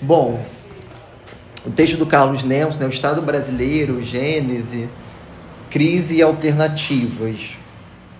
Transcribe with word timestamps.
Bom, 0.00 0.40
o 1.66 1.70
texto 1.70 1.96
do 1.96 2.06
Carlos 2.06 2.44
Nelson, 2.44 2.78
né, 2.78 2.86
o 2.86 2.88
Estado 2.90 3.20
Brasileiro, 3.20 4.00
Gênese, 4.02 4.88
Crise 5.70 6.16
e 6.16 6.22
Alternativas. 6.22 7.56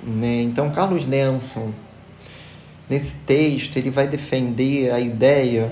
Né? 0.03 0.43
Então, 0.43 0.71
Carlos 0.71 1.06
Nelson, 1.06 1.72
nesse 2.91 3.14
texto, 3.27 3.77
ele 3.77 3.91
vai 3.91 4.09
defender 4.09 4.91
a 4.91 4.99
ideia 4.99 5.71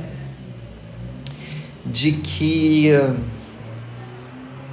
de 1.84 2.12
que 2.12 2.90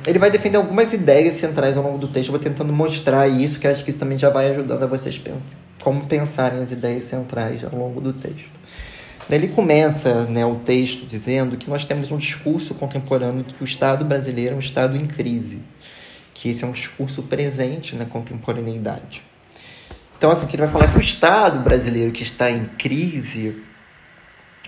ele 0.06 0.20
vai 0.20 0.30
defender 0.30 0.58
algumas 0.58 0.94
ideias 0.94 1.34
centrais 1.34 1.78
ao 1.78 1.84
longo 1.84 1.98
do 1.98 2.08
texto. 2.08 2.28
Eu 2.28 2.34
vou 2.34 2.40
tentando 2.40 2.72
mostrar 2.72 3.28
isso, 3.28 3.60
que 3.60 3.68
acho 3.68 3.84
que 3.84 3.90
isso 3.90 4.00
também 4.00 4.20
já 4.20 4.30
vai 4.30 4.52
ajudando 4.52 4.84
a 4.84 4.88
vocês 4.88 5.20
como 5.82 6.06
pensarem 6.06 6.62
as 6.62 6.72
ideias 6.72 7.06
centrais 7.06 7.64
ao 7.64 7.78
longo 7.78 8.00
do 8.00 8.14
texto. 8.14 8.53
Ele 9.30 9.48
começa 9.48 10.26
né, 10.26 10.46
o 10.46 10.56
texto 10.56 11.06
dizendo 11.06 11.58
que 11.58 11.70
nós 11.70 11.86
temos 11.86 12.12
um 12.12 12.18
discurso 12.18 12.76
contemporâneo 12.76 13.44
de 13.44 13.54
que 13.54 13.64
o 13.64 13.66
Estado 13.66 14.06
brasileiro 14.06 14.54
é 14.54 14.56
um 14.56 14.60
Estado 14.60 14.96
em 14.96 15.08
crise, 15.08 15.62
que 16.34 16.50
esse 16.50 16.64
é 16.64 16.68
um 16.68 16.72
discurso 16.72 17.24
presente 17.24 17.96
na 17.96 18.06
contemporaneidade. 18.06 19.24
Então, 20.18 20.30
assim, 20.30 20.48
que 20.48 20.56
ele 20.56 20.64
vai 20.64 20.72
falar 20.72 20.92
que 20.92 20.98
o 20.98 21.02
Estado 21.02 21.60
brasileiro 21.60 22.12
que 22.12 22.24
está 22.24 22.50
em 22.52 22.66
crise 22.66 23.56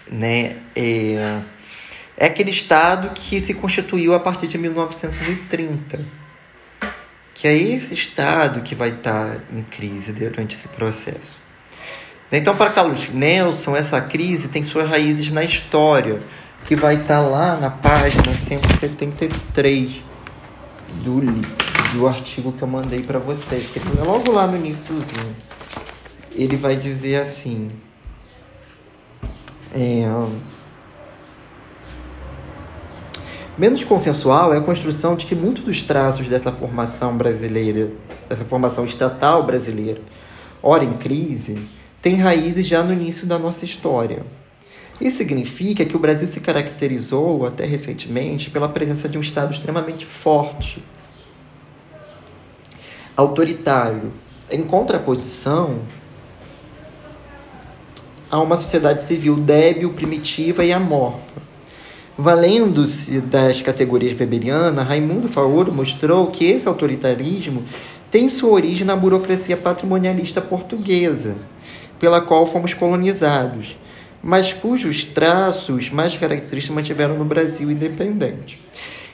né, 0.10 0.58
é 0.76 1.42
é 2.18 2.28
aquele 2.28 2.52
Estado 2.52 3.10
que 3.14 3.42
se 3.42 3.54
constituiu 3.54 4.14
a 4.14 4.20
partir 4.20 4.48
de 4.48 4.58
1930. 4.58 6.06
Que 7.34 7.48
é 7.48 7.58
esse 7.58 7.94
Estado 7.94 8.62
que 8.62 8.74
vai 8.74 8.90
estar 8.90 9.42
em 9.52 9.64
crise 9.64 10.14
durante 10.14 10.56
esse 10.56 10.70
processo. 10.70 11.45
Então, 12.32 12.56
para 12.56 12.72
Carlos 12.72 13.10
Nelson, 13.10 13.76
essa 13.76 14.02
crise 14.02 14.48
tem 14.48 14.64
suas 14.64 14.90
raízes 14.90 15.32
na 15.32 15.44
história, 15.44 16.22
que 16.66 16.76
vai 16.76 16.96
estar 16.96 17.22
lá 17.22 17.58
na 17.58 17.70
página 17.70 18.34
173 18.34 20.02
do, 21.04 21.22
do 21.94 22.08
artigo 22.08 22.52
que 22.52 22.62
eu 22.62 22.68
mandei 22.68 23.04
para 23.04 23.20
vocês, 23.20 23.68
que 23.68 23.80
é 23.80 24.04
logo 24.04 24.32
lá 24.32 24.48
no 24.48 24.58
iníciozinho. 24.58 25.36
Ele 26.32 26.56
vai 26.56 26.76
dizer 26.76 27.22
assim. 27.22 27.72
É, 29.74 30.06
Menos 33.58 33.86
consensual 33.86 34.54
é 34.54 34.58
a 34.58 34.62
construção 34.62 35.16
de 35.16 35.26
que 35.26 35.34
muitos 35.34 35.64
dos 35.64 35.82
traços 35.82 36.28
dessa 36.28 36.52
formação 36.52 37.16
brasileira, 37.16 37.90
dessa 38.28 38.44
formação 38.44 38.84
estatal 38.84 39.44
brasileira, 39.44 40.02
ora 40.62 40.84
em 40.84 40.92
crise, 40.98 41.66
tem 42.06 42.18
raízes 42.18 42.68
já 42.68 42.84
no 42.84 42.94
início 42.94 43.26
da 43.26 43.40
nossa 43.40 43.66
história. 43.66 44.24
Isso 45.02 45.18
significa 45.18 45.84
que 45.84 45.96
o 45.96 46.00
Brasil 46.00 46.28
se 46.28 46.40
caracterizou, 46.40 47.48
até 47.48 47.66
recentemente, 47.66 48.52
pela 48.52 48.70
presença 48.70 49.10
de 49.10 49.18
um 49.18 49.22
Estado 49.22 49.52
extremamente 49.52 50.06
forte, 50.06 50.84
autoritário, 53.18 54.14
em 54.52 54.62
contraposição 54.62 55.82
a 58.30 58.40
uma 58.40 58.56
sociedade 58.56 59.04
civil 59.04 59.38
débil, 59.38 59.92
primitiva 59.92 60.64
e 60.64 60.72
amorfa 60.72 61.42
Valendo-se 62.16 63.20
das 63.20 63.64
categorias 63.64 64.18
weberianas, 64.20 64.88
Raimundo 64.88 65.28
Faoro 65.28 65.74
mostrou 65.74 66.28
que 66.28 66.46
esse 66.46 66.68
autoritarismo 66.68 67.64
tem 68.12 68.30
sua 68.30 68.52
origem 68.52 68.86
na 68.86 68.96
burocracia 68.96 69.58
patrimonialista 69.58 70.40
portuguesa, 70.40 71.36
pela 72.00 72.22
qual 72.22 72.46
fomos 72.46 72.74
colonizados, 72.74 73.78
mas 74.22 74.54
cujos 74.54 75.04
traços 75.04 75.90
mais 75.90 76.18
característicos 76.18 76.76
mantiveram 76.76 77.16
no 77.16 77.26
Brasil 77.26 77.70
independente. 77.70 78.62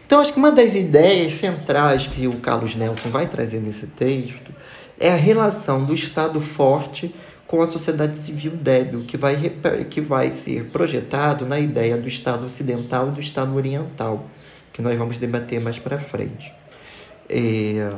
Então, 0.06 0.20
acho 0.20 0.34
que 0.34 0.40
uma 0.40 0.52
das 0.52 0.76
ideias 0.76 1.34
centrais 1.36 2.08
que 2.08 2.28
o 2.28 2.34
Carlos 2.38 2.76
Nelson 2.76 3.10
vai 3.10 3.28
trazer 3.28 3.60
nesse 3.60 3.88
texto 3.88 4.52
é 5.00 5.10
a 5.10 5.16
relação 5.16 5.86
do 5.86 5.94
Estado 5.94 6.40
forte 6.42 7.14
com 7.48 7.62
a 7.62 7.68
sociedade 7.68 8.18
civil 8.18 8.52
débil, 8.52 9.04
que 9.06 9.18
vai, 9.18 9.36
que 9.90 10.00
vai 10.00 10.32
ser 10.32 10.70
projetado 10.70 11.46
na 11.46 11.60
ideia 11.60 11.98
do 11.98 12.08
Estado 12.08 12.46
ocidental 12.46 13.10
e 13.10 13.12
do 13.12 13.20
Estado 13.20 13.54
oriental, 13.56 14.26
que 14.72 14.82
nós 14.82 14.98
vamos 14.98 15.18
debater 15.18 15.60
mais 15.60 15.78
para 15.78 15.98
frente. 15.98 16.54
É... 17.30 17.92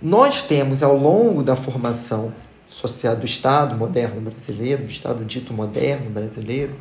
Nós 0.00 0.42
temos, 0.42 0.82
ao 0.82 0.96
longo 0.96 1.42
da 1.42 1.54
formação 1.54 2.32
social 2.72 3.14
do 3.14 3.26
Estado 3.26 3.76
moderno 3.76 4.20
brasileiro, 4.20 4.84
do 4.84 4.90
Estado 4.90 5.24
dito 5.24 5.52
moderno 5.52 6.10
brasileiro, 6.10 6.74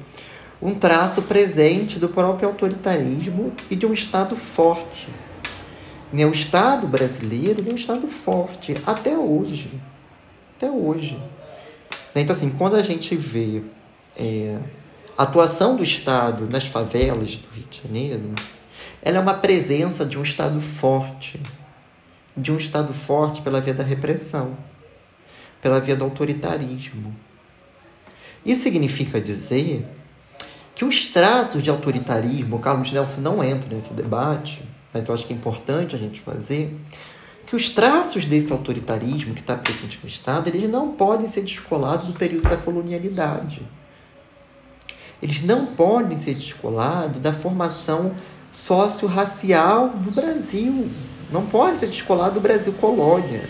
um 0.61 0.73
traço 0.73 1.21
presente 1.23 1.99
do 1.99 2.09
próprio 2.09 2.49
autoritarismo 2.49 3.53
e 3.69 3.75
de 3.75 3.85
um 3.85 3.93
Estado 3.93 4.35
forte. 4.35 5.09
O 6.13 6.31
Estado 6.31 6.87
brasileiro 6.87 7.63
é 7.67 7.71
um 7.71 7.75
Estado 7.75 8.07
forte 8.07 8.75
até 8.85 9.17
hoje 9.17 9.69
até 10.61 10.69
hoje. 10.69 11.19
Então, 12.15 12.31
assim, 12.31 12.51
quando 12.51 12.75
a 12.75 12.83
gente 12.83 13.15
vê 13.15 13.63
é, 14.15 14.59
a 15.17 15.23
atuação 15.23 15.75
do 15.75 15.83
Estado 15.83 16.47
nas 16.47 16.67
favelas 16.67 17.35
do 17.35 17.47
Rio 17.51 17.65
de 17.67 17.81
Janeiro, 17.81 18.35
ela 19.01 19.17
é 19.17 19.19
uma 19.19 19.33
presença 19.33 20.05
de 20.05 20.19
um 20.19 20.21
Estado 20.21 20.61
forte, 20.61 21.41
de 22.37 22.51
um 22.51 22.57
Estado 22.57 22.93
forte 22.93 23.41
pela 23.41 23.59
via 23.59 23.73
da 23.73 23.83
repressão, 23.83 24.55
pela 25.61 25.79
via 25.79 25.95
do 25.95 26.03
autoritarismo. 26.03 27.15
Isso 28.45 28.63
significa 28.63 29.21
dizer 29.21 29.85
que 30.73 30.83
os 30.83 31.07
traços 31.07 31.61
de 31.61 31.69
autoritarismo, 31.69 32.55
o 32.55 32.59
Carlos 32.59 32.91
Nelson 32.91 33.21
não 33.21 33.43
entra 33.43 33.69
nesse 33.73 33.93
debate, 33.93 34.63
mas 34.93 35.07
eu 35.07 35.13
acho 35.13 35.25
que 35.25 35.33
é 35.33 35.35
importante 35.35 35.95
a 35.95 35.99
gente 35.99 36.19
fazer, 36.19 36.75
que 37.45 37.55
os 37.55 37.69
traços 37.69 38.25
desse 38.25 38.51
autoritarismo 38.51 39.33
que 39.33 39.41
está 39.41 39.55
presente 39.55 39.99
no 40.01 40.07
Estado, 40.07 40.47
eles 40.47 40.69
não 40.69 40.93
podem 40.93 41.27
ser 41.27 41.41
descolados 41.41 42.07
do 42.07 42.13
período 42.13 42.49
da 42.49 42.57
colonialidade. 42.57 43.61
Eles 45.21 45.43
não 45.43 45.67
podem 45.67 46.19
ser 46.19 46.33
descolados 46.33 47.19
da 47.19 47.31
formação 47.31 48.15
socio-racial 48.51 49.89
do 49.89 50.11
Brasil. 50.11 50.89
Não 51.31 51.45
pode 51.45 51.77
ser 51.77 51.87
descolado 51.87 52.35
do 52.35 52.41
Brasil 52.41 52.73
colônia. 52.73 53.47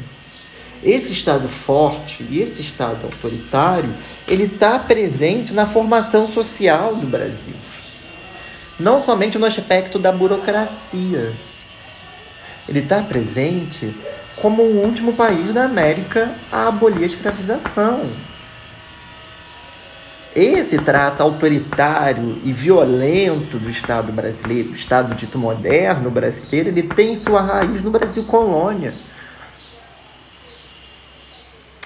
Esse 0.83 1.13
Estado 1.13 1.47
forte 1.47 2.25
e 2.29 2.41
esse 2.41 2.61
Estado 2.61 3.05
autoritário, 3.05 3.93
ele 4.27 4.45
está 4.45 4.79
presente 4.79 5.53
na 5.53 5.65
formação 5.65 6.27
social 6.27 6.95
do 6.95 7.05
Brasil. 7.05 7.53
Não 8.79 8.99
somente 8.99 9.37
no 9.37 9.45
aspecto 9.45 9.99
da 9.99 10.11
burocracia, 10.11 11.33
ele 12.67 12.79
está 12.79 13.01
presente 13.01 13.95
como 14.37 14.63
o 14.63 14.83
último 14.83 15.13
país 15.13 15.53
da 15.53 15.65
América 15.65 16.33
a 16.51 16.67
abolir 16.67 17.03
a 17.03 17.07
escravização. 17.07 18.09
Esse 20.33 20.77
traço 20.77 21.21
autoritário 21.21 22.39
e 22.43 22.53
violento 22.53 23.59
do 23.59 23.69
Estado 23.69 24.11
brasileiro, 24.13 24.69
do 24.69 24.75
Estado 24.75 25.13
dito 25.13 25.37
moderno 25.37 26.09
brasileiro, 26.09 26.69
ele 26.69 26.83
tem 26.83 27.17
sua 27.17 27.41
raiz 27.41 27.83
no 27.83 27.91
Brasil 27.91 28.23
colônia. 28.23 28.93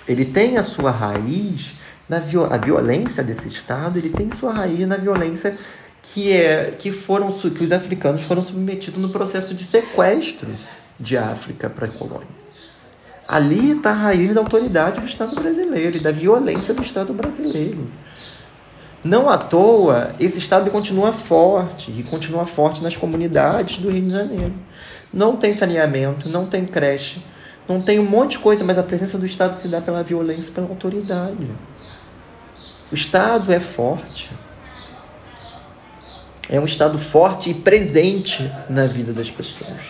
Ele 0.08 0.26
tem 0.26 0.58
a 0.58 0.64
sua 0.64 0.92
raiz 0.92 1.74
na 2.08 2.18
a 2.18 2.58
violência 2.58 3.24
desse 3.24 3.48
Estado, 3.48 3.98
ele 3.98 4.10
tem 4.10 4.32
sua 4.32 4.54
raiz 4.54 4.88
na 4.88 4.98
violência 4.98 5.58
que, 6.02 6.32
é, 6.32 6.72
que, 6.78 6.92
foram, 6.92 7.32
que 7.32 7.64
os 7.64 7.72
africanos 7.72 8.22
foram 8.22 8.44
submetidos 8.44 9.02
no 9.02 9.10
processo 9.10 9.56
de 9.56 9.64
sequestro 9.64 10.48
de 11.00 11.18
África 11.18 11.70
para 11.70 11.88
a 11.88 11.92
colônia. 11.92 12.28
Ali 13.28 13.72
está 13.72 13.90
a 13.90 13.94
raiz 13.94 14.34
da 14.36 14.42
autoridade 14.42 15.02
do 15.02 15.08
Estado 15.08 15.36
brasileiro 15.36 15.98
e 15.98 16.00
da 16.00 16.12
violência 16.12 16.76
do 16.76 16.84
Estado 16.84 17.12
brasileiro. 17.12 17.88
Não 19.04 19.30
à 19.30 19.38
toa, 19.38 20.14
esse 20.20 20.38
Estado 20.38 20.70
continua 20.70 21.12
forte 21.12 21.92
e 21.92 22.04
continua 22.04 22.46
forte 22.46 22.84
nas 22.84 22.96
comunidades 22.96 23.80
do 23.80 23.90
Rio 23.90 24.04
de 24.04 24.12
Janeiro. 24.12 24.54
Não 25.12 25.36
tem 25.36 25.56
saneamento, 25.56 26.30
não 26.30 26.46
tem 26.46 26.66
creche, 26.66 27.20
não 27.68 27.82
tem 27.82 28.00
um 28.00 28.06
monte 28.06 28.32
de 28.32 28.40
coisa, 28.40 28.64
mas 28.64 28.78
a 28.78 28.84
presença 28.84 29.18
do 29.18 29.26
Estado 29.26 29.56
se 29.56 29.68
dá 29.68 29.82
pela 29.82 30.04
violência, 30.04 30.52
pela 30.52 30.68
autoridade. 30.68 31.50
O 32.92 32.96
Estado 32.96 33.52
é 33.52 33.60
forte. 33.60 34.30
É 36.48 36.60
um 36.60 36.66
Estado 36.66 36.98
forte 37.00 37.50
e 37.50 37.54
presente 37.56 38.52
na 38.70 38.86
vida 38.86 39.12
das 39.12 39.32
pessoas. 39.32 39.82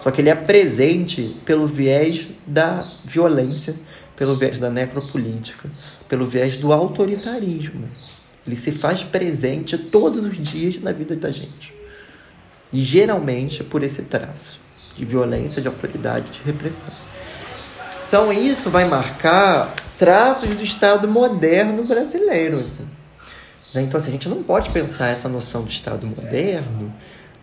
Só 0.00 0.10
que 0.10 0.22
ele 0.22 0.30
é 0.30 0.34
presente 0.34 1.36
pelo 1.44 1.66
viés 1.66 2.26
da 2.46 2.86
violência, 3.04 3.76
pelo 4.16 4.36
viés 4.36 4.58
da 4.58 4.70
necropolítica, 4.70 5.68
pelo 6.08 6.26
viés 6.26 6.56
do 6.56 6.72
autoritarismo. 6.72 7.88
Ele 8.46 8.56
se 8.56 8.72
faz 8.72 9.04
presente 9.04 9.76
todos 9.76 10.24
os 10.24 10.36
dias 10.36 10.80
na 10.80 10.92
vida 10.92 11.14
da 11.14 11.30
gente. 11.30 11.74
E 12.72 12.80
geralmente 12.80 13.62
por 13.62 13.82
esse 13.82 14.02
traço 14.02 14.61
de 14.96 15.04
violência, 15.04 15.60
de 15.60 15.68
autoridade, 15.68 16.30
de 16.30 16.42
repressão. 16.44 16.92
Então 18.06 18.32
isso 18.32 18.70
vai 18.70 18.84
marcar 18.84 19.74
traços 19.98 20.48
do 20.54 20.62
Estado 20.62 21.08
moderno 21.08 21.84
brasileiro. 21.84 22.60
Assim. 22.60 22.86
Então, 23.74 23.98
assim, 23.98 24.10
a 24.10 24.12
gente 24.12 24.28
não 24.28 24.42
pode 24.42 24.70
pensar 24.70 25.08
essa 25.08 25.28
noção 25.28 25.62
do 25.62 25.70
Estado 25.70 26.06
moderno 26.06 26.92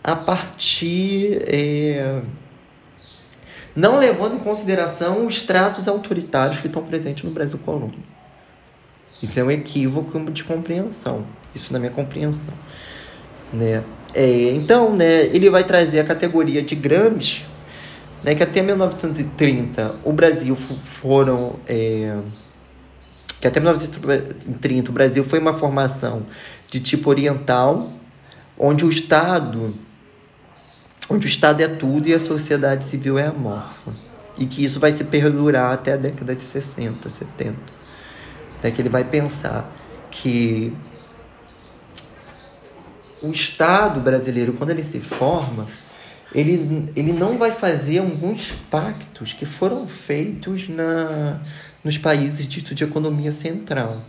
a 0.04 0.16
partir. 0.16 1.42
É, 1.48 2.22
não 3.76 3.98
levando 3.98 4.36
em 4.36 4.40
consideração 4.40 5.26
os 5.26 5.42
traços 5.42 5.88
autoritários 5.88 6.60
que 6.60 6.68
estão 6.68 6.84
presentes 6.84 7.24
no 7.24 7.32
Brasil 7.32 7.58
colônia. 7.60 7.98
Isso 9.24 9.40
é 9.40 9.44
um 9.44 9.52
equívoco 9.52 10.20
de 10.32 10.44
compreensão. 10.44 11.26
Isso 11.56 11.74
na 11.74 11.80
minha 11.80 11.92
compreensão. 11.92 12.54
Né? 13.52 13.84
É, 14.14 14.52
então, 14.52 14.96
né, 14.96 15.26
ele 15.28 15.50
vai 15.50 15.64
trazer 15.64 16.00
a 16.00 16.04
categoria 16.04 16.62
de 16.62 16.76
Gramsci, 16.76 17.46
né, 18.24 18.34
que 18.36 18.44
até 18.44 18.62
1930 18.62 19.96
o 20.04 20.12
Brasil 20.12 20.56
foram. 20.56 21.56
É, 21.68 22.18
que 23.40 23.48
até 23.48 23.60
1930 23.60 24.90
o 24.90 24.94
Brasil 24.94 25.24
foi 25.24 25.40
uma 25.40 25.54
formação 25.54 26.26
de 26.70 26.80
tipo 26.80 27.10
oriental, 27.10 27.94
onde 28.58 28.84
o 28.84 28.90
Estado 28.90 29.74
onde 31.10 31.26
o 31.26 31.30
Estado 31.30 31.62
é 31.62 31.68
tudo 31.68 32.08
e 32.08 32.14
a 32.14 32.20
sociedade 32.20 32.86
civil 32.86 33.18
é 33.18 33.26
amorfa. 33.26 33.94
E 34.38 34.46
que 34.46 34.64
isso 34.64 34.80
vai 34.80 34.92
se 34.92 35.04
perdurar 35.04 35.74
até 35.74 35.94
a 35.94 35.98
década 35.98 36.36
de 36.36 36.44
60, 36.44 37.10
70. 37.10 37.56
É 38.64 38.72
que 38.72 38.82
ele 38.82 38.90
vai 38.90 39.04
pensar 39.04 39.70
que 40.12 40.74
o 43.22 43.32
Estado 43.32 44.00
brasileiro, 44.00 44.54
quando 44.54 44.72
ele 44.72 44.84
se 44.84 45.00
forma, 45.00 45.68
ele, 46.34 46.92
ele 46.96 47.12
não 47.12 47.38
vai 47.38 47.52
fazer 47.52 48.00
alguns 48.00 48.52
pactos 48.70 49.34
que 49.34 49.46
foram 49.46 49.88
feitos 49.88 50.70
na, 50.70 51.42
nos 51.84 51.98
países 51.98 52.48
ditos 52.48 52.76
de 52.76 52.84
economia 52.84 53.32
central. 53.32 54.02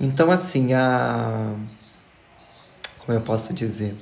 Então, 0.00 0.30
assim, 0.30 0.72
a. 0.72 1.54
Como 2.98 3.18
eu 3.18 3.22
posso 3.22 3.52
dizer? 3.52 3.94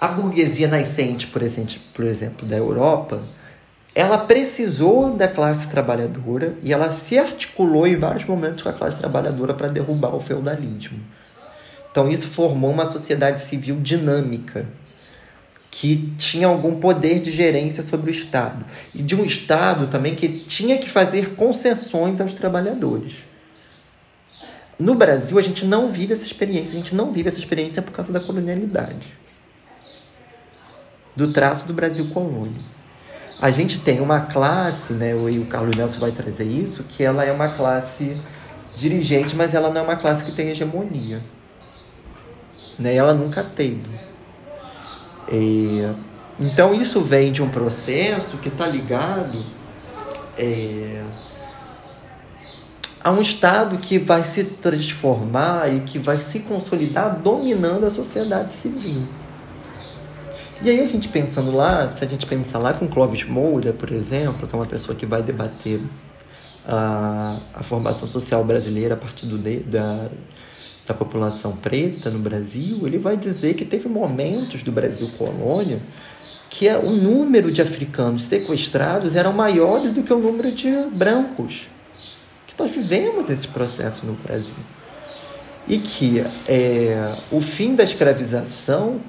A 0.00 0.08
burguesia 0.08 0.68
nascente, 0.68 1.26
por 1.28 1.42
exemplo, 1.42 1.76
por 1.94 2.04
exemplo, 2.04 2.46
da 2.46 2.56
Europa, 2.56 3.24
ela 3.94 4.18
precisou 4.18 5.16
da 5.16 5.28
classe 5.28 5.68
trabalhadora 5.68 6.56
e 6.62 6.72
ela 6.72 6.90
se 6.90 7.16
articulou 7.16 7.86
em 7.86 7.96
vários 7.96 8.24
momentos 8.24 8.60
com 8.60 8.68
a 8.68 8.72
classe 8.72 8.98
trabalhadora 8.98 9.54
para 9.54 9.68
derrubar 9.68 10.14
o 10.14 10.20
feudalismo. 10.20 11.00
Então, 11.94 12.10
isso 12.10 12.26
formou 12.26 12.72
uma 12.72 12.90
sociedade 12.90 13.40
civil 13.40 13.78
dinâmica, 13.80 14.66
que 15.70 16.12
tinha 16.18 16.48
algum 16.48 16.80
poder 16.80 17.20
de 17.20 17.30
gerência 17.30 17.84
sobre 17.84 18.10
o 18.10 18.12
Estado. 18.12 18.64
E 18.92 19.00
de 19.00 19.14
um 19.14 19.24
Estado 19.24 19.86
também 19.86 20.16
que 20.16 20.40
tinha 20.40 20.76
que 20.76 20.90
fazer 20.90 21.36
concessões 21.36 22.20
aos 22.20 22.32
trabalhadores. 22.32 23.12
No 24.76 24.96
Brasil, 24.96 25.38
a 25.38 25.42
gente 25.42 25.64
não 25.64 25.92
vive 25.92 26.14
essa 26.14 26.24
experiência, 26.24 26.72
a 26.72 26.82
gente 26.82 26.96
não 26.96 27.12
vive 27.12 27.28
essa 27.28 27.38
experiência 27.38 27.80
por 27.80 27.92
causa 27.92 28.12
da 28.12 28.18
colonialidade 28.18 29.14
do 31.14 31.32
traço 31.32 31.64
do 31.64 31.72
Brasil 31.72 32.10
colônia. 32.10 32.60
A 33.40 33.52
gente 33.52 33.78
tem 33.78 34.00
uma 34.00 34.22
classe, 34.22 34.94
né, 34.94 35.12
e 35.30 35.38
o 35.38 35.46
Carlos 35.46 35.76
Nelson 35.76 36.00
vai 36.00 36.10
trazer 36.10 36.44
isso, 36.44 36.82
que 36.82 37.04
ela 37.04 37.24
é 37.24 37.30
uma 37.30 37.50
classe 37.50 38.20
dirigente, 38.76 39.36
mas 39.36 39.54
ela 39.54 39.70
não 39.70 39.82
é 39.82 39.84
uma 39.84 39.96
classe 39.96 40.24
que 40.24 40.32
tem 40.32 40.48
hegemonia. 40.48 41.22
Né? 42.78 42.94
Ela 42.94 43.14
nunca 43.14 43.42
teve. 43.42 43.98
Então 46.38 46.74
isso 46.74 47.00
vem 47.00 47.32
de 47.32 47.42
um 47.42 47.48
processo 47.48 48.36
que 48.38 48.48
está 48.48 48.66
ligado 48.66 49.44
é, 50.36 51.02
a 53.02 53.10
um 53.10 53.20
Estado 53.20 53.78
que 53.78 53.98
vai 53.98 54.24
se 54.24 54.44
transformar 54.44 55.72
e 55.72 55.80
que 55.80 55.98
vai 55.98 56.20
se 56.20 56.40
consolidar 56.40 57.20
dominando 57.20 57.84
a 57.84 57.90
sociedade 57.90 58.52
civil. 58.52 59.06
E 60.62 60.70
aí 60.70 60.80
a 60.80 60.86
gente 60.86 61.08
pensando 61.08 61.54
lá, 61.54 61.90
se 61.92 62.04
a 62.04 62.08
gente 62.08 62.26
pensar 62.26 62.58
lá 62.58 62.72
com 62.72 62.88
Clóvis 62.88 63.24
Moura, 63.24 63.72
por 63.72 63.92
exemplo, 63.92 64.48
que 64.48 64.54
é 64.54 64.58
uma 64.58 64.66
pessoa 64.66 64.96
que 64.96 65.04
vai 65.04 65.22
debater 65.22 65.80
a, 66.66 67.38
a 67.52 67.62
formação 67.62 68.08
social 68.08 68.42
brasileira 68.42 68.94
a 68.94 68.96
partir 68.96 69.26
do, 69.26 69.36
da, 69.38 70.08
da 70.86 70.94
população 70.94 71.56
preta 71.56 72.10
no 72.10 72.18
Brasil, 72.18 72.86
ele 72.86 72.98
vai 72.98 73.16
dizer 73.16 73.54
que 73.54 73.64
teve 73.64 73.88
momentos 73.88 74.62
do 74.62 74.70
Brasil 74.70 75.10
colônia 75.16 75.80
que 76.50 76.68
o 76.68 76.90
número 76.90 77.50
de 77.50 77.60
africanos 77.60 78.22
sequestrados 78.22 79.16
era 79.16 79.30
maior 79.32 79.80
do 79.88 80.02
que 80.02 80.12
o 80.12 80.18
número 80.18 80.52
de 80.52 80.70
brancos. 80.92 81.66
Que 82.46 82.54
nós 82.56 82.70
vivemos 82.70 83.28
esse 83.28 83.48
processo 83.48 84.06
no 84.06 84.12
Brasil. 84.12 84.54
E 85.66 85.78
que 85.78 86.20
é, 86.46 87.16
o 87.32 87.40
fim 87.40 87.74
da 87.74 87.82
escravização 87.82 89.00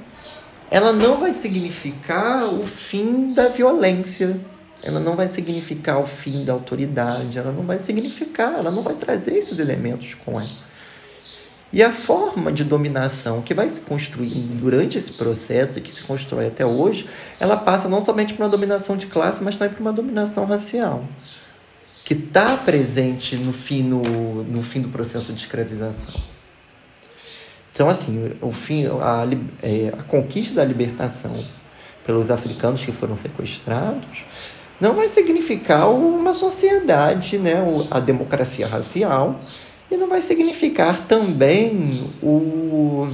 ela 0.72 0.92
não 0.92 1.18
vai 1.18 1.34
significar 1.34 2.52
o 2.52 2.64
fim 2.66 3.34
da 3.34 3.48
violência, 3.48 4.40
ela 4.82 5.00
não 5.00 5.16
vai 5.16 5.28
significar 5.28 6.00
o 6.00 6.06
fim 6.06 6.44
da 6.44 6.54
autoridade, 6.54 7.38
ela 7.38 7.52
não 7.52 7.64
vai 7.64 7.78
significar, 7.78 8.56
ela 8.56 8.72
não 8.72 8.82
vai 8.82 8.96
trazer 8.96 9.38
esses 9.38 9.60
elementos 9.60 10.16
com 10.16 10.40
ela. 10.40 10.65
E 11.76 11.84
a 11.84 11.92
forma 11.92 12.54
de 12.54 12.64
dominação 12.64 13.42
que 13.42 13.54
vai 13.54 13.68
se 13.68 13.82
construir 13.82 14.34
durante 14.34 14.98
esse 14.98 15.12
processo 15.12 15.82
que 15.82 15.92
se 15.92 16.02
constrói 16.04 16.48
até 16.48 16.66
hoje, 16.66 17.06
ela 17.38 17.58
passa 17.58 17.90
não 17.90 18.04
somente 18.06 18.34
por 18.34 18.44
uma 18.44 18.50
dominação 18.50 18.96
de 18.96 19.08
classe, 19.08 19.44
mas 19.44 19.58
também 19.58 19.74
por 19.74 19.82
uma 19.82 19.92
dominação 19.92 20.46
racial, 20.46 21.04
que 22.06 22.14
está 22.14 22.56
presente 22.56 23.36
no 23.36 23.52
fim, 23.52 23.84
no, 23.84 24.02
no 24.46 24.64
fim 24.64 24.80
do 24.80 24.88
processo 24.88 25.34
de 25.34 25.42
escravização. 25.42 26.16
Então, 27.74 27.90
assim, 27.90 28.32
o 28.40 28.54
fim, 28.54 28.86
a, 28.86 29.28
é, 29.62 29.94
a 30.00 30.04
conquista 30.04 30.56
da 30.56 30.64
libertação 30.64 31.46
pelos 32.06 32.32
africanos 32.32 32.86
que 32.86 32.94
foram 32.94 33.18
sequestrados 33.18 34.24
não 34.80 34.94
vai 34.94 35.10
significar 35.10 35.90
uma 35.90 36.34
sociedade, 36.34 37.38
né, 37.38 37.56
a 37.92 38.00
democracia 38.00 38.66
racial, 38.66 39.42
e 39.90 39.98
não 39.98 40.08
vai 40.08 40.22
significar 40.22 41.06
também 41.08 42.12
o, 42.22 43.08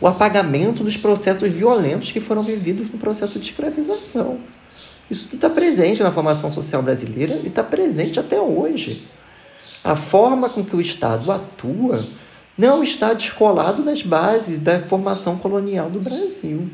o 0.00 0.06
apagamento 0.06 0.84
dos 0.84 0.96
processos 0.96 1.50
violentos 1.50 2.12
que 2.12 2.20
foram 2.20 2.42
vividos 2.42 2.90
no 2.90 2.98
processo 2.98 3.38
de 3.38 3.50
escravização. 3.50 4.38
Isso 5.10 5.24
tudo 5.24 5.36
está 5.36 5.50
presente 5.50 6.02
na 6.02 6.12
formação 6.12 6.50
social 6.50 6.82
brasileira 6.82 7.40
e 7.42 7.48
está 7.48 7.64
presente 7.64 8.20
até 8.20 8.40
hoje. 8.40 9.08
A 9.82 9.96
forma 9.96 10.48
com 10.48 10.64
que 10.64 10.76
o 10.76 10.80
Estado 10.80 11.32
atua 11.32 12.06
não 12.56 12.82
está 12.82 13.12
descolado 13.12 13.82
das 13.82 14.02
bases 14.02 14.60
da 14.60 14.80
formação 14.80 15.36
colonial 15.36 15.90
do 15.90 15.98
Brasil. 15.98 16.70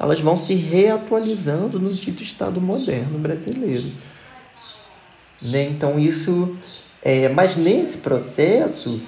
Elas 0.00 0.20
vão 0.20 0.36
se 0.36 0.54
reatualizando 0.54 1.78
no 1.78 1.92
dito 1.92 2.22
Estado 2.22 2.60
moderno 2.60 3.18
brasileiro. 3.18 3.92
Né? 5.40 5.64
Então, 5.64 5.98
isso. 5.98 6.56
É, 7.08 7.26
mas 7.26 7.56
nesse 7.56 7.96
processo, 7.96 9.00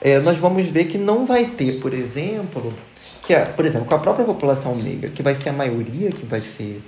é, 0.00 0.20
nós 0.20 0.38
vamos 0.38 0.68
ver 0.68 0.84
que 0.84 0.96
não 0.96 1.26
vai 1.26 1.44
ter, 1.44 1.80
por 1.80 1.92
exemplo, 1.92 2.72
que, 3.20 3.34
por 3.34 3.64
exemplo, 3.64 3.88
com 3.88 3.96
a 3.96 3.98
própria 3.98 4.24
população 4.24 4.76
negra, 4.76 5.10
que 5.10 5.24
vai 5.24 5.34
ser 5.34 5.48
a 5.48 5.52
maioria, 5.52 6.12
que 6.12 6.24
vai 6.24 6.40
ser 6.40 6.80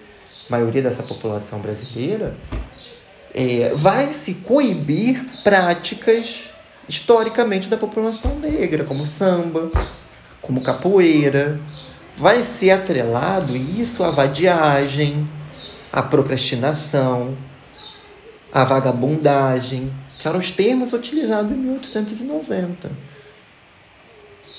a 0.48 0.52
maioria 0.52 0.80
dessa 0.80 1.02
população 1.02 1.58
brasileira, 1.58 2.36
é, 3.34 3.72
vai 3.74 4.12
se 4.12 4.34
coibir 4.34 5.20
práticas 5.42 6.50
historicamente 6.88 7.66
da 7.66 7.76
população 7.76 8.38
negra, 8.38 8.84
como 8.84 9.04
samba, 9.08 9.72
como 10.40 10.62
capoeira. 10.62 11.58
Vai 12.16 12.42
ser 12.42 12.70
atrelado 12.70 13.56
isso 13.56 14.04
à 14.04 14.12
vadiagem, 14.12 15.28
à 15.92 16.00
procrastinação, 16.00 17.36
à 18.52 18.62
vagabundagem, 18.62 19.90
que 20.20 20.28
eram 20.28 20.38
os 20.38 20.50
termos 20.50 20.92
utilizados 20.92 21.50
em 21.50 21.54
1890, 21.54 22.90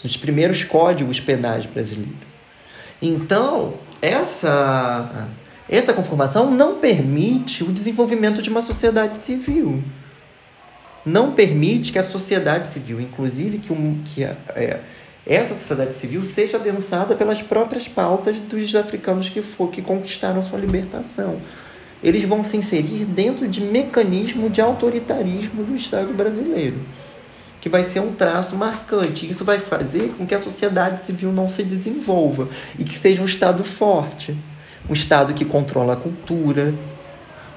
nos 0.04 0.18
primeiros 0.18 0.64
códigos 0.64 1.20
penais 1.20 1.66
brasileiros. 1.66 2.16
Então, 3.02 3.76
essa, 4.02 5.30
essa 5.70 5.94
conformação 5.94 6.52
não 6.52 6.80
permite 6.80 7.64
o 7.64 7.72
desenvolvimento 7.72 8.42
de 8.42 8.50
uma 8.50 8.62
sociedade 8.62 9.24
civil 9.24 9.84
não 11.06 11.32
permite 11.32 11.92
que 11.92 12.00
a 12.00 12.04
sociedade 12.04 12.70
civil, 12.70 13.02
inclusive 13.02 13.58
que, 13.58 13.74
um, 13.74 14.02
que 14.06 14.24
é, 14.24 14.82
essa 15.26 15.54
sociedade 15.54 15.94
civil 15.94 16.24
seja 16.24 16.58
adensada 16.58 17.16
pelas 17.16 17.42
próprias 17.42 17.88
pautas 17.88 18.38
dos 18.38 18.76
africanos 18.76 19.30
que, 19.30 19.42
for, 19.42 19.70
que 19.70 19.82
conquistaram 19.82 20.42
sua 20.42 20.60
libertação. 20.60 21.40
Eles 22.04 22.24
vão 22.24 22.44
se 22.44 22.58
inserir 22.58 23.06
dentro 23.06 23.48
de 23.48 23.62
mecanismo 23.62 24.50
de 24.50 24.60
autoritarismo 24.60 25.64
do 25.64 25.76
Estado 25.76 26.14
brasileiro, 26.14 26.78
que 27.60 27.70
vai 27.70 27.84
ser 27.84 28.00
um 28.00 28.14
traço 28.14 28.56
marcante. 28.56 29.30
Isso 29.30 29.46
vai 29.46 29.60
fazer 29.60 30.14
com 30.18 30.26
que 30.26 30.34
a 30.34 30.42
sociedade 30.42 31.00
civil 31.00 31.32
não 31.32 31.48
se 31.48 31.64
desenvolva 31.64 32.50
e 32.80 32.84
que 32.84 32.98
seja 32.98 33.22
um 33.22 33.26
Estado 33.26 33.64
forte, 33.64 34.36
um 34.90 34.94
Estado 34.94 35.34
que 35.34 35.46
controla 35.46 35.94
a 35.94 35.98
cultura, 35.98 36.74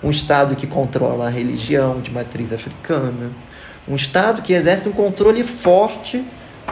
um 0.03 0.11
Estado 0.11 0.55
que 0.55 0.67
controla 0.67 1.27
a 1.27 1.31
religião 1.31 2.01
de 2.01 2.11
matriz 2.11 2.53
africana, 2.53 3.31
Um 3.87 3.97
Estado 3.97 4.41
que 4.41 4.55
exerce 4.55 4.89
um 4.89 4.93
controle 4.93 5.43
forte 5.45 6.25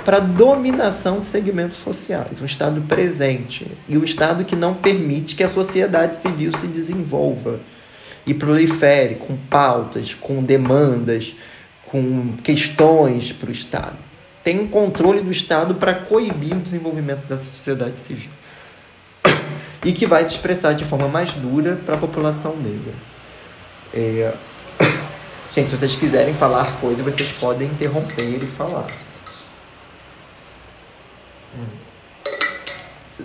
para 0.05 0.19
dominação 0.19 1.21
de 1.21 1.27
segmentos 1.27 1.79
sociais, 1.79 2.41
um 2.41 2.45
Estado 2.45 2.81
presente 2.83 3.71
e 3.89 3.97
um 3.97 4.03
Estado 4.03 4.45
que 4.45 4.57
não 4.57 4.75
permite 4.75 5.37
que 5.37 5.45
a 5.45 5.49
sociedade 5.49 6.17
civil 6.17 6.53
se 6.59 6.67
desenvolva 6.67 7.61
e 8.27 8.35
prolifere 8.35 9.17
com 9.17 9.37
pautas, 9.37 10.15
com 10.15 10.43
demandas, 10.43 11.35
com 11.87 12.33
questões 12.43 13.33
para 13.33 13.51
o 13.51 13.53
Estado. 13.53 13.99
Tem 14.43 14.59
um 14.59 14.67
controle 14.67 15.21
do 15.21 15.31
Estado 15.31 15.75
para 15.75 15.95
coibir 15.95 16.57
o 16.57 16.61
desenvolvimento 16.61 17.27
da 17.29 17.39
sociedade 17.39 18.01
civil 18.01 18.31
e 19.85 19.93
que 19.93 20.07
vai 20.07 20.27
se 20.27 20.35
expressar 20.35 20.73
de 20.73 20.85
forma 20.85 21.07
mais 21.07 21.33
dura 21.33 21.79
para 21.87 21.95
a 21.95 21.99
população 21.99 22.57
negra. 22.57 22.93
É... 23.95 24.35
Gente, 25.55 25.71
se 25.71 25.77
vocês 25.77 25.95
quiserem 25.95 26.35
falar 26.35 26.81
coisa, 26.81 27.03
vocês 27.03 27.31
podem 27.33 27.69
interromper 27.69 28.43
e 28.43 28.47
falar. 28.47 28.87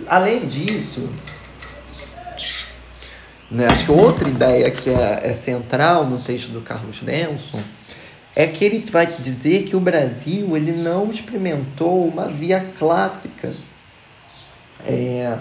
Além 0.06 0.46
disso, 0.46 1.08
né, 3.50 3.66
acho 3.66 3.86
que 3.86 3.90
outra 3.90 4.28
ideia 4.28 4.70
que 4.70 4.90
é, 4.90 5.20
é 5.22 5.32
central 5.32 6.06
no 6.06 6.20
texto 6.22 6.48
do 6.48 6.60
Carlos 6.60 7.02
Nelson 7.02 7.62
é 8.36 8.46
que 8.46 8.64
ele 8.64 8.78
vai 8.90 9.06
dizer 9.06 9.64
que 9.64 9.74
o 9.74 9.80
Brasil 9.80 10.56
ele 10.56 10.72
não 10.72 11.10
experimentou 11.10 12.06
uma 12.06 12.28
via 12.28 12.72
clássica 12.78 13.52
é, 14.86 15.36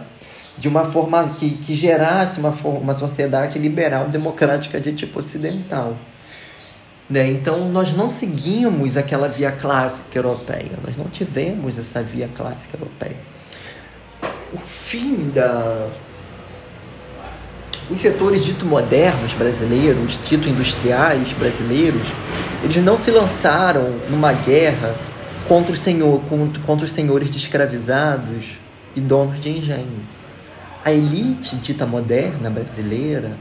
de 0.57 0.67
uma 0.67 0.85
forma 0.85 1.35
que, 1.37 1.51
que 1.57 1.75
gerasse 1.75 2.39
uma, 2.39 2.49
uma 2.49 2.95
sociedade 2.95 3.59
liberal 3.59 4.09
democrática 4.09 4.79
de 4.79 4.93
tipo 4.93 5.19
ocidental. 5.19 5.95
Né? 7.09 7.29
Então, 7.31 7.69
nós 7.69 7.95
não 7.95 8.09
seguimos 8.09 8.97
aquela 8.97 9.29
via 9.29 9.51
clássica 9.51 10.19
europeia, 10.19 10.71
nós 10.83 10.97
não 10.97 11.05
tivemos 11.05 11.79
essa 11.79 12.03
via 12.03 12.29
clássica 12.35 12.77
europeia. 12.77 13.17
O 14.53 14.57
fim 14.57 15.29
da. 15.33 15.89
Os 17.89 18.01
setores 18.01 18.43
dito 18.43 18.65
modernos 18.65 19.31
brasileiros, 19.31 20.19
dito 20.25 20.49
industriais 20.49 21.31
brasileiros, 21.33 22.05
eles 22.61 22.83
não 22.83 22.97
se 22.97 23.09
lançaram 23.11 23.97
numa 24.09 24.33
guerra 24.33 24.93
contra, 25.47 25.73
o 25.73 25.77
senhor, 25.77 26.21
contra, 26.23 26.61
contra 26.63 26.85
os 26.85 26.91
senhores 26.91 27.31
de 27.31 27.37
escravizados 27.37 28.57
e 28.93 28.99
donos 28.99 29.39
de 29.39 29.49
engenho. 29.49 30.01
A 30.83 30.91
elite 30.91 31.55
dita 31.57 31.85
moderna 31.85 32.49
brasileira 32.49 33.31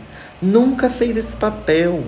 nunca 0.41 0.89
fez 0.89 1.17
esse 1.17 1.33
papel 1.33 2.05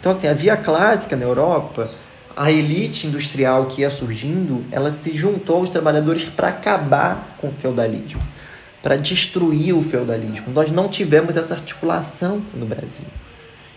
então, 0.00 0.12
assim, 0.12 0.26
a 0.26 0.32
via 0.32 0.56
clássica 0.56 1.14
na 1.14 1.24
Europa, 1.24 1.90
a 2.34 2.50
elite 2.50 3.06
industrial 3.06 3.66
que 3.66 3.82
ia 3.82 3.90
surgindo, 3.90 4.64
ela 4.72 4.96
se 5.02 5.14
juntou 5.14 5.56
aos 5.58 5.70
trabalhadores 5.70 6.24
para 6.24 6.48
acabar 6.48 7.36
com 7.38 7.48
o 7.48 7.52
feudalismo, 7.52 8.22
para 8.82 8.96
destruir 8.96 9.76
o 9.76 9.82
feudalismo. 9.82 10.50
Nós 10.54 10.72
não 10.72 10.88
tivemos 10.88 11.36
essa 11.36 11.52
articulação 11.52 12.40
no 12.54 12.64
Brasil. 12.64 13.06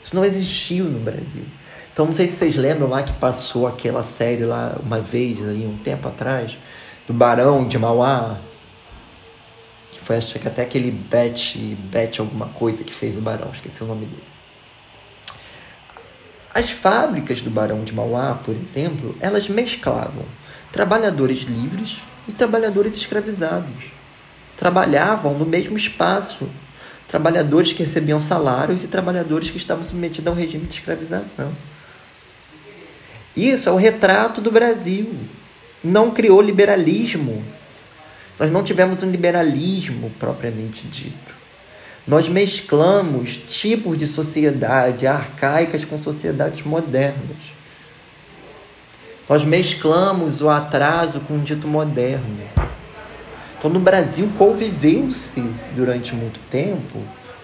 Isso 0.01 0.15
não 0.15 0.23
existiu 0.23 0.85
no 0.85 0.99
Brasil. 0.99 1.43
Então, 1.91 2.05
não 2.05 2.13
sei 2.13 2.29
se 2.29 2.37
vocês 2.37 2.55
lembram 2.55 2.87
lá 2.87 3.03
que 3.03 3.13
passou 3.13 3.67
aquela 3.67 4.03
série 4.03 4.45
lá 4.45 4.77
uma 4.81 5.01
vez, 5.01 5.45
aí, 5.45 5.67
um 5.67 5.77
tempo 5.77 6.07
atrás, 6.07 6.57
do 7.05 7.13
Barão 7.13 7.67
de 7.67 7.77
Mauá, 7.77 8.37
que 9.91 9.99
foi 9.99 10.15
acho 10.15 10.39
que 10.39 10.47
até 10.47 10.61
aquele 10.61 10.89
Bet, 10.89 11.57
Bet 11.91 12.21
alguma 12.21 12.47
coisa 12.47 12.81
que 12.81 12.93
fez 12.93 13.17
o 13.17 13.21
Barão, 13.21 13.51
esqueci 13.53 13.83
o 13.83 13.87
nome 13.87 14.05
dele. 14.05 14.32
As 16.53 16.69
fábricas 16.69 17.41
do 17.41 17.49
Barão 17.49 17.83
de 17.83 17.93
Mauá, 17.93 18.39
por 18.45 18.55
exemplo, 18.55 19.15
elas 19.19 19.49
mesclavam 19.49 20.23
trabalhadores 20.71 21.41
livres 21.41 21.97
e 22.27 22.31
trabalhadores 22.31 22.95
escravizados. 22.95 23.91
Trabalhavam 24.55 25.33
no 25.33 25.45
mesmo 25.45 25.75
espaço. 25.75 26.47
Trabalhadores 27.07 27.73
que 27.73 27.83
recebiam 27.83 28.21
salários 28.21 28.83
e 28.83 28.87
trabalhadores 28.87 29.49
que 29.49 29.57
estavam 29.57 29.83
submetidos 29.83 30.27
ao 30.27 30.33
regime 30.33 30.65
de 30.65 30.75
escravização. 30.75 31.51
Isso 33.35 33.67
é 33.67 33.71
o 33.71 33.77
retrato 33.77 34.39
do 34.39 34.51
Brasil. 34.51 35.15
Não 35.83 36.11
criou 36.11 36.41
liberalismo. 36.41 37.43
Nós 38.39 38.51
não 38.51 38.63
tivemos 38.63 39.01
um 39.03 39.09
liberalismo 39.09 40.11
propriamente 40.19 40.87
dito. 40.87 41.42
Nós 42.05 42.27
mesclamos 42.27 43.37
tipos 43.37 43.97
de 43.97 44.05
sociedade 44.05 45.07
arcaicas 45.07 45.85
com 45.85 46.01
sociedades 46.01 46.65
modernas. 46.65 47.37
Nós 49.29 49.45
mesclamos 49.45 50.41
o 50.41 50.49
atraso 50.49 51.21
com 51.21 51.35
o 51.35 51.39
dito 51.39 51.65
moderno. 51.65 52.43
Então, 53.57 53.71
no 53.71 53.79
Brasil, 53.79 54.29
conviveu-se 54.37 55.41
durante 55.73 56.13
muito 56.13 56.41
tempo 56.51 56.99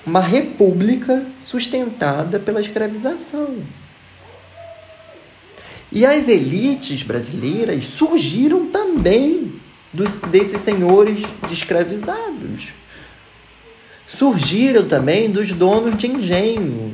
uma 0.06 0.20
república 0.20 1.26
sustentada 1.46 2.38
pela 2.38 2.60
escravização. 2.60 3.60
E 5.90 6.06
as 6.06 6.28
elites 6.28 7.02
brasileiras 7.02 7.86
surgiram 7.86 8.66
também 8.66 9.54
dos, 9.94 10.18
desses 10.30 10.60
senhores 10.60 11.24
de 11.48 11.54
escravizados 11.54 12.74
surgiram 14.10 14.88
também 14.88 15.30
dos 15.30 15.52
donos 15.54 15.98
de 15.98 16.08
engenho. 16.08 16.94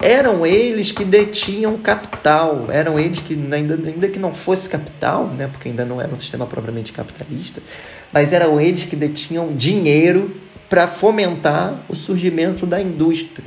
Eram 0.00 0.46
eles 0.46 0.90
que 0.90 1.04
detinham 1.04 1.76
capital, 1.76 2.68
eram 2.70 2.98
eles 2.98 3.20
que, 3.20 3.34
ainda, 3.34 3.74
ainda 3.74 4.08
que 4.08 4.18
não 4.18 4.32
fosse 4.32 4.68
capital, 4.68 5.26
né, 5.26 5.46
porque 5.46 5.68
ainda 5.68 5.84
não 5.84 6.00
era 6.00 6.12
um 6.12 6.18
sistema 6.18 6.46
propriamente 6.46 6.90
capitalista, 6.90 7.62
mas 8.10 8.32
eram 8.32 8.58
eles 8.58 8.84
que 8.84 8.96
detinham 8.96 9.54
dinheiro 9.54 10.34
para 10.70 10.88
fomentar 10.88 11.82
o 11.86 11.94
surgimento 11.94 12.64
da 12.64 12.80
indústria. 12.80 13.44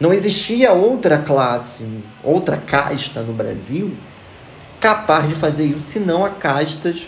Não 0.00 0.12
existia 0.12 0.72
outra 0.72 1.18
classe, 1.18 1.84
outra 2.24 2.56
casta 2.56 3.22
no 3.22 3.32
Brasil 3.32 3.94
capaz 4.80 5.26
de 5.26 5.34
fazer 5.34 5.64
isso, 5.64 5.92
senão 5.92 6.26
a 6.26 6.28
castas 6.30 7.06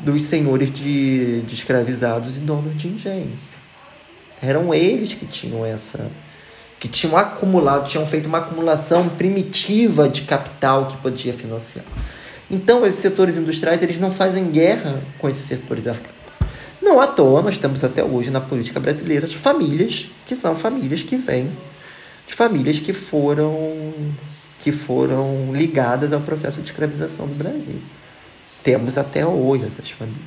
dos 0.00 0.24
senhores 0.24 0.72
de, 0.72 1.40
de 1.42 1.54
escravizados 1.54 2.36
e 2.36 2.40
donos 2.40 2.76
de 2.76 2.88
engenho. 2.88 3.32
Eram 4.42 4.72
eles 4.74 5.14
que 5.14 5.26
tinham 5.26 5.64
essa. 5.64 6.10
que 6.78 6.88
tinham 6.88 7.16
acumulado, 7.16 7.88
tinham 7.88 8.06
feito 8.06 8.26
uma 8.26 8.38
acumulação 8.38 9.08
primitiva 9.08 10.08
de 10.08 10.22
capital 10.22 10.86
que 10.86 10.96
podia 10.98 11.32
financiar. 11.32 11.84
Então, 12.50 12.86
esses 12.86 13.00
setores 13.00 13.36
industriais 13.36 13.82
eles 13.82 13.98
não 13.98 14.12
fazem 14.12 14.50
guerra 14.50 15.02
com 15.18 15.28
esses 15.28 15.46
setores 15.46 15.86
arcaicos. 15.86 16.14
Não 16.80 17.00
à 17.00 17.06
toa, 17.06 17.42
nós 17.42 17.56
temos 17.56 17.82
até 17.82 18.04
hoje 18.04 18.30
na 18.30 18.40
política 18.40 18.78
brasileira 18.78 19.26
famílias 19.26 20.08
que 20.26 20.36
são 20.36 20.54
famílias 20.54 21.02
que 21.02 21.16
vêm 21.16 21.50
de 22.26 22.34
famílias 22.34 22.78
que 22.80 22.92
foram 22.92 23.92
que 24.60 24.72
foram 24.72 25.52
ligadas 25.52 26.12
ao 26.12 26.20
processo 26.20 26.60
de 26.60 26.70
escravização 26.70 27.26
do 27.26 27.34
Brasil 27.34 27.80
temos 28.66 28.98
até 28.98 29.24
hoje 29.24 29.64
essas 29.64 29.92
famílias. 29.92 30.20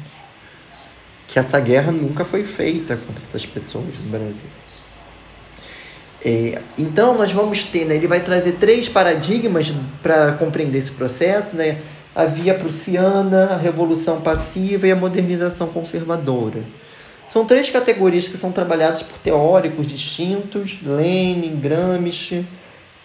Que 1.28 1.38
essa 1.38 1.60
guerra 1.60 1.92
nunca 1.92 2.24
foi 2.24 2.46
feita 2.46 2.96
contra 2.96 3.22
essas 3.28 3.46
pessoas 3.46 4.00
no 4.02 4.10
Brasil. 4.10 4.50
É, 6.24 6.62
então 6.78 7.18
nós 7.18 7.34
vamos 7.34 7.66
ter, 7.66 7.86
né, 7.86 7.96
ele 7.96 8.08
vai 8.08 8.22
trazer 8.22 8.54
três 8.54 8.88
paradigmas 8.88 9.74
para 10.02 10.32
compreender 10.34 10.78
esse 10.78 10.92
processo, 10.92 11.54
né? 11.54 11.82
A 12.16 12.26
via 12.26 12.54
prussiana, 12.54 13.52
a 13.52 13.58
revolução 13.58 14.22
passiva 14.22 14.88
e 14.88 14.92
a 14.92 14.96
modernização 14.96 15.68
conservadora. 15.68 16.64
São 17.28 17.46
três 17.46 17.70
categorias 17.70 18.28
que 18.28 18.38
são 18.38 18.52
trabalhadas 18.52 19.04
por 19.04 19.20
teóricos 19.20 19.86
distintos, 19.86 20.80
Lenin, 20.82 21.60
Gramsci, 21.60 22.46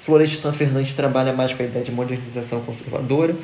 Florestan 0.00 0.53
Fernandes 0.53 0.95
trabalha 0.95 1.33
mais 1.33 1.53
com 1.53 1.62
a 1.62 1.67
ideia 1.67 1.85
de 1.85 1.91
modernização 1.91 2.61
conservadora. 2.61 3.35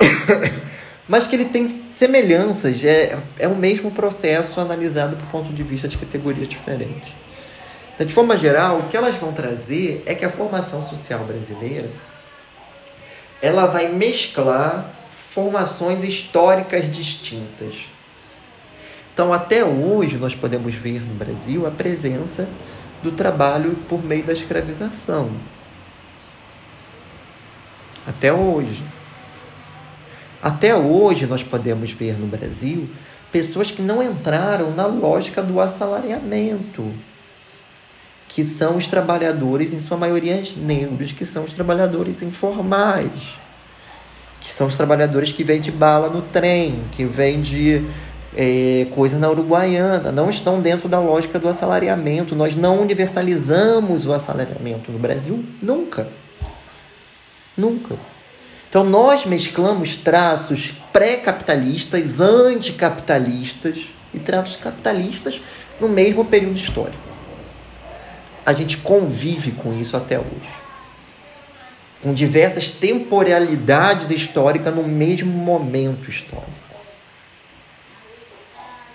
mas 1.10 1.26
que 1.26 1.34
ele 1.34 1.46
tem 1.46 1.82
semelhanças, 1.96 2.84
é, 2.84 3.18
é 3.36 3.48
o 3.48 3.56
mesmo 3.56 3.90
processo 3.90 4.60
analisado 4.60 5.16
por 5.16 5.26
ponto 5.26 5.52
de 5.52 5.60
vista 5.64 5.88
de 5.88 5.98
categorias 5.98 6.48
diferentes. 6.48 7.12
Então, 7.92 8.06
de 8.06 8.14
forma 8.14 8.36
geral, 8.36 8.78
o 8.78 8.82
que 8.84 8.96
elas 8.96 9.16
vão 9.16 9.32
trazer 9.32 10.04
é 10.06 10.14
que 10.14 10.24
a 10.24 10.30
formação 10.30 10.86
social 10.86 11.24
brasileira 11.24 11.90
ela 13.42 13.66
vai 13.66 13.88
mesclar 13.88 14.88
formações 15.10 16.04
históricas 16.04 16.88
distintas. 16.88 17.74
Então, 19.12 19.32
até 19.32 19.64
hoje, 19.64 20.16
nós 20.16 20.36
podemos 20.36 20.76
ver 20.76 21.00
no 21.00 21.14
Brasil 21.14 21.66
a 21.66 21.72
presença 21.72 22.48
do 23.02 23.10
trabalho 23.10 23.76
por 23.88 24.00
meio 24.04 24.22
da 24.22 24.32
escravização. 24.32 25.32
Até 28.06 28.32
hoje. 28.32 28.99
Até 30.42 30.74
hoje 30.74 31.26
nós 31.26 31.42
podemos 31.42 31.90
ver 31.90 32.18
no 32.18 32.26
Brasil 32.26 32.88
pessoas 33.30 33.70
que 33.70 33.82
não 33.82 34.02
entraram 34.02 34.70
na 34.72 34.86
lógica 34.86 35.42
do 35.42 35.60
assalariamento. 35.60 36.90
que 38.28 38.44
são 38.44 38.76
os 38.76 38.86
trabalhadores, 38.86 39.72
em 39.72 39.80
sua 39.80 39.96
maioria 39.96 40.40
negros, 40.56 41.10
que 41.10 41.26
são 41.26 41.42
os 41.42 41.52
trabalhadores 41.52 42.22
informais, 42.22 43.34
que 44.40 44.54
são 44.54 44.68
os 44.68 44.76
trabalhadores 44.76 45.32
que 45.32 45.42
vêm 45.42 45.60
de 45.60 45.72
bala 45.72 46.08
no 46.08 46.22
trem, 46.22 46.80
que 46.92 47.04
vêm 47.04 47.40
de 47.40 47.84
é, 48.36 48.86
coisa 48.94 49.18
na 49.18 49.28
Uruguaiana, 49.28 50.12
não 50.12 50.30
estão 50.30 50.60
dentro 50.60 50.88
da 50.88 51.00
lógica 51.00 51.40
do 51.40 51.48
assalariamento. 51.48 52.36
Nós 52.36 52.54
não 52.54 52.80
universalizamos 52.80 54.06
o 54.06 54.12
assalariamento 54.12 54.92
no 54.92 54.98
Brasil 54.98 55.44
nunca. 55.60 56.06
Nunca. 57.56 57.96
Então 58.70 58.84
nós 58.84 59.26
mesclamos 59.26 59.96
traços 59.96 60.72
pré-capitalistas, 60.92 62.20
anticapitalistas 62.20 63.80
e 64.14 64.18
traços 64.20 64.54
capitalistas 64.54 65.40
no 65.80 65.88
mesmo 65.88 66.24
período 66.24 66.56
histórico. 66.56 67.10
A 68.46 68.52
gente 68.52 68.76
convive 68.76 69.50
com 69.50 69.78
isso 69.78 69.96
até 69.96 70.20
hoje. 70.20 70.60
Com 72.00 72.14
diversas 72.14 72.70
temporalidades 72.70 74.08
históricas 74.10 74.74
no 74.74 74.84
mesmo 74.84 75.30
momento 75.30 76.08
histórico. 76.08 76.48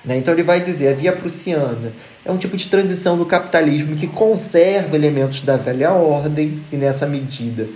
Né? 0.06 0.18
Então 0.18 0.34
ele 0.34 0.42
vai 0.42 0.62
dizer: 0.62 0.88
a 0.88 0.94
via 0.94 1.12
prussiana 1.12 1.92
é 2.24 2.32
um 2.32 2.38
tipo 2.38 2.56
de 2.56 2.68
transição 2.68 3.18
do 3.18 3.26
capitalismo 3.26 3.98
que 3.98 4.08
conserva 4.08 4.96
elementos 4.96 5.42
da 5.42 5.58
velha 5.58 5.92
ordem 5.92 6.64
e, 6.72 6.78
nessa 6.78 7.06
medida, 7.06 7.68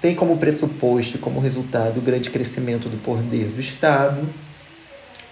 tem 0.00 0.14
como 0.14 0.38
pressuposto 0.38 1.18
como 1.18 1.40
resultado 1.40 1.98
o 1.98 2.02
grande 2.02 2.30
crescimento 2.30 2.88
do 2.88 2.96
poder 2.98 3.46
do 3.46 3.60
Estado. 3.60 4.28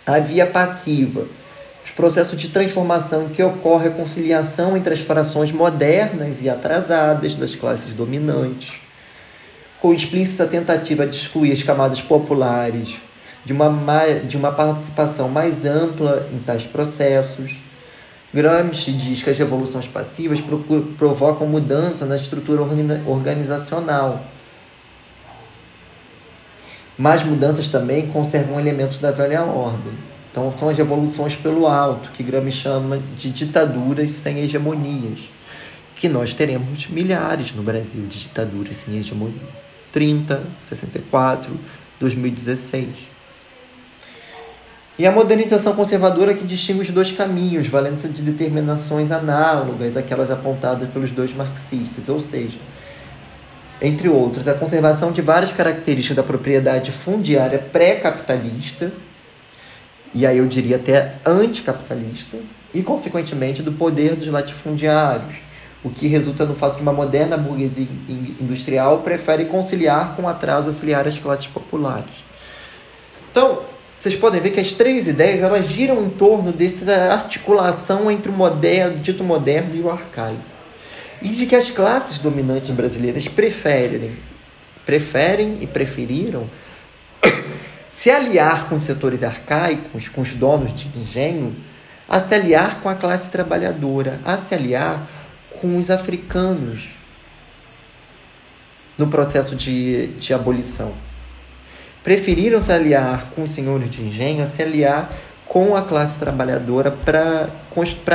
A 0.05 0.19
via 0.19 0.47
passiva, 0.47 1.27
os 1.85 1.91
processos 1.91 2.39
de 2.39 2.49
transformação 2.49 3.29
que 3.29 3.43
ocorre 3.43 3.89
a 3.89 3.93
conciliação 3.93 4.77
entre 4.77 4.95
as 4.95 5.01
frações 5.01 5.53
modernas 5.53 6.43
e 6.43 6.49
atrasadas 6.49 7.37
das 7.37 7.55
classes 7.55 7.93
dominantes, 7.93 8.73
com 9.81 9.93
explícita 9.93 10.47
tentativa 10.47 11.07
de 11.07 11.17
excluir 11.17 11.53
as 11.53 11.63
camadas 11.63 12.01
populares 12.01 12.97
de 13.47 13.53
uma, 13.53 13.71
de 14.27 14.37
uma 14.37 14.51
participação 14.51 15.29
mais 15.29 15.65
ampla 15.65 16.29
em 16.33 16.39
tais 16.41 16.65
processos. 16.65 17.53
Gramsci 18.35 18.93
diz 18.93 19.23
que 19.23 19.31
as 19.31 19.39
revoluções 19.39 19.87
passivas 19.87 20.41
provocam 20.99 21.47
mudança 21.47 22.05
na 22.05 22.17
estrutura 22.17 22.63
organizacional. 23.07 24.25
Mas 26.99 27.23
mudanças 27.23 27.69
também 27.69 28.07
conservam 28.09 28.59
elementos 28.59 28.99
da 28.99 29.11
velha 29.11 29.43
ordem. 29.43 29.93
Então, 30.31 30.53
são 30.59 30.69
as 30.69 30.77
revoluções 30.77 31.35
pelo 31.35 31.67
alto, 31.67 32.11
que 32.11 32.23
Gramsci 32.23 32.53
chama 32.53 33.01
de 33.19 33.31
ditaduras 33.31 34.13
sem 34.13 34.39
hegemonias, 34.39 35.21
que 35.95 36.09
nós 36.09 36.35
teremos 36.35 36.87
milhares 36.89 37.55
no 37.55 37.63
Brasil 37.63 38.03
de 38.07 38.21
ditaduras 38.21 38.77
sem 38.77 38.99
hegemonia. 38.99 39.41
30, 39.93 40.43
64, 40.61 41.51
2016. 41.99 42.89
E 44.99 45.07
a 45.07 45.13
modernização 45.13 45.75
conservadora 45.75 46.35
que 46.35 46.47
distingue 46.47 46.81
os 46.81 46.91
dois 46.91 47.13
caminhos, 47.13 47.67
valendo-se 47.69 48.09
de 48.09 48.23
determinações 48.23 49.11
análogas 49.11 49.97
àquelas 49.97 50.31
apontadas 50.31 50.89
pelos 50.91 51.13
dois 51.13 51.35
marxistas, 51.35 52.09
ou 52.09 52.19
seja, 52.19 52.59
entre 53.81 54.09
outros, 54.09 54.49
a 54.49 54.55
conservação 54.55 55.13
de 55.13 55.21
várias 55.21 55.53
características 55.53 56.17
da 56.17 56.23
propriedade 56.23 56.91
fundiária 56.91 57.59
pré-capitalista, 57.59 58.93
e 60.15 60.25
aí 60.25 60.39
eu 60.39 60.47
diria 60.47 60.77
até 60.77 61.15
anticapitalista, 61.25 62.39
e 62.73 62.83
consequentemente 62.83 63.63
do 63.63 63.73
poder 63.73 64.17
dos 64.17 64.29
latifundiários, 64.29 65.37
o 65.85 65.91
que 65.91 66.09
resulta 66.09 66.45
no 66.45 66.55
fato 66.55 66.77
de 66.77 66.83
uma 66.83 66.93
moderna 66.93 67.37
burguesia 67.37 67.87
industrial 68.41 69.01
prefere 69.01 69.45
conciliar 69.45 70.17
com 70.17 70.29
atraso 70.29 70.69
auxiliar 70.69 71.07
às 71.07 71.19
classes 71.19 71.47
populares. 71.47 72.25
Então, 73.31 73.63
vocês 74.01 74.17
podem 74.17 74.41
ver 74.41 74.51
que 74.51 74.61
as 74.61 74.73
três 74.73 75.07
ideias 75.07 75.43
elas 75.43 75.69
giram 75.69 76.03
em 76.03 76.09
torno 76.09 76.53
dessa 76.53 77.13
articulação 77.13 78.11
entre 78.11 78.31
o 78.31 78.33
moderno, 78.33 78.99
dito 78.99 79.23
moderno 79.23 79.75
e 79.75 79.81
o 79.81 79.91
arcaico. 79.91 80.56
E 81.23 81.29
de 81.29 81.47
que 81.47 81.57
as 81.57 81.71
classes 81.71 82.19
dominantes 82.19 82.71
brasileiras 82.71 83.27
preferem, 83.27 84.17
preferem 84.85 85.59
e 85.61 85.67
preferiram 85.67 86.49
se 87.91 88.11
aliar 88.11 88.69
com 88.69 88.77
os 88.77 88.85
setores 88.85 89.23
arcaicos, 89.23 90.09
com 90.09 90.21
os 90.21 90.33
donos 90.33 90.75
de 90.75 90.87
engenho, 90.99 91.55
a 92.09 92.21
se 92.21 92.35
aliar 92.35 92.81
com 92.81 92.89
a 92.89 92.95
classe 92.95 93.31
trabalhadora, 93.31 94.21
a 94.25 94.37
se 94.39 94.55
aliar 94.55 95.09
com 95.61 95.79
os 95.79 95.91
africanos 95.91 96.89
no 98.97 99.09
processo 99.09 99.57
de, 99.57 100.09
de 100.09 100.33
abolição. 100.33 100.95
Preferiram 102.03 102.63
se 102.63 102.73
aliar 102.73 103.31
com 103.35 103.43
os 103.43 103.53
senhores 103.53 103.91
de 103.91 104.03
engenho, 104.03 104.45
a 104.45 104.49
se 104.49 104.63
aliar 104.63 105.13
com 105.47 105.77
a 105.77 105.83
classe 105.83 106.19
trabalhadora 106.19 106.91
para 106.91 107.51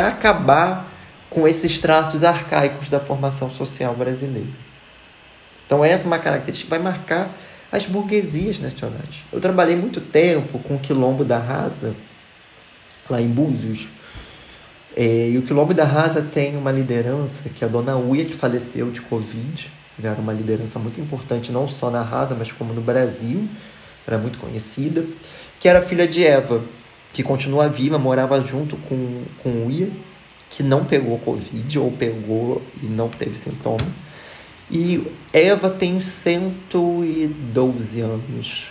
acabar 0.08 0.91
com 1.32 1.48
esses 1.48 1.80
traços 1.80 2.24
arcaicos 2.26 2.90
da 2.90 3.00
formação 3.00 3.50
social 3.50 3.96
brasileira. 3.96 4.50
Então, 5.66 5.84
essa 5.84 6.04
é 6.04 6.08
uma 6.08 6.20
característica 6.20 6.66
que 6.66 6.70
vai 6.70 6.80
marcar 6.80 7.32
as 7.72 7.86
burguesias 7.86 8.60
nacionais. 8.60 9.24
Eu 9.32 9.40
trabalhei 9.40 9.78
muito 9.78 10.02
tempo 10.02 10.60
com 10.60 10.76
o 10.76 10.80
Quilombo 10.80 11.24
da 11.24 11.40
Rasa, 11.40 11.96
lá 13.10 13.22
em 13.22 13.30
Búzios. 13.30 13.88
É, 14.94 15.30
e 15.30 15.38
o 15.38 15.44
Quilombo 15.44 15.74
da 15.74 15.86
Rasa 15.86 16.22
tem 16.22 16.58
uma 16.58 16.70
liderança, 16.70 17.48
que 17.48 17.64
é 17.64 17.68
a 17.68 17.72
dona 17.72 17.96
Uia, 17.96 18.26
que 18.26 18.34
faleceu 18.34 18.92
de 18.92 19.00
Covid. 19.00 19.72
Era 20.04 20.20
uma 20.20 20.34
liderança 20.34 20.78
muito 20.80 21.00
importante, 21.00 21.50
não 21.50 21.66
só 21.66 21.90
na 21.90 22.02
Rasa, 22.02 22.36
mas 22.38 22.52
como 22.52 22.74
no 22.74 22.82
Brasil 22.82 23.48
era 24.06 24.18
muito 24.18 24.38
conhecida, 24.38 25.06
que 25.62 25.70
era 25.70 25.82
filha 25.82 26.06
de 26.06 26.26
Eva, 26.26 26.62
que 27.14 27.24
continua 27.24 27.70
viva, 27.70 27.98
morava 27.98 28.42
junto 28.44 28.76
com, 28.76 29.24
com 29.42 29.68
Uia, 29.68 29.90
que 30.52 30.62
não 30.62 30.86
pegou 30.86 31.18
Covid, 31.20 31.80
ou 31.80 31.92
pegou 31.92 32.62
e 32.82 32.86
não 32.86 33.10
teve 33.10 33.36
sintoma. 33.36 33.86
E 34.70 35.04
Eva 35.34 35.70
tem 35.70 36.00
112 36.00 38.02
anos. 38.02 38.70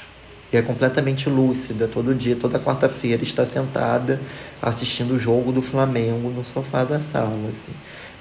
E 0.53 0.57
é 0.57 0.63
completamente 0.63 1.29
lúcida. 1.29 1.89
Todo 1.89 2.15
dia, 2.15 2.37
toda 2.37 2.59
quarta-feira, 2.59 3.23
está 3.23 3.45
sentada 3.45 4.21
assistindo 4.61 5.15
o 5.15 5.19
jogo 5.19 5.53
do 5.53 5.63
Flamengo 5.63 6.31
no 6.31 6.45
sofá 6.45 6.85
da 6.85 7.01
sala. 7.01 7.49
Assim. 7.49 7.73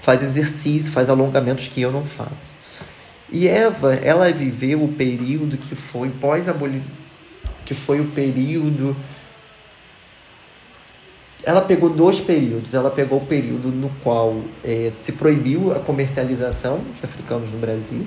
Faz 0.02 0.24
exercício, 0.24 0.92
faz 0.92 1.10
alongamentos 1.10 1.68
que 1.68 1.82
eu 1.82 1.92
não 1.92 2.06
faço. 2.06 2.58
E 3.32 3.48
Eva, 3.48 3.94
ela 3.94 4.32
viveu 4.32 4.84
o 4.84 4.94
período 4.94 5.58
que 5.58 5.76
foi 5.76 6.10
pós-abolição 6.10 7.10
que 7.70 7.76
foi 7.76 8.02
o 8.02 8.06
período. 8.06 8.96
Ela 11.44 11.62
pegou 11.62 11.90
dois 11.90 12.20
períodos. 12.20 12.74
Ela 12.74 12.90
pegou 12.92 13.20
o 13.20 13.26
período 13.26 13.70
no 13.70 13.90
qual 14.04 14.42
é, 14.64 14.92
se 15.06 15.12
proibiu 15.12 15.74
a 15.74 15.80
comercialização 15.80 16.80
de 16.98 17.04
africanos 17.04 17.52
no 17.52 17.58
Brasil. 17.58 18.06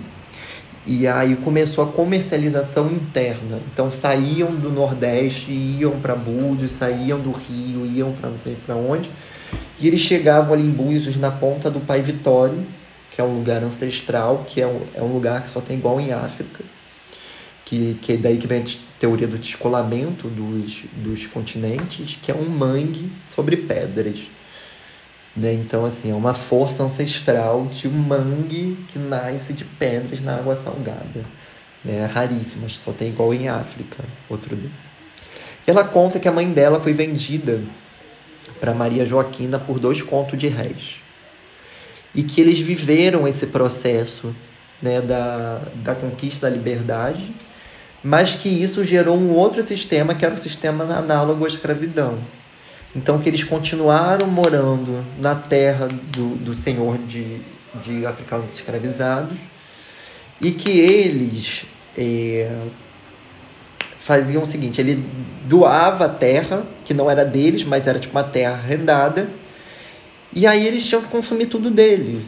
E 0.87 1.07
aí 1.07 1.37
começou 1.37 1.85
a 1.85 1.87
comercialização 1.87 2.87
interna. 2.87 3.61
Então 3.73 3.90
saíam 3.90 4.51
do 4.51 4.71
Nordeste, 4.71 5.53
iam 5.53 6.01
para 6.01 6.14
Búzios, 6.14 6.73
saíam 6.73 7.21
do 7.21 7.31
Rio, 7.31 7.87
iam 7.87 8.12
para 8.12 8.29
não 8.29 8.37
sei 8.37 8.57
para 8.66 8.75
onde. 8.75 9.11
E 9.81 9.87
eles 9.87 10.01
chegavam 10.01 10.55
ali 10.55 10.62
em 10.62 10.71
Búzios, 10.71 11.16
na 11.16 11.31
ponta 11.31 11.71
do 11.71 11.81
Pai 11.81 12.03
Vitório, 12.03 12.66
que 13.14 13.21
é 13.21 13.25
um 13.25 13.37
lugar 13.37 13.62
ancestral, 13.62 14.45
que 14.49 14.61
é 14.61 14.66
um, 14.66 14.81
é 14.95 15.03
um 15.03 15.12
lugar 15.12 15.42
que 15.42 15.51
só 15.51 15.61
tem 15.61 15.77
igual 15.77 16.01
em 16.01 16.12
África 16.12 16.64
que, 17.73 17.97
que 18.03 18.12
é 18.12 18.16
daí 18.16 18.37
que 18.37 18.47
vem 18.47 18.62
teoria 19.02 19.26
do 19.26 19.36
descolamento 19.36 20.28
dos, 20.28 20.84
dos 20.94 21.26
continentes, 21.26 22.16
que 22.22 22.30
é 22.30 22.34
um 22.36 22.48
mangue 22.48 23.10
sobre 23.34 23.56
pedras. 23.56 24.20
Né? 25.36 25.54
Então, 25.54 25.84
assim, 25.84 26.12
é 26.12 26.14
uma 26.14 26.32
força 26.32 26.84
ancestral 26.84 27.66
de 27.66 27.88
um 27.88 27.90
mangue 27.90 28.78
que 28.92 29.00
nasce 29.00 29.54
de 29.54 29.64
pedras 29.64 30.22
na 30.22 30.36
água 30.36 30.54
salgada. 30.54 31.24
Né? 31.84 31.96
É 31.96 32.04
raríssima, 32.04 32.68
só 32.68 32.92
tem 32.92 33.08
igual 33.08 33.34
em 33.34 33.48
África, 33.48 34.04
outro 34.30 34.54
desse. 34.54 34.92
E 35.66 35.70
ela 35.72 35.82
conta 35.82 36.20
que 36.20 36.28
a 36.28 36.32
mãe 36.32 36.52
dela 36.52 36.78
foi 36.78 36.92
vendida 36.92 37.60
para 38.60 38.72
Maria 38.72 39.04
Joaquina 39.04 39.58
por 39.58 39.80
dois 39.80 40.00
contos 40.00 40.38
de 40.38 40.46
réis. 40.46 41.00
E 42.14 42.22
que 42.22 42.40
eles 42.40 42.60
viveram 42.60 43.26
esse 43.26 43.48
processo 43.48 44.32
né, 44.80 45.00
da, 45.00 45.60
da 45.82 45.92
conquista 45.92 46.48
da 46.48 46.56
liberdade 46.56 47.34
mas 48.02 48.34
que 48.34 48.48
isso 48.48 48.84
gerou 48.84 49.16
um 49.16 49.32
outro 49.32 49.62
sistema 49.62 50.14
que 50.14 50.24
era 50.24 50.34
o 50.34 50.38
sistema 50.38 50.84
análogo 50.84 51.44
à 51.44 51.48
escravidão. 51.48 52.18
Então 52.94 53.18
que 53.18 53.28
eles 53.28 53.44
continuaram 53.44 54.26
morando 54.26 55.04
na 55.18 55.34
terra 55.34 55.88
do, 55.88 56.36
do 56.36 56.54
senhor 56.54 56.98
de, 56.98 57.38
de 57.82 58.04
africanos 58.04 58.52
escravizados 58.54 59.36
e 60.40 60.50
que 60.50 60.80
eles 60.80 61.64
é, 61.96 62.50
faziam 63.98 64.42
o 64.42 64.46
seguinte, 64.46 64.80
ele 64.80 65.02
doava 65.44 66.06
a 66.06 66.08
terra, 66.08 66.64
que 66.84 66.92
não 66.92 67.08
era 67.08 67.24
deles, 67.24 67.62
mas 67.62 67.86
era 67.86 68.00
tipo 68.00 68.12
uma 68.12 68.24
terra 68.24 68.54
arrendada, 68.54 69.28
e 70.34 70.46
aí 70.46 70.66
eles 70.66 70.84
tinham 70.84 71.00
que 71.00 71.08
consumir 71.08 71.46
tudo 71.46 71.70
dele. 71.70 72.26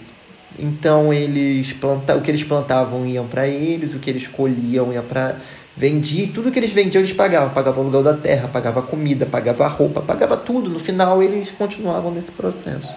Então 0.56 1.12
eles 1.12 1.72
planta, 1.72 2.14
o 2.14 2.20
que 2.20 2.30
eles 2.30 2.44
plantavam 2.44 3.04
iam 3.04 3.26
para 3.26 3.48
eles, 3.48 3.92
o 3.92 3.98
que 3.98 4.08
eles 4.08 4.28
colhiam 4.28 4.92
ia 4.92 5.02
para 5.02 5.36
vendia, 5.76 6.28
tudo 6.32 6.50
que 6.50 6.58
eles 6.58 6.70
vendiam 6.70 7.02
eles 7.02 7.14
pagavam, 7.14 7.52
pagavam 7.52 7.80
o 7.80 7.82
aluguel 7.82 8.02
da 8.02 8.14
terra, 8.14 8.48
pagava 8.48 8.82
comida, 8.82 9.26
pagava 9.26 9.66
roupa, 9.66 10.00
pagava 10.00 10.36
tudo. 10.36 10.70
No 10.70 10.78
final 10.78 11.22
eles 11.22 11.50
continuavam 11.50 12.10
nesse 12.12 12.30
processo. 12.30 12.92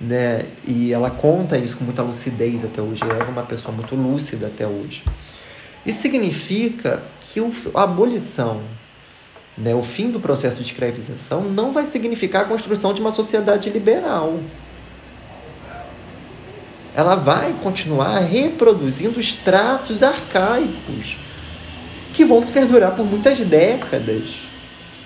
Né? 0.00 0.46
E 0.66 0.92
ela 0.92 1.10
conta 1.10 1.58
isso 1.58 1.76
com 1.76 1.84
muita 1.84 2.02
lucidez 2.02 2.64
até 2.64 2.80
hoje. 2.80 3.02
Ela 3.02 3.18
é 3.18 3.24
uma 3.24 3.42
pessoa 3.42 3.74
muito 3.74 3.94
lúcida 3.94 4.46
até 4.46 4.66
hoje. 4.66 5.02
Isso 5.84 6.02
significa 6.02 7.02
que 7.20 7.40
a 7.74 7.82
abolição, 7.82 8.60
né, 9.56 9.74
o 9.74 9.82
fim 9.82 10.10
do 10.10 10.20
processo 10.20 10.56
de 10.56 10.62
escravização, 10.62 11.42
não 11.42 11.72
vai 11.72 11.86
significar 11.86 12.42
a 12.42 12.44
construção 12.44 12.92
de 12.92 13.00
uma 13.00 13.12
sociedade 13.12 13.70
liberal 13.70 14.38
ela 16.94 17.14
vai 17.14 17.54
continuar 17.62 18.18
reproduzindo 18.18 19.20
os 19.20 19.32
traços 19.32 20.02
arcaicos 20.02 21.16
que 22.20 22.24
vão 22.26 22.44
se 22.44 22.52
perdurar 22.52 22.94
por 22.94 23.06
muitas 23.06 23.38
décadas. 23.38 24.24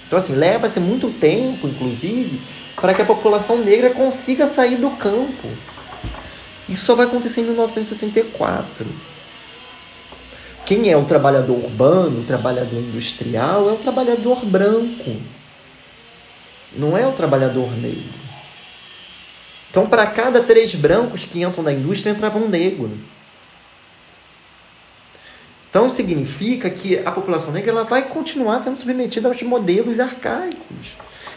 Então, 0.04 0.18
assim, 0.18 0.34
leva-se 0.34 0.80
muito 0.80 1.16
tempo, 1.20 1.68
inclusive, 1.68 2.40
para 2.74 2.92
que 2.92 3.02
a 3.02 3.04
população 3.04 3.56
negra 3.58 3.90
consiga 3.90 4.48
sair 4.48 4.78
do 4.78 4.90
campo. 4.90 5.48
Isso 6.68 6.86
só 6.86 6.96
vai 6.96 7.06
acontecer 7.06 7.42
em 7.42 7.44
1964. 7.44 8.84
Quem 10.66 10.90
é 10.90 10.96
o 10.96 11.04
trabalhador 11.04 11.54
urbano, 11.54 12.22
o 12.22 12.24
trabalhador 12.24 12.80
industrial, 12.80 13.68
é 13.70 13.72
o 13.74 13.76
trabalhador 13.76 14.44
branco. 14.44 15.16
Não 16.76 16.98
é 16.98 17.06
o 17.06 17.12
trabalhador 17.12 17.70
negro. 17.80 18.24
Então, 19.70 19.86
para 19.86 20.04
cada 20.04 20.42
três 20.42 20.74
brancos 20.74 21.22
que 21.22 21.44
entram 21.44 21.62
na 21.62 21.72
indústria, 21.72 22.10
entrava 22.10 22.40
um 22.40 22.48
negro. 22.48 22.90
Então, 25.74 25.90
significa 25.90 26.70
que 26.70 27.00
a 27.04 27.10
população 27.10 27.50
negra 27.50 27.72
ela 27.72 27.82
vai 27.82 28.02
continuar 28.02 28.62
sendo 28.62 28.76
submetida 28.76 29.26
aos 29.26 29.42
modelos 29.42 29.98
arcaicos. 29.98 30.94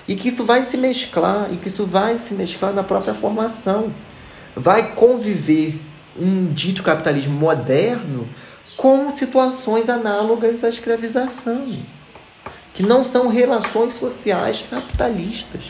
E 0.07 0.15
que 0.15 0.29
isso 0.29 0.43
vai 0.43 0.63
se 0.63 0.77
mesclar, 0.77 1.51
e 1.51 1.57
que 1.57 1.69
isso 1.69 1.87
vai 1.87 2.19
se 2.19 2.35
mesclar 2.35 2.71
na 2.71 2.83
própria 2.83 3.15
formação. 3.15 3.91
Vai 4.55 4.93
conviver 4.93 5.81
um 6.15 6.53
dito 6.53 6.83
capitalismo 6.83 7.33
moderno 7.33 8.29
com 8.77 9.17
situações 9.17 9.89
análogas 9.89 10.63
à 10.63 10.69
escravização, 10.69 11.75
que 12.75 12.83
não 12.83 13.03
são 13.03 13.29
relações 13.29 13.95
sociais 13.95 14.63
capitalistas. 14.69 15.63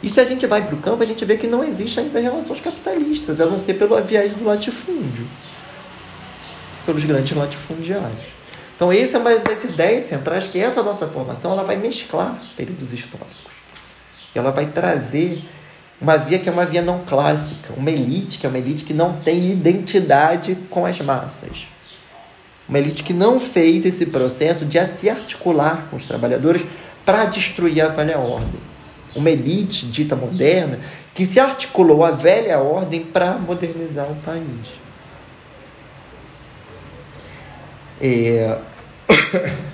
E 0.00 0.08
se 0.08 0.20
a 0.20 0.24
gente 0.24 0.46
vai 0.46 0.64
para 0.64 0.76
o 0.76 0.78
campo, 0.78 1.02
a 1.02 1.06
gente 1.06 1.24
vê 1.24 1.36
que 1.36 1.48
não 1.48 1.64
existe 1.64 1.98
ainda 1.98 2.20
relações 2.20 2.60
capitalistas, 2.60 3.40
a 3.40 3.46
não 3.46 3.58
ser 3.58 3.74
pelo 3.74 4.00
viés 4.02 4.32
do 4.32 4.44
latifúndio, 4.44 5.26
pelos 6.84 7.04
grandes 7.04 7.36
latifundiários. 7.36 8.20
Então, 8.74 8.92
essa 8.92 9.16
é 9.16 9.20
uma 9.20 9.38
das 9.38 9.64
ideias 9.64 10.06
centrais 10.06 10.46
que 10.46 10.58
essa 10.58 10.82
nossa 10.82 11.06
formação 11.06 11.52
ela 11.52 11.62
vai 11.62 11.76
mesclar 11.76 12.36
períodos 12.56 12.92
históricos. 12.92 13.52
Ela 14.34 14.50
vai 14.50 14.66
trazer 14.66 15.44
uma 16.00 16.16
via 16.16 16.38
que 16.38 16.48
é 16.48 16.52
uma 16.52 16.64
via 16.64 16.82
não 16.82 17.04
clássica, 17.04 17.72
uma 17.76 17.90
elite 17.90 18.38
que 18.38 18.46
é 18.46 18.48
uma 18.48 18.58
elite 18.58 18.84
que 18.84 18.94
não 18.94 19.14
tem 19.20 19.50
identidade 19.50 20.56
com 20.68 20.84
as 20.84 21.00
massas. 21.00 21.68
Uma 22.68 22.78
elite 22.78 23.04
que 23.04 23.12
não 23.12 23.38
fez 23.38 23.84
esse 23.84 24.06
processo 24.06 24.64
de 24.64 24.84
se 24.88 25.08
articular 25.08 25.86
com 25.90 25.96
os 25.96 26.06
trabalhadores 26.06 26.62
para 27.04 27.26
destruir 27.26 27.82
a 27.82 27.88
velha 27.88 28.18
ordem 28.18 28.72
uma 29.14 29.30
elite 29.30 29.86
dita 29.86 30.16
moderna 30.16 30.78
que 31.14 31.26
se 31.26 31.38
articulou 31.38 32.04
a 32.04 32.10
velha 32.10 32.58
ordem 32.58 33.00
para 33.00 33.32
modernizar 33.34 34.10
o 34.10 34.16
país. 34.16 34.81
É... 38.02 38.58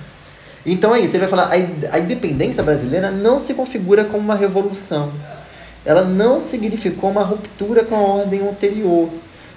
Então 0.65 0.93
é 0.93 0.99
isso, 0.99 1.11
ele 1.11 1.25
vai 1.25 1.29
falar, 1.29 1.49
a 1.91 1.99
independência 1.99 2.61
brasileira 2.61 3.09
não 3.09 3.43
se 3.43 3.53
configura 3.53 4.03
como 4.03 4.19
uma 4.19 4.35
revolução. 4.35 5.11
Ela 5.85 6.03
não 6.03 6.41
significou 6.41 7.09
uma 7.09 7.23
ruptura 7.23 7.83
com 7.83 7.95
a 7.95 7.99
ordem 7.99 8.47
anterior. 8.47 9.09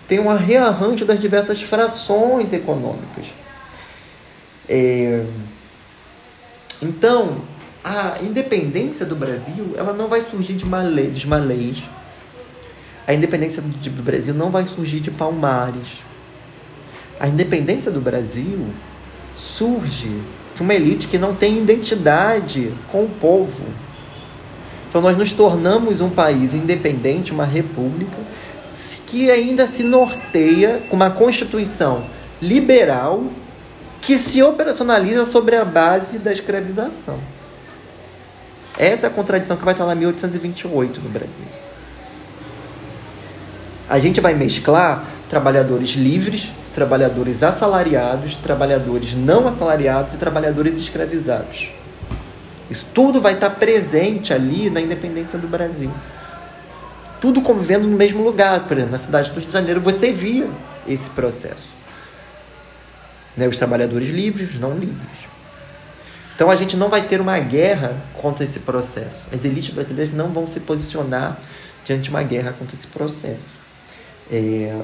Tem 0.06 0.20
um 0.20 0.34
rearranjo 0.34 1.04
das 1.04 1.20
diversas 1.20 1.60
frações 1.60 2.52
econômicas. 2.52 3.26
É... 4.68 5.24
Então, 6.80 7.42
a 7.84 8.18
independência 8.22 9.04
do 9.04 9.16
Brasil 9.16 9.74
ela 9.76 9.92
não 9.92 10.08
vai 10.08 10.20
surgir 10.20 10.54
de 10.54 10.64
dos 10.64 11.24
malês. 11.24 11.82
A 13.06 13.12
independência 13.12 13.60
do 13.60 14.02
Brasil 14.02 14.32
não 14.32 14.50
vai 14.50 14.66
surgir 14.66 15.00
de 15.00 15.10
palmares. 15.10 15.98
A 17.22 17.28
independência 17.28 17.88
do 17.88 18.00
Brasil 18.00 18.66
surge 19.36 20.10
de 20.56 20.60
uma 20.60 20.74
elite 20.74 21.06
que 21.06 21.16
não 21.16 21.36
tem 21.36 21.56
identidade 21.56 22.72
com 22.90 23.04
o 23.04 23.08
povo. 23.08 23.62
Então 24.88 25.00
nós 25.00 25.16
nos 25.16 25.32
tornamos 25.32 26.00
um 26.00 26.10
país 26.10 26.52
independente, 26.52 27.30
uma 27.30 27.44
república, 27.44 28.16
que 29.06 29.30
ainda 29.30 29.68
se 29.68 29.84
norteia 29.84 30.82
com 30.90 30.96
uma 30.96 31.10
constituição 31.10 32.04
liberal 32.40 33.22
que 34.00 34.18
se 34.18 34.42
operacionaliza 34.42 35.24
sobre 35.24 35.54
a 35.54 35.64
base 35.64 36.18
da 36.18 36.32
escravização. 36.32 37.20
Essa 38.76 39.06
é 39.06 39.08
a 39.08 39.12
contradição 39.12 39.56
que 39.56 39.64
vai 39.64 39.74
estar 39.74 39.84
lá 39.84 39.94
em 39.94 39.98
1828 39.98 41.00
no 41.00 41.08
Brasil. 41.08 41.46
A 43.88 44.00
gente 44.00 44.20
vai 44.20 44.34
mesclar 44.34 45.04
trabalhadores 45.30 45.90
livres, 45.90 46.50
trabalhadores 46.74 47.42
assalariados, 47.42 48.36
trabalhadores 48.36 49.14
não 49.14 49.46
assalariados 49.46 50.14
e 50.14 50.16
trabalhadores 50.16 50.78
escravizados. 50.78 51.68
Isso 52.70 52.86
tudo 52.94 53.20
vai 53.20 53.34
estar 53.34 53.50
presente 53.50 54.32
ali 54.32 54.70
na 54.70 54.80
independência 54.80 55.38
do 55.38 55.46
Brasil. 55.46 55.90
Tudo 57.20 57.42
convivendo 57.42 57.86
no 57.86 57.96
mesmo 57.96 58.22
lugar. 58.22 58.60
Por 58.66 58.76
exemplo, 58.76 58.92
na 58.92 58.98
cidade 58.98 59.30
do 59.30 59.38
Rio 59.38 59.46
de 59.46 59.52
Janeiro 59.52 59.80
você 59.80 60.10
via 60.12 60.48
esse 60.88 61.08
processo. 61.10 61.68
Né? 63.36 63.46
Os 63.46 63.56
trabalhadores 63.58 64.08
livres, 64.08 64.54
os 64.54 64.60
não 64.60 64.72
livres. 64.78 65.22
Então 66.34 66.50
a 66.50 66.56
gente 66.56 66.76
não 66.76 66.88
vai 66.88 67.02
ter 67.02 67.20
uma 67.20 67.38
guerra 67.38 67.96
contra 68.14 68.44
esse 68.44 68.58
processo. 68.60 69.18
As 69.32 69.44
elites 69.44 69.74
brasileiras 69.74 70.14
não 70.14 70.28
vão 70.28 70.46
se 70.46 70.58
posicionar 70.58 71.38
diante 71.84 72.04
de 72.04 72.10
uma 72.10 72.22
guerra 72.22 72.54
contra 72.58 72.74
esse 72.74 72.86
processo. 72.86 73.38
É... 74.30 74.80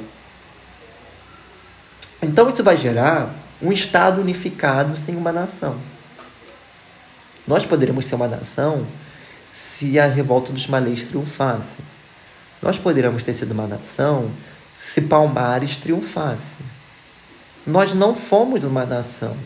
Então 2.22 2.48
isso 2.48 2.62
vai 2.62 2.76
gerar 2.76 3.32
um 3.62 3.72
Estado 3.72 4.20
unificado 4.20 4.96
sem 4.96 5.16
uma 5.16 5.32
nação. 5.32 5.76
Nós 7.46 7.64
poderíamos 7.64 8.06
ser 8.06 8.16
uma 8.16 8.28
nação 8.28 8.86
se 9.52 9.98
a 9.98 10.06
revolta 10.06 10.52
dos 10.52 10.66
malês 10.66 11.04
triunfasse. 11.04 11.78
Nós 12.60 12.76
poderíamos 12.76 13.22
ter 13.22 13.34
sido 13.34 13.52
uma 13.52 13.66
nação 13.66 14.30
se 14.74 15.00
Palmares 15.00 15.76
triunfasse. 15.76 16.56
Nós 17.66 17.92
não 17.94 18.14
fomos 18.14 18.64
uma 18.64 18.84
nação. 18.84 19.36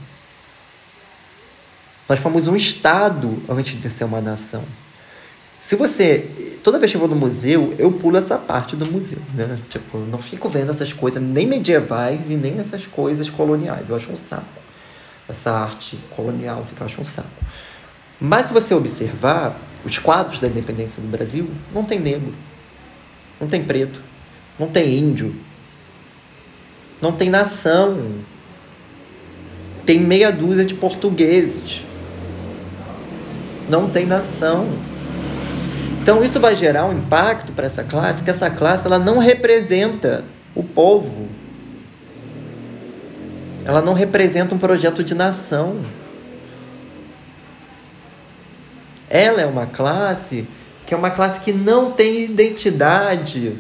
Nós 2.09 2.19
fomos 2.19 2.47
um 2.47 2.57
Estado 2.57 3.43
antes 3.49 3.81
de 3.81 3.89
ser 3.89 4.05
uma 4.05 4.21
nação. 4.21 4.65
Se 5.63 5.77
você. 5.77 6.29
Toda 6.63 6.79
vez 6.79 6.91
que 6.93 6.97
eu 6.97 7.01
vou 7.01 7.09
no 7.09 7.17
museu, 7.17 7.75
eu 7.79 7.91
pulo 7.91 8.17
essa 8.17 8.37
parte 8.37 8.77
do 8.77 8.85
museu. 8.85 9.19
Né? 9.35 9.59
Tipo, 9.71 9.99
não 9.99 10.19
fico 10.19 10.49
vendo 10.49 10.71
essas 10.71 10.93
coisas 10.93 11.23
nem 11.23 11.47
medievais 11.47 12.31
e 12.31 12.35
nem 12.37 12.59
essas 12.59 12.87
coisas 12.87 13.31
coloniais. 13.31 13.89
Eu 13.89 13.97
acho 13.97 14.13
um 14.13 14.17
saco. 14.17 14.45
Essa 15.29 15.51
arte 15.51 15.99
colonial, 16.11 16.61
assim, 16.61 16.75
eu 16.79 16.87
acho 16.87 17.01
um 17.01 17.05
saco. 17.05 17.29
Mas 18.21 18.47
se 18.47 18.53
você 18.53 18.75
observar, 18.75 19.57
os 19.85 19.99
quadros 19.99 20.39
da 20.39 20.47
independência 20.47 21.01
do 21.01 21.09
Brasil 21.09 21.49
não 21.73 21.85
tem 21.85 21.99
negro, 21.99 22.35
não 23.41 23.49
tem 23.49 23.65
preto, 23.65 24.01
não 24.59 24.69
tem 24.69 24.97
índio, 24.99 25.35
não 27.01 27.13
tem 27.13 27.31
nação, 27.31 28.13
tem 29.85 29.99
meia 29.99 30.31
dúzia 30.31 30.65
de 30.65 30.75
portugueses 30.75 31.83
não 33.69 33.89
tem 33.89 34.07
nação. 34.07 34.69
Então 36.03 36.25
isso 36.25 36.41
vai 36.41 36.57
gerar 36.57 36.87
um 36.87 36.99
impacto 36.99 37.53
para 37.53 37.65
essa 37.65 37.85
classe, 37.85 38.25
que 38.25 38.31
essa 38.31 38.51
classe 38.51 38.85
ela 38.85 38.99
não 38.99 39.19
representa 39.19 40.25
o 40.53 40.65
povo. 40.65 41.29
Ela 43.65 43.81
não 43.81 43.95
representa 43.95 44.53
um 44.53 44.59
projeto 44.59 45.05
de 45.05 45.15
nação. 45.15 45.81
Ela 49.09 49.43
é 49.43 49.47
uma 49.47 49.67
classe 49.67 50.49
que 50.85 50.93
é 50.93 50.97
uma 50.97 51.11
classe 51.11 51.39
que 51.39 51.53
não 51.53 51.93
tem 51.93 52.25
identidade. 52.25 53.57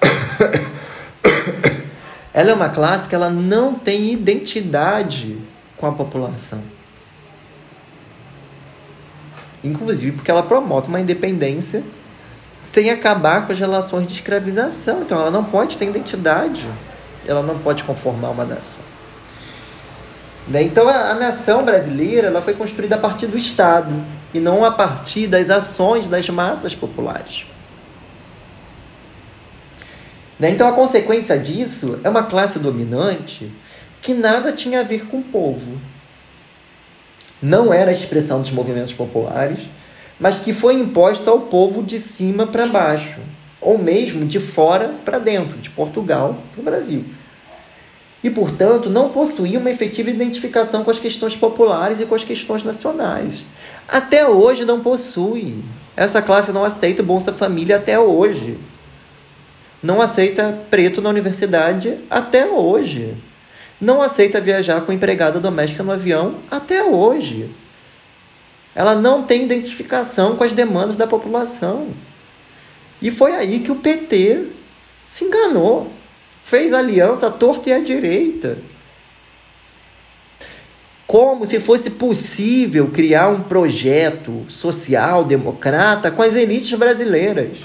ela 2.32 2.52
é 2.52 2.54
uma 2.54 2.68
classe 2.68 3.08
que 3.08 3.16
ela 3.16 3.30
não 3.30 3.74
tem 3.74 4.12
identidade 4.12 5.36
com 5.76 5.88
a 5.88 5.92
população. 5.92 6.62
Inclusive 9.68 10.12
porque 10.12 10.30
ela 10.30 10.42
promove 10.42 10.88
uma 10.88 11.00
independência 11.00 11.82
sem 12.72 12.90
acabar 12.90 13.46
com 13.46 13.52
as 13.52 13.58
relações 13.58 14.06
de 14.06 14.14
escravização. 14.14 15.02
Então 15.02 15.20
ela 15.20 15.30
não 15.30 15.44
pode 15.44 15.76
ter 15.76 15.86
identidade, 15.86 16.66
ela 17.26 17.42
não 17.42 17.58
pode 17.58 17.82
conformar 17.84 18.30
uma 18.30 18.44
nação. 18.44 18.84
Né? 20.46 20.62
Então 20.62 20.88
a, 20.88 21.14
nação 21.14 21.64
brasileira 21.64 22.28
ela 22.28 22.40
foi 22.40 22.54
construída 22.54 22.96
a 22.96 22.98
partir 22.98 23.26
do 23.26 23.36
Estado 23.36 23.92
e 24.32 24.40
não 24.40 24.64
a 24.64 24.70
partir 24.70 25.26
das 25.26 25.50
ações 25.50 26.06
das 26.06 26.28
massas 26.28 26.74
populares. 26.74 27.46
Né? 30.38 30.50
Então 30.50 30.68
a 30.68 30.72
consequência 30.72 31.38
disso 31.38 31.98
é 32.02 32.08
uma 32.08 32.22
classe 32.22 32.58
dominante 32.58 33.52
que 34.00 34.14
nada 34.14 34.52
tinha 34.52 34.80
a 34.80 34.84
ver 34.84 35.06
com 35.06 35.18
o 35.18 35.22
povo. 35.22 35.78
Não 37.40 37.72
era 37.72 37.90
a 37.90 37.94
expressão 37.94 38.42
dos 38.42 38.50
movimentos 38.50 38.92
populares, 38.92 39.60
mas 40.18 40.38
que 40.38 40.52
foi 40.52 40.74
imposta 40.74 41.30
ao 41.30 41.40
povo 41.40 41.82
de 41.82 41.98
cima 41.98 42.46
para 42.46 42.66
baixo, 42.66 43.20
ou 43.60 43.78
mesmo 43.78 44.26
de 44.26 44.40
fora 44.40 44.94
para 45.04 45.18
dentro, 45.18 45.58
de 45.58 45.70
Portugal 45.70 46.36
para 46.52 46.60
o 46.60 46.64
Brasil. 46.64 47.04
E, 48.22 48.28
portanto, 48.28 48.90
não 48.90 49.10
possuía 49.10 49.60
uma 49.60 49.70
efetiva 49.70 50.10
identificação 50.10 50.82
com 50.82 50.90
as 50.90 50.98
questões 50.98 51.36
populares 51.36 52.00
e 52.00 52.06
com 52.06 52.16
as 52.16 52.24
questões 52.24 52.64
nacionais. 52.64 53.42
Até 53.86 54.26
hoje 54.26 54.64
não 54.64 54.80
possui. 54.80 55.62
Essa 55.96 56.20
classe 56.20 56.50
não 56.50 56.64
aceita 56.64 57.02
Bolsa 57.02 57.32
Família 57.32 57.76
até 57.76 57.98
hoje. 57.98 58.58
Não 59.80 60.02
aceita 60.02 60.58
preto 60.68 61.00
na 61.00 61.10
universidade 61.10 61.98
até 62.10 62.44
hoje. 62.46 63.14
Não 63.80 64.02
aceita 64.02 64.40
viajar 64.40 64.80
com 64.80 64.92
empregada 64.92 65.38
doméstica 65.38 65.82
no 65.82 65.92
avião 65.92 66.38
até 66.50 66.82
hoje. 66.82 67.50
Ela 68.74 68.94
não 68.94 69.22
tem 69.22 69.44
identificação 69.44 70.36
com 70.36 70.44
as 70.44 70.52
demandas 70.52 70.96
da 70.96 71.06
população. 71.06 71.88
E 73.00 73.10
foi 73.10 73.32
aí 73.32 73.60
que 73.60 73.70
o 73.70 73.76
PT 73.76 74.46
se 75.10 75.24
enganou. 75.24 75.92
Fez 76.44 76.72
aliança 76.72 77.28
à 77.28 77.30
torta 77.30 77.70
e 77.70 77.72
à 77.72 77.78
direita. 77.78 78.58
Como 81.06 81.46
se 81.46 81.60
fosse 81.60 81.90
possível 81.90 82.88
criar 82.88 83.28
um 83.28 83.42
projeto 83.42 84.44
social 84.48 85.24
democrata 85.24 86.10
com 86.10 86.22
as 86.22 86.34
elites 86.34 86.76
brasileiras. 86.78 87.58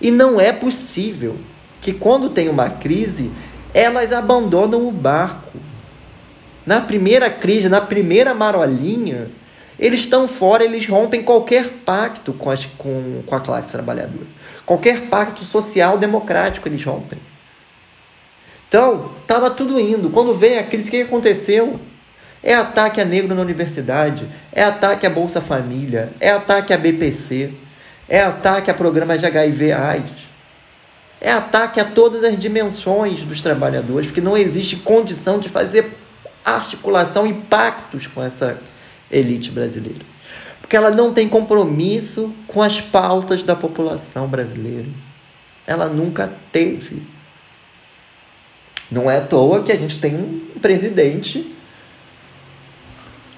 E 0.00 0.10
não 0.10 0.40
é 0.40 0.52
possível 0.52 1.36
que, 1.80 1.92
quando 1.92 2.30
tem 2.30 2.48
uma 2.48 2.70
crise, 2.70 3.30
elas 3.74 4.12
abandonam 4.12 4.86
o 4.86 4.92
barco. 4.92 5.58
Na 6.64 6.80
primeira 6.80 7.28
crise, 7.28 7.68
na 7.68 7.80
primeira 7.80 8.32
marolinha, 8.32 9.28
eles 9.78 10.00
estão 10.00 10.28
fora, 10.28 10.64
eles 10.64 10.86
rompem 10.86 11.22
qualquer 11.22 11.68
pacto 11.84 12.32
com, 12.32 12.48
as, 12.48 12.64
com, 12.64 13.22
com 13.26 13.34
a 13.34 13.40
classe 13.40 13.72
trabalhadora. 13.72 14.26
Qualquer 14.64 15.02
pacto 15.08 15.44
social 15.44 15.98
democrático 15.98 16.68
eles 16.68 16.82
rompem. 16.82 17.18
Então, 18.68 19.10
estava 19.20 19.50
tudo 19.50 19.78
indo. 19.78 20.08
Quando 20.08 20.34
vem 20.34 20.58
a 20.58 20.62
crise, 20.62 20.88
o 20.88 20.90
que 20.90 21.02
aconteceu? 21.02 21.78
É 22.42 22.54
ataque 22.54 23.00
a 23.00 23.04
negro 23.04 23.34
na 23.34 23.42
universidade, 23.42 24.28
é 24.52 24.62
ataque 24.62 25.06
à 25.06 25.10
Bolsa 25.10 25.40
Família, 25.40 26.12
é 26.20 26.30
ataque 26.30 26.72
à 26.72 26.78
BPC, 26.78 27.52
é 28.08 28.20
ataque 28.20 28.70
a 28.70 28.74
programas 28.74 29.18
de 29.18 29.26
HIV 29.26 29.72
AIDS, 29.72 30.28
é 31.24 31.32
ataque 31.32 31.80
a 31.80 31.86
todas 31.86 32.22
as 32.22 32.38
dimensões 32.38 33.20
dos 33.20 33.40
trabalhadores, 33.40 34.08
porque 34.08 34.20
não 34.20 34.36
existe 34.36 34.76
condição 34.76 35.38
de 35.38 35.48
fazer 35.48 35.96
articulação 36.44 37.26
e 37.26 37.32
pactos 37.32 38.06
com 38.06 38.22
essa 38.22 38.60
elite 39.10 39.50
brasileira. 39.50 40.04
Porque 40.60 40.76
ela 40.76 40.90
não 40.90 41.14
tem 41.14 41.26
compromisso 41.26 42.30
com 42.46 42.60
as 42.60 42.78
pautas 42.78 43.42
da 43.42 43.56
população 43.56 44.28
brasileira. 44.28 44.88
Ela 45.66 45.86
nunca 45.86 46.30
teve. 46.52 47.02
Não 48.90 49.10
é 49.10 49.16
à 49.16 49.20
toa 49.22 49.62
que 49.62 49.72
a 49.72 49.76
gente 49.76 49.98
tem 49.98 50.14
um 50.14 50.60
presidente 50.60 51.56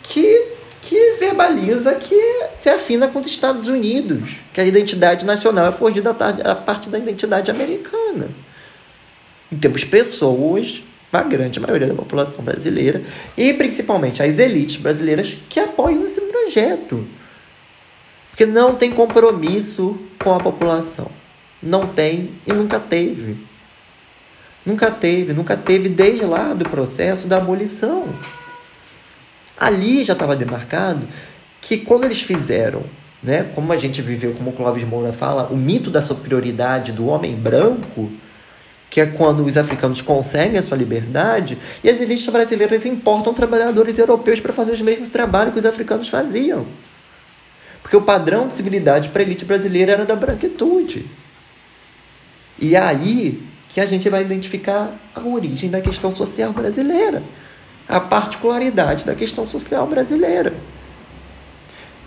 que, 0.03 0.49
que 0.83 1.16
verbaliza 1.27 1.95
que 1.95 2.15
se 2.61 2.69
afina 2.69 3.09
com 3.09 3.21
os 3.21 3.27
Estados 3.27 3.67
Unidos, 3.67 4.31
que 4.53 4.61
a 4.61 4.65
identidade 4.65 5.25
nacional 5.25 5.67
é 5.69 5.73
forgida 5.73 6.11
a 6.11 6.55
partir 6.55 6.89
da 6.89 6.99
identidade 6.99 7.51
americana. 7.51 8.29
E 9.51 9.57
temos 9.57 9.85
pessoas 9.85 10.83
a 11.13 11.23
grande 11.23 11.59
maioria 11.59 11.87
da 11.87 11.95
população 11.95 12.45
brasileira 12.45 13.03
e 13.37 13.55
principalmente 13.55 14.23
as 14.23 14.39
elites 14.39 14.77
brasileiras 14.77 15.37
que 15.49 15.59
apoiam 15.59 16.05
esse 16.05 16.21
projeto. 16.21 17.07
Porque 18.29 18.45
não 18.45 18.75
tem 18.75 18.91
compromisso 18.91 19.99
com 20.23 20.35
a 20.35 20.41
população. 20.41 21.11
Não 21.63 21.87
tem 21.87 22.33
e 22.47 22.53
nunca 22.53 22.79
teve. 22.79 23.39
Nunca 24.65 24.91
teve, 24.91 25.33
nunca 25.33 25.57
teve 25.57 25.89
desde 25.89 26.25
lá 26.27 26.53
do 26.53 26.69
processo 26.69 27.27
da 27.27 27.39
abolição. 27.39 28.07
Ali 29.59 30.05
já 30.05 30.13
estava 30.13 30.37
demarcado 30.37 31.07
que 31.61 31.79
quando 31.79 32.05
eles 32.05 32.21
fizeram, 32.21 32.85
né, 33.23 33.51
como 33.55 33.73
a 33.73 33.77
gente 33.77 34.03
viveu, 34.03 34.35
como 34.35 34.51
o 34.51 34.53
Clóvis 34.53 34.87
Moura 34.87 35.13
fala, 35.13 35.49
o 35.51 35.57
mito 35.57 35.91
da 35.91 36.03
superioridade 36.03 36.93
do 36.93 37.07
homem 37.07 37.35
branco, 37.35 38.11
que 38.89 39.01
é 39.01 39.07
quando 39.07 39.45
os 39.45 39.57
africanos 39.57 40.01
conseguem 40.01 40.59
a 40.59 40.63
sua 40.63 40.77
liberdade, 40.77 41.59
e 41.83 41.91
as 41.91 42.01
elites 42.01 42.27
brasileiras 42.29 42.87
importam 42.87 43.35
trabalhadores 43.35 43.99
europeus 43.99 44.39
para 44.41 44.53
fazer 44.53 44.73
os 44.73 44.81
mesmos 44.81 45.09
trabalhos 45.09 45.53
que 45.53 45.59
os 45.59 45.67
africanos 45.67 46.09
faziam. 46.09 46.67
Porque 47.83 47.97
o 47.97 48.03
padrão 48.03 48.49
de 48.49 48.55
civilidade 48.55 49.09
para 49.09 49.23
a 49.23 49.25
elite 49.25 49.45
brasileira 49.45 49.93
era 49.93 50.05
da 50.05 50.17
branquitude. 50.17 51.07
E 52.59 52.75
é 52.75 52.79
aí 52.79 53.43
que 53.69 53.81
a 53.81 53.87
gente 53.87 54.09
vai 54.09 54.23
identificar 54.23 54.93
a 55.15 55.21
origem 55.21 55.69
da 55.69 55.81
questão 55.81 56.11
social 56.11 56.53
brasileira, 56.53 57.23
a 57.89 58.01
particularidade 58.01 59.05
da 59.05 59.15
questão 59.15 59.47
social 59.47 59.87
brasileira. 59.87 60.55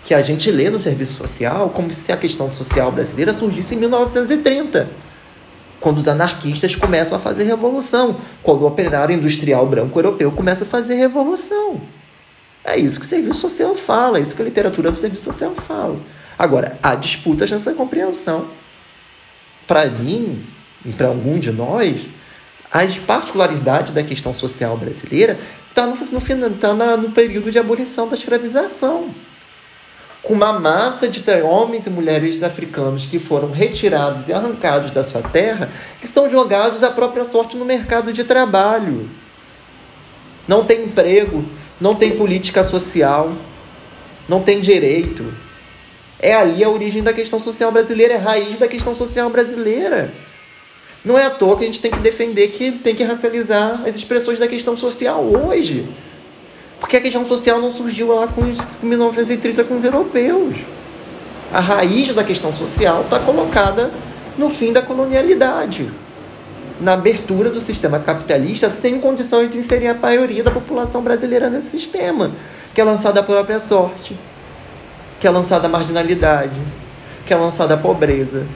Que 0.04 0.14
a 0.14 0.22
gente 0.22 0.50
lê 0.50 0.70
no 0.70 0.78
serviço 0.78 1.14
social 1.14 1.70
como 1.70 1.92
se 1.92 2.10
a 2.12 2.16
questão 2.16 2.52
social 2.52 2.90
brasileira 2.90 3.32
surgisse 3.32 3.74
em 3.74 3.78
1930 3.78 5.10
quando 5.80 5.98
os 5.98 6.06
anarquistas 6.06 6.76
começam 6.76 7.16
a 7.16 7.20
fazer 7.20 7.44
revolução, 7.44 8.20
quando 8.42 8.62
o 8.62 8.66
operário 8.66 9.16
industrial 9.16 9.66
branco 9.66 9.98
europeu 9.98 10.30
começa 10.30 10.64
a 10.64 10.66
fazer 10.66 10.94
revolução. 10.94 11.80
É 12.62 12.76
isso 12.76 13.00
que 13.00 13.06
o 13.06 13.08
serviço 13.08 13.40
social 13.40 13.74
fala, 13.74 14.18
é 14.18 14.20
isso 14.20 14.36
que 14.36 14.42
a 14.42 14.44
literatura 14.44 14.90
do 14.90 14.98
serviço 14.98 15.24
social 15.24 15.54
fala. 15.54 15.98
Agora, 16.38 16.78
há 16.82 16.94
disputas 16.94 17.50
nessa 17.50 17.72
compreensão. 17.72 18.46
Para 19.66 19.86
mim, 19.86 20.44
e 20.84 20.92
para 20.92 21.08
algum 21.08 21.38
de 21.38 21.50
nós, 21.50 22.02
as 22.72 22.98
particularidades 22.98 23.92
da 23.92 24.02
questão 24.02 24.32
social 24.32 24.76
brasileira 24.76 25.38
estão 25.68 25.96
tá 25.96 26.04
no, 26.04 26.48
no, 26.48 26.50
tá 26.56 26.96
no 26.96 27.10
período 27.10 27.50
de 27.50 27.58
abolição 27.58 28.08
da 28.08 28.16
escravização 28.16 29.12
com 30.22 30.34
uma 30.34 30.52
massa 30.58 31.08
de 31.08 31.22
homens 31.42 31.86
e 31.86 31.90
mulheres 31.90 32.42
africanos 32.42 33.06
que 33.06 33.18
foram 33.18 33.50
retirados 33.50 34.28
e 34.28 34.32
arrancados 34.32 34.90
da 34.90 35.02
sua 35.02 35.22
terra, 35.22 35.70
que 36.00 36.06
são 36.06 36.28
jogados 36.28 36.82
à 36.82 36.90
própria 36.90 37.24
sorte 37.24 37.56
no 37.56 37.64
mercado 37.64 38.12
de 38.12 38.22
trabalho. 38.24 39.08
Não 40.46 40.64
tem 40.64 40.84
emprego, 40.84 41.44
não 41.80 41.94
tem 41.94 42.16
política 42.16 42.62
social, 42.62 43.32
não 44.28 44.42
tem 44.42 44.60
direito. 44.60 45.24
É 46.18 46.34
ali 46.34 46.62
a 46.62 46.68
origem 46.68 47.02
da 47.02 47.14
questão 47.14 47.40
social 47.40 47.72
brasileira, 47.72 48.14
é 48.14 48.16
a 48.18 48.20
raiz 48.20 48.58
da 48.58 48.68
questão 48.68 48.94
social 48.94 49.30
brasileira. 49.30 50.12
Não 51.04 51.18
é 51.18 51.24
à 51.24 51.30
toa 51.30 51.56
que 51.56 51.64
a 51.64 51.66
gente 51.66 51.80
tem 51.80 51.90
que 51.90 51.98
defender 51.98 52.48
que 52.48 52.72
tem 52.72 52.94
que 52.94 53.02
racializar 53.02 53.82
as 53.86 53.96
expressões 53.96 54.38
da 54.38 54.46
questão 54.46 54.76
social 54.76 55.24
hoje. 55.24 55.88
Porque 56.78 56.96
a 56.96 57.00
questão 57.00 57.26
social 57.26 57.60
não 57.60 57.72
surgiu 57.72 58.14
lá 58.14 58.26
com, 58.26 58.42
os, 58.42 58.58
1930 58.82 59.64
com 59.64 59.74
os 59.74 59.84
europeus. 59.84 60.56
A 61.52 61.60
raiz 61.60 62.14
da 62.14 62.22
questão 62.22 62.52
social 62.52 63.02
está 63.02 63.18
colocada 63.18 63.90
no 64.36 64.48
fim 64.48 64.72
da 64.72 64.80
colonialidade, 64.80 65.90
na 66.80 66.92
abertura 66.92 67.50
do 67.50 67.60
sistema 67.60 67.98
capitalista, 67.98 68.70
sem 68.70 69.00
condições 69.00 69.50
de 69.50 69.58
inserir 69.58 69.88
a 69.88 69.94
maioria 69.94 70.44
da 70.44 70.50
população 70.50 71.02
brasileira 71.02 71.50
nesse 71.50 71.70
sistema, 71.70 72.30
que 72.72 72.80
é 72.80 72.84
lançada 72.84 73.20
à 73.20 73.22
própria 73.22 73.58
sorte, 73.58 74.16
que 75.18 75.26
é 75.26 75.30
lançada 75.30 75.66
à 75.66 75.70
marginalidade, 75.70 76.60
que 77.26 77.34
é 77.34 77.36
lançada 77.36 77.74
à 77.74 77.76
pobreza, 77.76 78.46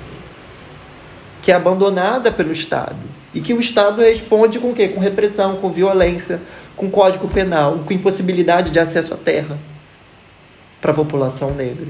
que 1.44 1.52
é 1.52 1.54
abandonada 1.54 2.32
pelo 2.32 2.52
Estado. 2.52 2.96
E 3.34 3.40
que 3.40 3.52
o 3.52 3.60
Estado 3.60 4.00
responde 4.00 4.58
com 4.58 4.70
o 4.70 4.74
quê? 4.74 4.88
Com 4.88 4.98
repressão, 4.98 5.56
com 5.56 5.70
violência, 5.70 6.40
com 6.74 6.90
código 6.90 7.28
penal, 7.28 7.80
com 7.84 7.92
impossibilidade 7.92 8.70
de 8.70 8.78
acesso 8.78 9.12
à 9.12 9.16
terra 9.18 9.58
para 10.80 10.92
a 10.92 10.94
população 10.94 11.50
negra. 11.50 11.86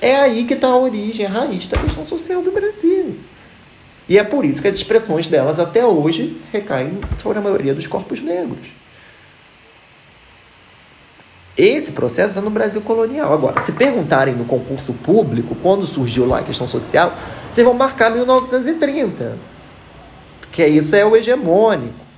É 0.00 0.14
aí 0.14 0.44
que 0.44 0.54
está 0.54 0.68
a 0.68 0.76
origem, 0.76 1.26
a 1.26 1.28
raiz 1.28 1.66
da 1.66 1.78
questão 1.78 2.04
social 2.04 2.42
do 2.42 2.52
Brasil. 2.52 3.16
E 4.08 4.16
é 4.16 4.22
por 4.22 4.44
isso 4.44 4.62
que 4.62 4.68
as 4.68 4.76
expressões 4.76 5.26
delas 5.26 5.58
até 5.58 5.84
hoje 5.84 6.40
recaem 6.52 7.00
sobre 7.20 7.38
a 7.38 7.42
maioria 7.42 7.74
dos 7.74 7.88
corpos 7.88 8.22
negros. 8.22 8.68
Esse 11.58 11.90
processo 11.90 12.38
é 12.38 12.40
no 12.40 12.50
Brasil 12.50 12.80
colonial. 12.82 13.32
Agora, 13.32 13.64
se 13.64 13.72
perguntarem 13.72 14.34
no 14.34 14.44
concurso 14.44 14.92
público, 14.92 15.56
quando 15.56 15.84
surgiu 15.86 16.24
lá 16.24 16.38
a 16.38 16.42
questão 16.44 16.68
social, 16.68 17.12
vocês 17.60 17.64
vão 17.64 17.74
marcar 17.74 18.10
1930. 18.10 19.38
Porque 20.40 20.66
isso 20.66 20.96
é 20.96 21.04
o 21.04 21.14
hegemônico. 21.14 22.10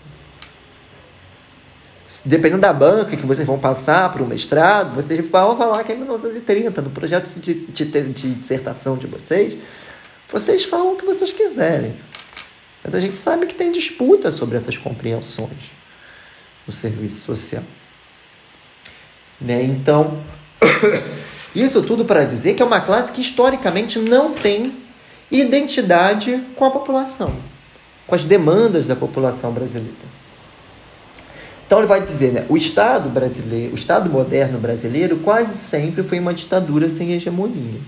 Dependendo 2.24 2.61
da 2.61 2.72
banca 2.72 3.16
que 3.16 3.26
vocês 3.26 3.46
vão 3.46 3.59
passar 3.59 4.12
para 4.12 4.22
o 4.22 4.26
mestrado, 4.26 4.94
vocês 4.94 5.18
vão 5.28 5.57
falar 5.57 5.83
que 5.83 5.92
é 5.92 5.96
1930. 5.96 6.83
No 6.83 6.90
projeto 6.90 7.28
de, 7.40 7.55
de, 7.55 7.85
de 7.85 8.35
dissertação 8.35 8.96
de 8.96 9.07
vocês, 9.07 9.57
vocês 10.31 10.64
falam 10.64 10.92
o 10.92 10.96
que 10.96 11.05
vocês 11.05 11.33
quiserem. 11.33 11.96
Mas 12.85 12.94
a 12.94 13.00
gente 13.00 13.16
sabe 13.16 13.46
que 13.46 13.55
tem 13.55 13.72
disputa 13.72 14.31
sobre 14.31 14.57
essas 14.57 14.76
compreensões 14.76 15.72
do 16.66 16.72
serviço 16.72 17.24
social. 17.24 17.62
Né? 19.40 19.62
Então, 19.64 20.22
isso 21.55 21.83
tudo 21.83 22.05
para 22.05 22.24
dizer 22.24 22.55
que 22.55 22.62
é 22.62 22.64
uma 22.64 22.81
classe 22.81 23.11
que 23.11 23.20
historicamente 23.20 23.98
não 23.98 24.33
tem 24.33 24.81
identidade 25.32 26.44
com 26.54 26.64
a 26.66 26.70
população, 26.70 27.34
com 28.06 28.14
as 28.14 28.22
demandas 28.22 28.86
da 28.86 28.94
população 28.94 29.50
brasileira. 29.50 30.12
Então 31.66 31.78
ele 31.80 31.88
vai 31.88 32.02
dizer, 32.02 32.32
né, 32.32 32.46
o 32.50 32.56
Estado 32.56 33.08
brasileiro, 33.08 33.72
o 33.72 33.74
Estado 33.76 34.10
moderno 34.10 34.58
brasileiro 34.58 35.16
quase 35.20 35.56
sempre 35.56 36.02
foi 36.02 36.20
uma 36.20 36.34
ditadura 36.34 36.86
sem 36.90 37.12
hegemonia. 37.12 37.80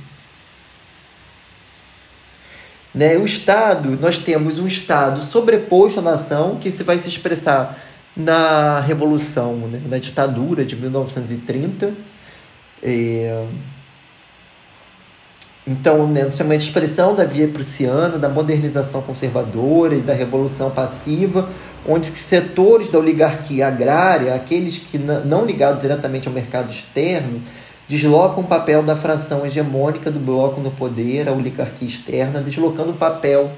Né, 2.95 3.19
o 3.19 3.27
Estado, 3.27 3.99
nós 4.01 4.19
temos 4.19 4.59
um 4.59 4.67
Estado 4.67 5.21
sobreposto 5.21 5.99
à 5.99 6.03
nação 6.03 6.57
que 6.57 6.71
se 6.71 6.83
vai 6.83 6.99
se 6.99 7.09
expressar 7.09 7.79
na 8.17 8.81
Revolução, 8.81 9.55
né, 9.69 9.83
na 9.87 9.99
ditadura 9.99 10.65
de 10.65 10.77
1930. 10.77 11.93
É... 12.83 13.47
Então, 15.67 16.07
né, 16.07 16.31
chama 16.31 16.59
de 16.59 16.65
expressão 16.67 17.15
da 17.15 17.25
via 17.25 17.49
prussiana, 17.49 18.19
da 18.19 18.29
modernização 18.29 19.01
conservadora 19.01 19.95
e 19.95 20.03
da 20.03 20.13
revolução 20.13 20.71
passiva, 20.71 21.49
onde 21.89 22.07
setores 22.07 22.91
da 22.91 22.99
oligarquia 22.99 23.69
agrária, 23.69 24.35
aqueles 24.35 24.77
que 24.77 24.99
não 24.99 25.47
ligados 25.47 25.81
diretamente 25.81 26.29
ao 26.29 26.35
mercado 26.35 26.71
externo, 26.71 27.41
deslocam 27.89 28.45
o 28.45 28.47
papel 28.47 28.83
da 28.83 28.95
fração 28.95 29.47
hegemônica 29.47 30.11
do 30.11 30.19
bloco 30.19 30.61
no 30.61 30.71
poder, 30.71 31.29
a 31.29 31.33
oligarquia 31.33 31.89
externa, 31.89 32.41
deslocando 32.41 32.91
o 32.91 32.95
papel 32.95 33.51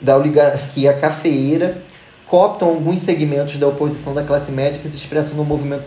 da 0.00 0.16
oligarquia 0.16 0.92
cafeeira 0.92 1.82
cooptam 2.26 2.68
alguns 2.68 3.00
segmentos 3.00 3.56
da 3.56 3.66
oposição 3.66 4.12
da 4.12 4.22
classe 4.22 4.52
média 4.52 4.78
que 4.80 4.88
se 4.88 4.96
expressam 4.96 5.36
no 5.36 5.44
movimento 5.44 5.84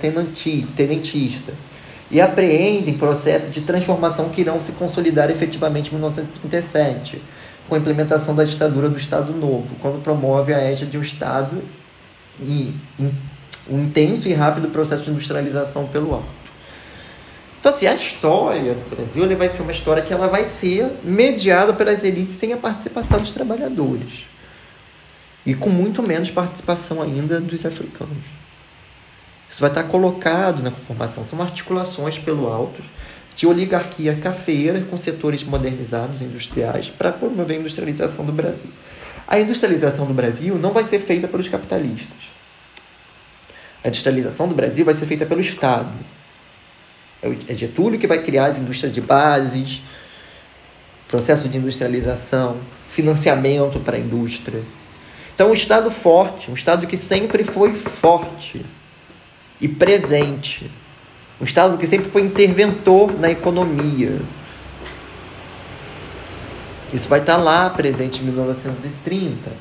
tenentista 0.75 1.53
e 2.11 2.19
apreendem 2.19 2.93
processos 2.95 3.51
de 3.51 3.61
transformação 3.61 4.29
que 4.29 4.41
irão 4.41 4.59
se 4.59 4.73
consolidar 4.73 5.31
efetivamente 5.31 5.87
em 5.87 5.93
1937, 5.93 7.21
com 7.69 7.75
a 7.75 7.77
implementação 7.77 8.35
da 8.35 8.43
ditadura 8.43 8.89
do 8.89 8.97
Estado 8.97 9.31
Novo, 9.31 9.75
quando 9.79 10.03
promove 10.03 10.53
a 10.53 10.59
égide 10.59 10.91
de 10.91 10.97
um 10.97 11.01
Estado 11.01 11.63
e 12.39 12.75
um 13.69 13.79
intenso 13.83 14.27
e 14.27 14.33
rápido 14.33 14.67
processo 14.67 15.03
de 15.03 15.11
industrialização 15.11 15.87
pelo 15.87 16.13
alto. 16.13 16.41
Então, 17.59 17.71
assim, 17.71 17.87
a 17.87 17.93
história 17.93 18.73
do 18.73 18.95
Brasil 18.95 19.37
vai 19.37 19.47
ser 19.47 19.61
uma 19.61 19.71
história 19.71 20.03
que 20.03 20.11
ela 20.11 20.27
vai 20.27 20.45
ser 20.45 20.91
mediada 21.03 21.73
pelas 21.73 22.03
elites 22.03 22.35
sem 22.35 22.51
a 22.51 22.57
participação 22.57 23.19
dos 23.19 23.31
trabalhadores 23.31 24.25
e 25.45 25.53
com 25.53 25.69
muito 25.69 26.03
menos 26.03 26.29
participação 26.29 27.01
ainda 27.01 27.39
dos 27.39 27.65
africanos. 27.65 28.40
Isso 29.51 29.59
vai 29.59 29.69
estar 29.69 29.83
colocado 29.83 30.63
na 30.63 30.71
conformação. 30.71 31.25
São 31.25 31.41
articulações 31.41 32.17
pelo 32.17 32.47
alto 32.47 32.81
de 33.35 33.45
oligarquia 33.45 34.15
cafeira 34.15 34.79
com 34.81 34.97
setores 34.97 35.43
modernizados 35.43 36.21
industriais 36.21 36.89
para 36.89 37.11
promover 37.11 37.57
a 37.57 37.59
industrialização 37.59 38.25
do 38.25 38.31
Brasil. 38.31 38.69
A 39.27 39.39
industrialização 39.39 40.05
do 40.05 40.13
Brasil 40.13 40.57
não 40.57 40.71
vai 40.71 40.85
ser 40.85 40.99
feita 40.99 41.27
pelos 41.27 41.49
capitalistas. 41.49 42.31
A 43.83 43.87
industrialização 43.87 44.47
do 44.47 44.55
Brasil 44.55 44.85
vai 44.85 44.95
ser 44.95 45.05
feita 45.05 45.25
pelo 45.25 45.41
Estado. 45.41 45.91
É 47.47 47.53
Getúlio 47.53 47.99
que 47.99 48.07
vai 48.07 48.21
criar 48.23 48.45
as 48.45 48.57
indústrias 48.57 48.93
de 48.93 49.01
bases, 49.01 49.81
processo 51.07 51.47
de 51.49 51.57
industrialização, 51.57 52.57
financiamento 52.87 53.79
para 53.79 53.97
a 53.97 53.99
indústria. 53.99 54.63
Então, 55.35 55.51
um 55.51 55.53
Estado 55.53 55.91
forte, 55.91 56.49
um 56.49 56.53
Estado 56.53 56.87
que 56.87 56.97
sempre 56.97 57.43
foi 57.43 57.73
forte 57.73 58.65
e 59.61 59.67
presente, 59.67 60.69
um 61.39 61.45
Estado 61.45 61.77
que 61.77 61.87
sempre 61.87 62.09
foi 62.09 62.23
interventor 62.23 63.17
na 63.19 63.29
economia. 63.29 64.19
Isso 66.93 67.07
vai 67.07 67.19
estar 67.19 67.37
lá 67.37 67.69
presente 67.69 68.21
em 68.21 68.25
1930. 68.25 69.51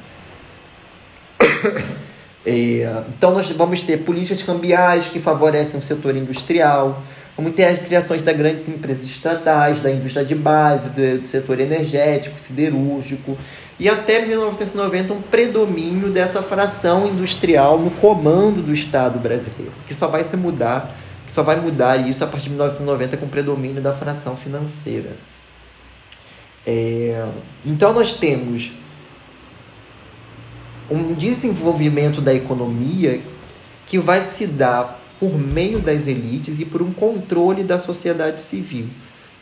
É, 2.45 3.03
então, 3.17 3.33
nós 3.33 3.49
vamos 3.51 3.83
ter 3.83 3.99
políticas 3.99 4.43
cambiais 4.43 5.07
que 5.07 5.21
favorecem 5.21 5.79
o 5.79 5.83
setor 5.83 6.17
industrial, 6.17 7.03
vamos 7.37 7.55
ter 7.55 7.67
as 7.67 7.81
criações 7.81 8.23
das 8.23 8.37
grandes 8.37 8.69
empresas 8.69 9.05
estatais, 9.05 9.81
da 9.81 9.91
indústria 9.91 10.25
de 10.25 10.35
base, 10.35 10.91
do 10.91 11.29
setor 11.29 11.61
energético, 11.61 12.37
siderúrgico, 12.47 13.39
e 13.81 13.89
até 13.89 14.27
1990 14.27 15.15
um 15.15 15.23
predomínio 15.23 16.11
dessa 16.11 16.43
fração 16.43 17.09
industrial 17.09 17.79
no 17.79 17.91
comando 17.91 18.61
do 18.61 18.75
Estado 18.75 19.19
brasileiro, 19.19 19.73
que 19.89 19.95
só 19.95 20.07
vai 20.07 20.23
se 20.23 20.37
mudar, 20.37 20.95
que 21.27 21.33
só 21.33 21.43
vai 21.43 21.59
mudar 21.59 21.97
isso 22.07 22.23
a 22.23 22.27
partir 22.27 22.45
de 22.45 22.51
1990 22.51 23.17
com 23.17 23.25
o 23.25 23.29
predomínio 23.31 23.81
da 23.81 23.95
fração 23.95 24.37
financeira. 24.37 25.17
É, 26.67 27.27
então 27.65 27.95
nós 27.95 28.13
temos 28.13 28.71
um 30.91 31.15
desenvolvimento 31.15 32.21
da 32.21 32.35
economia 32.35 33.23
que 33.87 33.99
vai 33.99 34.23
se 34.27 34.47
dar 34.47 35.01
por 35.19 35.39
meio 35.39 35.79
das 35.79 36.07
elites 36.07 36.61
e 36.61 36.67
por 36.67 36.83
um 36.83 36.93
controle 36.93 37.65
da 37.65 37.79
sociedade 37.79 38.43
civil 38.43 38.89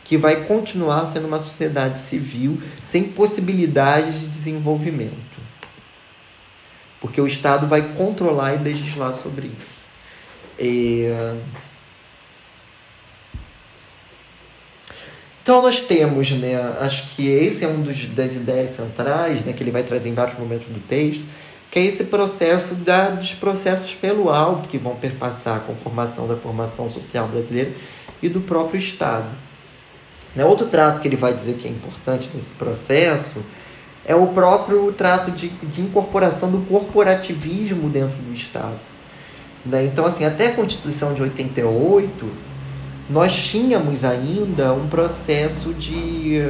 que 0.09 0.17
vai 0.17 0.45
continuar 0.45 1.05
sendo 1.05 1.27
uma 1.27 1.37
sociedade 1.37 1.99
civil 1.99 2.59
sem 2.83 3.03
possibilidade 3.03 4.21
de 4.21 4.25
desenvolvimento. 4.25 5.13
Porque 6.99 7.21
o 7.21 7.27
Estado 7.27 7.67
vai 7.67 7.93
controlar 7.93 8.55
e 8.55 8.57
legislar 8.57 9.13
sobre 9.13 9.49
isso. 9.49 9.79
É... 10.57 11.35
Então 15.43 15.61
nós 15.61 15.79
temos, 15.81 16.31
né, 16.31 16.55
acho 16.81 17.15
que 17.15 17.27
esse 17.27 17.63
é 17.63 17.67
um 17.67 17.81
dos, 17.83 18.05
das 18.05 18.35
ideias 18.35 18.71
centrais, 18.71 19.45
né, 19.45 19.53
que 19.53 19.61
ele 19.61 19.69
vai 19.69 19.83
trazer 19.83 20.09
em 20.09 20.15
vários 20.15 20.39
momentos 20.39 20.65
do 20.69 20.79
texto, 20.87 21.23
que 21.69 21.77
é 21.77 21.85
esse 21.85 22.05
processo 22.05 22.73
da, 22.73 23.11
dos 23.11 23.35
processos 23.35 23.93
pelo 23.93 24.31
alto 24.31 24.67
que 24.67 24.79
vão 24.79 24.95
perpassar 24.95 25.57
a 25.57 25.59
conformação 25.59 26.27
da 26.27 26.35
formação 26.35 26.89
social 26.89 27.27
brasileira 27.27 27.71
e 28.23 28.27
do 28.27 28.41
próprio 28.41 28.79
Estado. 28.79 29.48
Né? 30.35 30.45
Outro 30.45 30.67
traço 30.67 31.01
que 31.01 31.07
ele 31.07 31.15
vai 31.15 31.33
dizer 31.33 31.55
que 31.55 31.67
é 31.67 31.71
importante 31.71 32.29
nesse 32.33 32.49
processo 32.57 33.43
é 34.05 34.15
o 34.15 34.27
próprio 34.27 34.91
traço 34.91 35.31
de, 35.31 35.49
de 35.49 35.81
incorporação 35.81 36.49
do 36.49 36.59
corporativismo 36.61 37.89
dentro 37.89 38.17
do 38.17 38.33
Estado. 38.33 38.79
Né? 39.65 39.85
Então, 39.85 40.05
assim, 40.05 40.25
até 40.25 40.47
a 40.47 40.55
Constituição 40.55 41.13
de 41.13 41.21
88, 41.21 42.31
nós 43.09 43.35
tínhamos 43.35 44.03
ainda 44.03 44.73
um 44.73 44.87
processo 44.87 45.73
de, 45.73 46.41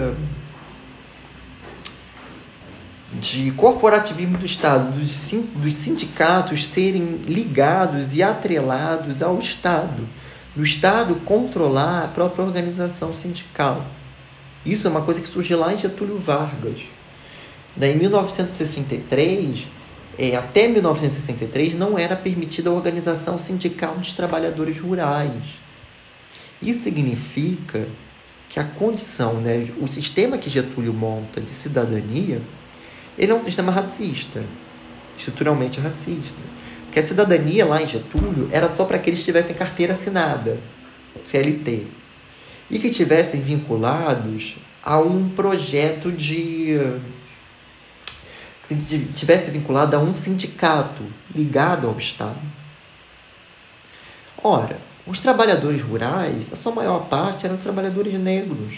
de 3.14 3.52
corporativismo 3.52 4.38
do 4.38 4.46
Estado, 4.46 4.92
dos, 4.92 5.32
dos 5.56 5.76
sindicatos 5.76 6.66
serem 6.66 7.22
ligados 7.26 8.16
e 8.16 8.24
atrelados 8.24 9.22
ao 9.22 9.40
Estado 9.40 10.08
do 10.60 10.66
Estado 10.66 11.16
controlar 11.24 12.04
a 12.04 12.08
própria 12.10 12.44
organização 12.44 13.14
sindical. 13.14 13.86
Isso 14.66 14.86
é 14.88 14.90
uma 14.90 15.04
coisa 15.04 15.22
que 15.22 15.28
surge 15.30 15.56
lá 15.56 15.74
em 15.74 15.78
Getúlio 15.78 16.18
Vargas. 16.18 16.82
Em 17.82 17.96
1963, 17.96 19.66
é, 20.18 20.36
até 20.36 20.68
1963, 20.68 21.76
não 21.76 21.98
era 21.98 22.14
permitida 22.14 22.70
a 22.70 22.74
organização 22.74 23.38
sindical 23.38 23.96
dos 23.96 24.14
trabalhadores 24.14 24.78
rurais. 24.78 25.32
Isso 26.62 26.84
significa 26.84 27.88
que 28.50 28.60
a 28.60 28.66
condição, 28.66 29.36
né, 29.36 29.66
o 29.80 29.88
sistema 29.88 30.38
que 30.38 30.50
Getúlio 30.50 30.94
monta 30.94 31.40
de 31.40 31.52
cidadania, 31.52 32.42
ele 33.18 33.32
é 33.32 33.36
um 33.36 33.40
sistema 33.40 33.72
racista, 33.72 34.44
estruturalmente 35.18 35.80
racista 35.80 36.49
que 37.00 37.06
a 37.06 37.08
cidadania 37.08 37.66
lá 37.66 37.82
em 37.82 37.88
Getúlio 37.88 38.50
era 38.52 38.70
só 38.70 38.84
para 38.84 39.00
que 39.00 39.12
tivessem 39.14 39.56
carteira 39.56 39.94
assinada, 39.94 40.60
CLT, 41.24 41.88
e 42.70 42.78
que 42.78 42.90
tivessem 42.90 43.40
vinculados 43.40 44.58
a 44.84 45.00
um 45.00 45.30
projeto 45.30 46.12
de. 46.12 46.78
que 48.68 49.06
tivesse 49.14 49.50
vinculado 49.50 49.96
a 49.96 50.00
um 50.00 50.14
sindicato 50.14 51.04
ligado 51.34 51.88
ao 51.88 51.98
Estado. 51.98 52.40
Ora, 54.44 54.78
os 55.08 55.22
trabalhadores 55.22 55.82
rurais, 55.82 56.52
a 56.52 56.56
sua 56.56 56.74
maior 56.74 57.08
parte 57.08 57.46
eram 57.46 57.58
trabalhadores 57.58 58.14
negros, 58.16 58.76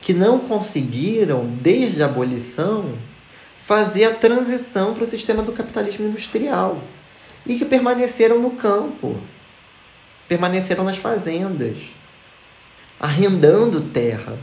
que 0.00 0.12
não 0.12 0.40
conseguiram, 0.40 1.46
desde 1.46 2.02
a 2.02 2.06
abolição, 2.06 2.94
fazer 3.68 4.04
a 4.04 4.14
transição 4.14 4.94
para 4.94 5.04
o 5.04 5.06
sistema 5.06 5.42
do 5.42 5.52
capitalismo 5.52 6.06
industrial 6.06 6.82
e 7.44 7.58
que 7.58 7.66
permaneceram 7.66 8.40
no 8.40 8.52
campo, 8.52 9.20
permaneceram 10.26 10.84
nas 10.84 10.96
fazendas, 10.96 11.76
arrendando 12.98 13.82
terra. 13.82 14.38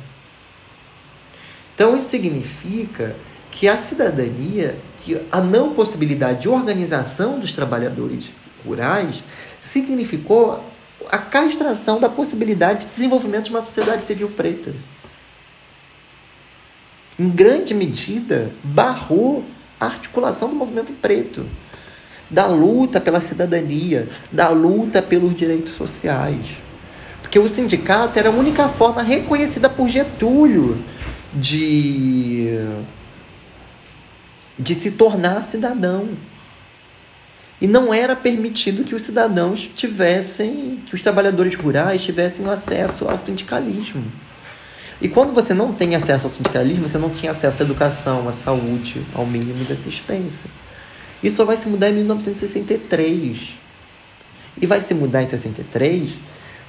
Então, 1.74 1.98
isso 1.98 2.08
significa 2.08 3.16
que 3.50 3.68
a 3.68 3.78
cidadania, 3.78 4.78
que 5.02 5.20
a 5.32 5.42
não 5.42 5.74
possibilidade 5.74 6.42
de 6.42 6.50
organização 6.50 7.40
dos 7.40 7.52
trabalhadores 7.52 8.26
rurais, 8.64 9.24
significou 9.60 10.64
a 11.10 11.18
castração 11.18 12.00
da 12.00 12.10
possibilidade 12.10 12.86
de 12.86 12.92
desenvolvimento 12.92 13.46
de 13.46 13.50
uma 13.50 13.64
sociedade 13.64 14.06
civil 14.06 14.30
preta. 14.30 14.72
Em 17.18 17.30
grande 17.30 17.74
medida, 17.74 18.52
barrou 18.64 19.44
a 19.80 19.86
articulação 19.86 20.50
do 20.50 20.56
movimento 20.56 20.92
preto, 21.02 21.46
da 22.30 22.48
luta 22.48 23.00
pela 23.00 23.22
cidadania, 23.22 24.10
da 24.32 24.50
luta 24.50 25.02
pelos 25.02 25.36
direitos 25.36 25.74
sociais. 25.74 26.46
Porque 27.22 27.40
o 27.40 27.48
sindicato 27.48 28.20
era 28.20 28.30
a 28.30 28.32
única 28.32 28.68
forma 28.68 29.02
reconhecida 29.02 29.70
por 29.70 29.88
Getúlio 29.88 30.78
de, 31.34 32.58
de 34.58 34.76
se 34.76 34.92
tornar 34.92 35.44
cidadão. 35.44 36.10
E 37.62 37.68
não 37.68 37.94
era 37.94 38.16
permitido 38.16 38.84
que 38.84 38.94
os 38.94 39.04
cidadãos 39.04 39.70
tivessem, 39.74 40.82
que 40.86 40.94
os 40.94 41.02
trabalhadores 41.02 41.56
rurais 41.56 42.04
tivessem 42.04 42.46
acesso 42.48 43.08
ao 43.08 43.18
sindicalismo. 43.18 44.04
E 45.02 45.10
quando 45.10 45.34
você 45.34 45.54
não 45.54 45.74
tem 45.74 45.96
acesso 45.96 46.28
ao 46.28 46.32
sindicalismo, 46.32 46.88
você 46.88 46.98
não 46.98 47.10
tinha 47.10 47.32
acesso 47.32 47.62
à 47.62 47.66
educação, 47.66 48.30
à 48.30 48.32
saúde, 48.32 49.02
ao 49.14 49.26
mínimo 49.26 49.66
de 49.66 49.74
assistência. 49.74 50.50
Isso 51.22 51.38
só 51.38 51.46
vai 51.46 51.58
se 51.58 51.68
mudar 51.68 51.90
em 51.90 51.96
1963. 51.96 53.56
E 54.62 54.66
vai 54.66 54.80
se 54.80 54.94
mudar 54.94 55.24
em 55.24 55.30
63 55.30 56.12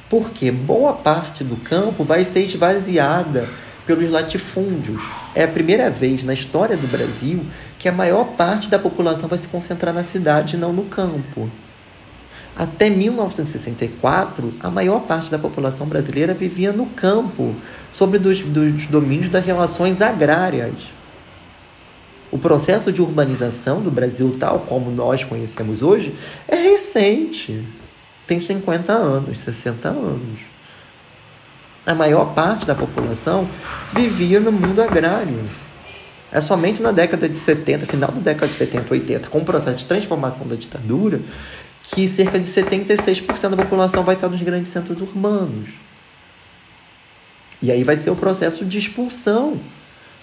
porque 0.09 0.51
boa 0.51 0.93
parte 0.93 1.43
do 1.43 1.57
campo 1.57 2.05
vai 2.05 2.24
ser 2.24 2.45
esvaziada 2.45 3.49
pelos 3.87 4.11
latifúndios. 4.11 5.01
É 5.35 5.45
a 5.45 5.49
primeira 5.49 5.91
vez 5.91 6.22
na 6.22 6.35
história 6.35 6.77
do 6.77 6.87
Brasil 6.87 7.45
que 7.79 7.89
a 7.89 7.93
maior 7.93 8.24
parte 8.37 8.68
da 8.68 8.79
população 8.79 9.29
vai 9.29 9.39
se 9.39 9.49
concentrar 9.49 9.95
na 9.95 10.05
cidade 10.05 10.57
e 10.57 10.59
não 10.59 10.72
no 10.72 10.85
campo. 10.85 11.51
Até 12.57 12.89
1964, 12.89 14.55
a 14.61 14.71
maior 14.71 15.01
parte 15.01 15.31
da 15.31 15.39
população 15.39 15.87
brasileira 15.87 16.33
vivia 16.33 16.73
no 16.73 16.87
campo, 16.87 17.55
sobre 17.93 18.19
dos, 18.19 18.41
dos 18.41 18.87
domínios 18.87 19.29
das 19.29 19.45
relações 19.45 20.01
agrárias. 20.01 20.75
O 22.31 22.39
processo 22.39 22.91
de 22.91 23.03
urbanização 23.03 23.83
do 23.83 23.91
Brasil, 23.91 24.37
tal 24.41 24.61
como 24.61 24.91
nós 24.91 25.23
conhecemos 25.23 25.83
hoje, 25.83 26.15
é 26.49 26.57
recente. 26.57 27.63
Tem 28.27 28.41
50 28.41 28.91
anos, 28.91 29.39
60 29.39 29.89
anos. 29.89 30.41
A 31.85 31.95
maior 31.95 32.35
parte 32.35 32.67
da 32.67 32.75
população 32.75 33.47
vivia 33.93 34.41
no 34.41 34.51
mundo 34.51 34.81
agrário. 34.81 35.45
É 36.33 36.41
somente 36.41 36.83
na 36.83 36.91
década 36.91 37.29
de 37.29 37.39
70, 37.39 37.87
final 37.87 38.11
da 38.11 38.21
década 38.21 38.49
de 38.49 38.59
70, 38.59 38.93
80, 38.93 39.29
com 39.29 39.39
o 39.39 39.45
processo 39.45 39.77
de 39.77 39.85
transformação 39.85 40.47
da 40.47 40.57
ditadura, 40.57 41.21
que 41.89 42.09
cerca 42.09 42.39
de 42.39 42.47
76% 42.47 43.51
da 43.51 43.57
população 43.57 44.03
vai 44.03 44.14
estar 44.14 44.28
nos 44.28 44.43
grandes 44.43 44.70
centros 44.70 45.01
urbanos. 45.01 45.70
E 47.62 47.70
aí 47.70 47.84
vai 47.84 47.97
ser 47.97 48.11
o 48.11 48.16
processo 48.16 48.64
de 48.64 48.78
expulsão 48.78 49.59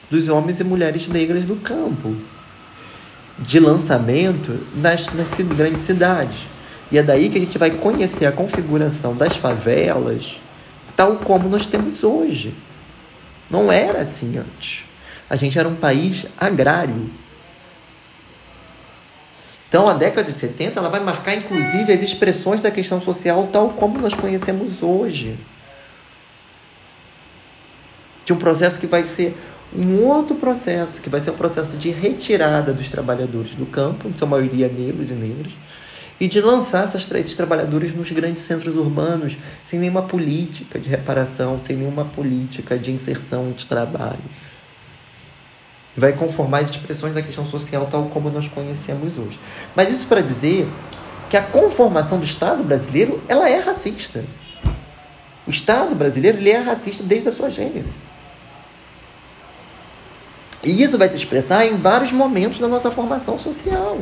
dos 0.10 0.30
homens 0.30 0.60
e 0.60 0.64
mulheres 0.64 1.08
negras 1.08 1.46
do 1.46 1.56
campo, 1.56 2.16
de 3.40 3.60
lançamento 3.60 4.60
nas, 4.76 5.08
nas 5.14 5.30
grandes 5.56 5.82
cidades. 5.82 6.40
E 6.92 6.98
é 6.98 7.04
daí 7.04 7.30
que 7.30 7.38
a 7.38 7.42
gente 7.42 7.58
vai 7.58 7.72
conhecer 7.72 8.26
a 8.26 8.32
configuração 8.32 9.16
das 9.16 9.36
favelas, 9.36 10.40
tal 10.96 11.16
como 11.18 11.50
nós 11.50 11.66
temos 11.66 12.04
hoje. 12.04 12.54
Não 13.50 13.72
era 13.72 14.00
assim 14.00 14.38
antes. 14.38 14.84
A 15.30 15.36
gente 15.36 15.58
era 15.58 15.68
um 15.68 15.76
país 15.76 16.26
agrário. 16.38 17.10
Então, 19.74 19.90
a 19.90 19.96
década 19.96 20.32
de 20.32 20.38
70 20.38 20.80
ela 20.80 20.88
vai 20.88 21.00
marcar, 21.00 21.34
inclusive, 21.34 21.92
as 21.92 22.04
expressões 22.04 22.62
da 22.62 22.70
questão 22.70 23.02
social 23.02 23.50
tal 23.52 23.70
como 23.70 23.98
nós 23.98 24.14
conhecemos 24.14 24.84
hoje. 24.84 25.36
De 28.24 28.32
um 28.32 28.36
processo 28.36 28.78
que 28.78 28.86
vai 28.86 29.08
ser 29.08 29.36
um 29.76 30.04
outro 30.04 30.36
processo, 30.36 31.02
que 31.02 31.10
vai 31.10 31.20
ser 31.22 31.32
o 31.32 31.34
um 31.34 31.38
processo 31.38 31.76
de 31.76 31.90
retirada 31.90 32.72
dos 32.72 32.88
trabalhadores 32.92 33.56
do 33.56 33.66
campo, 33.66 34.08
em 34.08 34.16
sua 34.16 34.28
maioria 34.28 34.68
negros 34.68 35.10
e 35.10 35.14
negras, 35.14 35.52
e 36.20 36.28
de 36.28 36.40
lançar 36.40 36.84
essas, 36.84 37.12
esses 37.12 37.36
trabalhadores 37.36 37.96
nos 37.96 38.12
grandes 38.12 38.44
centros 38.44 38.76
urbanos, 38.76 39.36
sem 39.68 39.80
nenhuma 39.80 40.04
política 40.04 40.78
de 40.78 40.88
reparação, 40.88 41.58
sem 41.58 41.78
nenhuma 41.78 42.06
política 42.06 42.78
de 42.78 42.92
inserção 42.92 43.52
de 43.52 43.66
trabalho 43.66 44.22
vai 45.96 46.14
conformar 46.14 46.60
as 46.60 46.72
expressões 46.72 47.14
da 47.14 47.22
questão 47.22 47.46
social 47.46 47.88
tal 47.90 48.06
como 48.06 48.30
nós 48.30 48.48
conhecemos 48.48 49.18
hoje. 49.18 49.40
Mas 49.76 49.90
isso 49.92 50.06
para 50.08 50.22
dizer 50.22 50.68
que 51.30 51.38
a 51.38 51.42
conformação 51.42 52.18
do 52.18 52.26
Estado 52.26 52.64
brasileiro 52.64 53.22
ela 53.28 53.50
é 53.50 53.60
racista. 53.60 54.24
O 55.46 55.50
Estado 55.50 55.94
brasileiro 55.94 56.38
ele 56.38 56.50
é 56.50 56.60
racista 56.60 57.04
desde 57.04 57.28
a 57.28 57.32
sua 57.32 57.50
gênese. 57.50 57.98
E 60.64 60.82
isso 60.82 60.98
vai 60.98 61.10
se 61.10 61.18
expressar 61.18 61.66
em 61.66 61.76
vários 61.76 62.12
momentos 62.12 62.60
da 62.60 62.68
nossa 62.68 62.90
formação 62.90 63.38
social. 63.38 64.00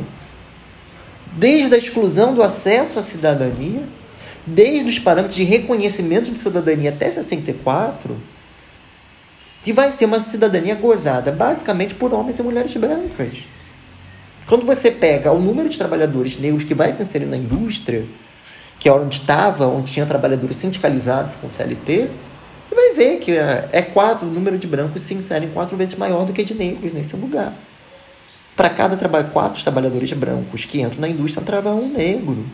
Desde 1.32 1.74
a 1.74 1.78
exclusão 1.78 2.34
do 2.34 2.42
acesso 2.42 2.98
à 2.98 3.02
cidadania, 3.02 3.82
desde 4.46 4.88
os 4.88 4.98
parâmetros 4.98 5.36
de 5.36 5.44
reconhecimento 5.44 6.30
de 6.30 6.38
cidadania 6.38 6.90
até 6.90 7.10
64, 7.10 8.16
que 9.62 9.72
vai 9.72 9.90
ser 9.90 10.06
uma 10.06 10.20
cidadania 10.20 10.74
gozada 10.74 11.30
basicamente 11.30 11.94
por 11.94 12.12
homens 12.12 12.38
e 12.38 12.42
mulheres 12.42 12.74
brancas. 12.74 13.44
Quando 14.46 14.66
você 14.66 14.90
pega 14.90 15.32
o 15.32 15.38
número 15.38 15.68
de 15.68 15.78
trabalhadores 15.78 16.38
negros 16.38 16.64
que 16.64 16.74
vai 16.74 16.92
se 16.92 17.02
inserir 17.02 17.26
na 17.26 17.36
indústria, 17.36 18.04
que 18.78 18.88
é 18.88 18.92
onde 18.92 19.20
estava, 19.20 19.66
onde 19.68 19.92
tinha 19.92 20.04
trabalhadores 20.04 20.56
sindicalizados 20.56 21.34
com 21.36 21.48
CLT, 21.56 22.08
você 22.68 22.74
vai 22.74 22.94
ver 22.94 23.18
que 23.18 23.32
é, 23.32 23.68
é 23.70 23.82
quatro, 23.82 24.26
o 24.26 24.30
número 24.30 24.58
de 24.58 24.66
brancos 24.66 25.02
se 25.02 25.14
inserem 25.14 25.48
quatro 25.50 25.76
vezes 25.76 25.94
maior 25.94 26.24
do 26.24 26.32
que 26.32 26.42
de 26.42 26.54
negros 26.54 26.92
nesse 26.92 27.14
lugar. 27.14 27.54
Para 28.56 28.68
cada 28.68 28.96
trabalho, 28.96 29.30
quatro 29.30 29.62
trabalhadores 29.62 30.12
brancos 30.12 30.64
que 30.64 30.80
entram 30.80 31.00
na 31.00 31.08
indústria, 31.08 31.40
entrava 31.40 31.72
um 31.72 31.88
negro. 31.88 32.44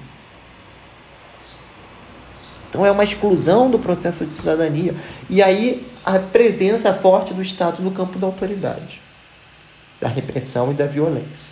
Então 2.68 2.84
é 2.84 2.90
uma 2.90 3.02
exclusão 3.02 3.70
do 3.70 3.78
processo 3.78 4.26
de 4.26 4.32
cidadania. 4.32 4.94
E 5.30 5.42
aí 5.42 5.86
a 6.08 6.18
presença 6.18 6.94
forte 6.94 7.34
do 7.34 7.42
Estado 7.42 7.82
no 7.82 7.90
campo 7.90 8.18
da 8.18 8.26
autoridade, 8.26 8.98
da 10.00 10.08
repressão 10.08 10.70
e 10.70 10.74
da 10.74 10.86
violência. 10.86 11.48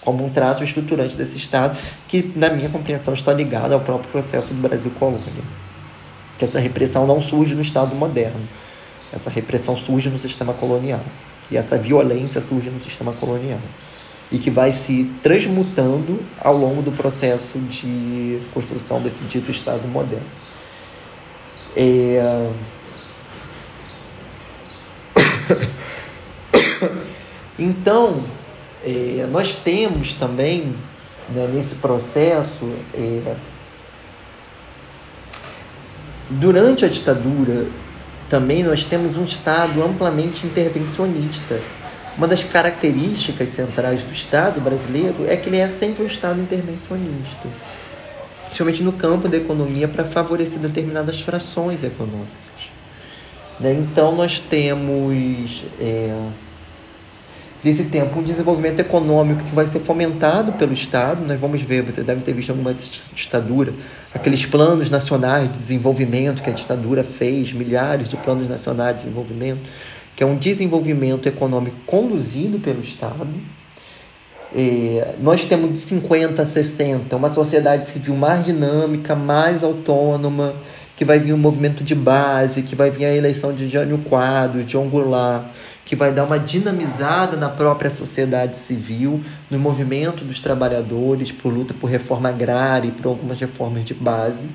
Como 0.00 0.24
um 0.24 0.30
traço 0.30 0.64
estruturante 0.64 1.14
desse 1.14 1.36
Estado, 1.36 1.78
que, 2.08 2.32
na 2.34 2.48
minha 2.48 2.70
compreensão, 2.70 3.12
está 3.12 3.34
ligado 3.34 3.74
ao 3.74 3.80
próprio 3.80 4.10
processo 4.10 4.54
do 4.54 4.66
Brasil 4.66 4.90
colônia. 4.98 5.44
Que 6.38 6.46
essa 6.46 6.58
repressão 6.58 7.06
não 7.06 7.20
surge 7.20 7.54
no 7.54 7.60
Estado 7.60 7.94
moderno. 7.94 8.40
Essa 9.12 9.28
repressão 9.28 9.76
surge 9.76 10.08
no 10.08 10.18
sistema 10.18 10.54
colonial. 10.54 11.02
E 11.50 11.56
essa 11.58 11.76
violência 11.76 12.40
surge 12.40 12.70
no 12.70 12.80
sistema 12.80 13.12
colonial. 13.12 13.60
E 14.32 14.38
que 14.38 14.50
vai 14.50 14.72
se 14.72 15.04
transmutando 15.22 16.22
ao 16.40 16.56
longo 16.56 16.80
do 16.80 16.92
processo 16.92 17.58
de 17.58 18.40
construção 18.54 19.02
desse 19.02 19.22
dito 19.24 19.50
Estado 19.50 19.86
moderno. 19.86 20.24
É 21.76 22.48
então, 27.58 28.24
é, 28.84 29.26
nós 29.30 29.54
temos 29.54 30.14
também, 30.14 30.74
né, 31.28 31.48
nesse 31.52 31.76
processo, 31.76 32.72
é, 32.94 33.34
durante 36.30 36.84
a 36.84 36.88
ditadura, 36.88 37.66
também 38.28 38.62
nós 38.62 38.84
temos 38.84 39.16
um 39.16 39.24
Estado 39.24 39.82
amplamente 39.82 40.46
intervencionista. 40.46 41.60
Uma 42.16 42.28
das 42.28 42.44
características 42.44 43.48
centrais 43.50 44.04
do 44.04 44.12
Estado 44.12 44.60
brasileiro 44.60 45.26
é 45.26 45.36
que 45.36 45.48
ele 45.48 45.58
é 45.58 45.68
sempre 45.68 46.02
um 46.02 46.06
Estado 46.06 46.40
intervencionista, 46.40 47.48
principalmente 48.44 48.82
no 48.82 48.92
campo 48.92 49.28
da 49.28 49.36
economia, 49.36 49.88
para 49.88 50.04
favorecer 50.04 50.58
determinadas 50.58 51.20
frações 51.20 51.82
econômicas. 51.82 52.49
Né? 53.60 53.74
Então, 53.74 54.16
nós 54.16 54.40
temos 54.40 55.64
é, 55.78 56.28
desse 57.62 57.84
tempo 57.84 58.18
um 58.18 58.22
desenvolvimento 58.22 58.80
econômico 58.80 59.44
que 59.44 59.54
vai 59.54 59.66
ser 59.66 59.80
fomentado 59.80 60.52
pelo 60.52 60.72
Estado. 60.72 61.22
Nós 61.26 61.38
vamos 61.38 61.60
ver, 61.60 61.82
você 61.82 62.02
deve 62.02 62.22
ter 62.22 62.32
visto 62.32 62.50
alguma 62.50 62.74
ditadura, 63.14 63.72
aqueles 64.14 64.46
planos 64.46 64.88
nacionais 64.88 65.52
de 65.52 65.58
desenvolvimento 65.58 66.42
que 66.42 66.50
a 66.50 66.54
ditadura 66.54 67.04
fez, 67.04 67.52
milhares 67.52 68.08
de 68.08 68.16
planos 68.16 68.48
nacionais 68.48 68.96
de 68.96 69.02
desenvolvimento, 69.04 69.60
que 70.16 70.22
é 70.22 70.26
um 70.26 70.36
desenvolvimento 70.36 71.28
econômico 71.28 71.76
conduzido 71.86 72.58
pelo 72.58 72.80
Estado. 72.80 73.28
É, 74.54 75.14
nós 75.20 75.44
temos 75.44 75.72
de 75.72 75.78
50 75.78 76.42
a 76.42 76.46
60 76.46 77.14
uma 77.14 77.30
sociedade 77.30 77.88
civil 77.88 78.16
mais 78.16 78.44
dinâmica, 78.44 79.14
mais 79.14 79.62
autônoma, 79.62 80.54
que 81.00 81.04
vai 81.06 81.18
vir 81.18 81.32
um 81.32 81.38
movimento 81.38 81.82
de 81.82 81.94
base, 81.94 82.62
que 82.62 82.76
vai 82.76 82.90
vir 82.90 83.06
a 83.06 83.16
eleição 83.16 83.54
de 83.54 83.66
Jânio 83.70 83.96
Quadro, 84.06 84.62
John 84.64 84.86
Goulart, 84.90 85.46
que 85.86 85.96
vai 85.96 86.12
dar 86.12 86.24
uma 86.24 86.38
dinamizada 86.38 87.38
na 87.38 87.48
própria 87.48 87.88
sociedade 87.88 88.58
civil, 88.58 89.24
no 89.50 89.58
movimento 89.58 90.26
dos 90.26 90.40
trabalhadores, 90.40 91.32
por 91.32 91.50
luta 91.50 91.72
por 91.72 91.88
reforma 91.88 92.28
agrária 92.28 92.88
e 92.88 92.90
por 92.90 93.06
algumas 93.06 93.40
reformas 93.40 93.86
de 93.86 93.94
base. 93.94 94.46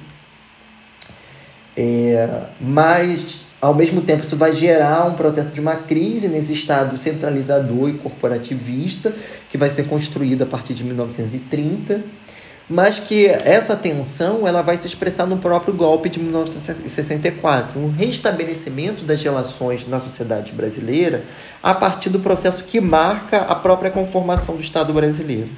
É, 1.76 2.30
mas, 2.62 3.40
ao 3.60 3.74
mesmo 3.74 4.02
tempo, 4.02 4.24
isso 4.24 4.38
vai 4.38 4.56
gerar 4.56 5.08
um 5.08 5.16
processo 5.16 5.50
de 5.50 5.60
uma 5.60 5.78
crise 5.78 6.28
nesse 6.28 6.54
Estado 6.54 6.96
centralizador 7.00 7.90
e 7.90 7.94
corporativista, 7.94 9.12
que 9.50 9.58
vai 9.58 9.72
ser 9.72 9.88
construído 9.88 10.44
a 10.44 10.46
partir 10.46 10.76
de 10.76 10.84
1930 10.84 12.25
mas 12.70 13.00
que 13.00 13.28
essa 13.28 13.76
tensão 13.76 14.48
ela 14.48 14.62
vai 14.62 14.80
se 14.80 14.88
expressar 14.88 15.28
no 15.28 15.38
próprio 15.38 15.74
golpe 15.74 16.10
de 16.10 16.20
1964, 16.20 17.80
um 17.80 17.92
restabelecimento 17.92 19.04
das 19.04 19.22
relações 19.22 19.88
na 19.88 20.00
sociedade 20.00 20.52
brasileira 20.52 21.24
a 21.62 21.74
partir 21.74 22.10
do 22.10 22.20
processo 22.20 22.64
que 22.64 22.82
marca 22.82 23.42
a 23.42 23.56
própria 23.56 23.92
conformação 23.92 24.56
do 24.56 24.62
Estado 24.62 24.94
brasileiro. 24.94 25.50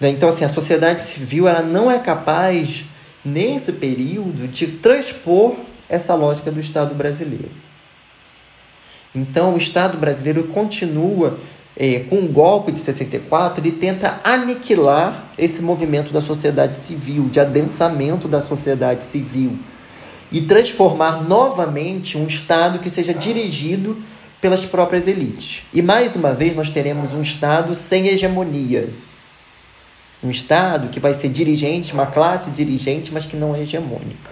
Né? 0.00 0.08
Então, 0.08 0.28
assim, 0.28 0.44
a 0.44 0.48
sociedade 0.48 1.02
civil 1.02 1.46
ela 1.46 1.62
não 1.62 1.90
é 1.90 1.98
capaz, 1.98 2.84
nesse 3.24 3.72
período, 3.72 4.48
de 4.48 4.66
transpor 4.66 5.54
essa 5.88 6.14
lógica 6.14 6.50
do 6.50 6.58
Estado 6.58 6.94
brasileiro. 6.94 7.50
Então, 9.14 9.54
o 9.54 9.58
Estado 9.58 9.96
brasileiro 9.96 10.44
continua 10.48 11.38
é, 11.76 12.00
com 12.08 12.20
o 12.20 12.28
golpe 12.28 12.72
de 12.72 12.80
64, 12.80 13.60
ele 13.60 13.72
tenta 13.72 14.18
aniquilar 14.24 15.26
esse 15.36 15.60
movimento 15.60 16.10
da 16.12 16.22
sociedade 16.22 16.78
civil, 16.78 17.28
de 17.28 17.38
adensamento 17.38 18.26
da 18.26 18.40
sociedade 18.40 19.04
civil, 19.04 19.58
e 20.32 20.40
transformar 20.40 21.22
novamente 21.22 22.16
um 22.16 22.26
Estado 22.26 22.78
que 22.78 22.88
seja 22.88 23.12
dirigido 23.12 24.02
pelas 24.40 24.64
próprias 24.64 25.06
elites. 25.06 25.64
E 25.72 25.82
mais 25.82 26.16
uma 26.16 26.32
vez 26.32 26.56
nós 26.56 26.70
teremos 26.70 27.12
um 27.12 27.20
Estado 27.20 27.74
sem 27.74 28.06
hegemonia. 28.08 28.88
Um 30.22 30.30
Estado 30.30 30.88
que 30.88 30.98
vai 30.98 31.12
ser 31.12 31.28
dirigente, 31.28 31.92
uma 31.92 32.06
classe 32.06 32.50
dirigente, 32.52 33.12
mas 33.12 33.26
que 33.26 33.36
não 33.36 33.54
é 33.54 33.60
hegemônica. 33.60 34.30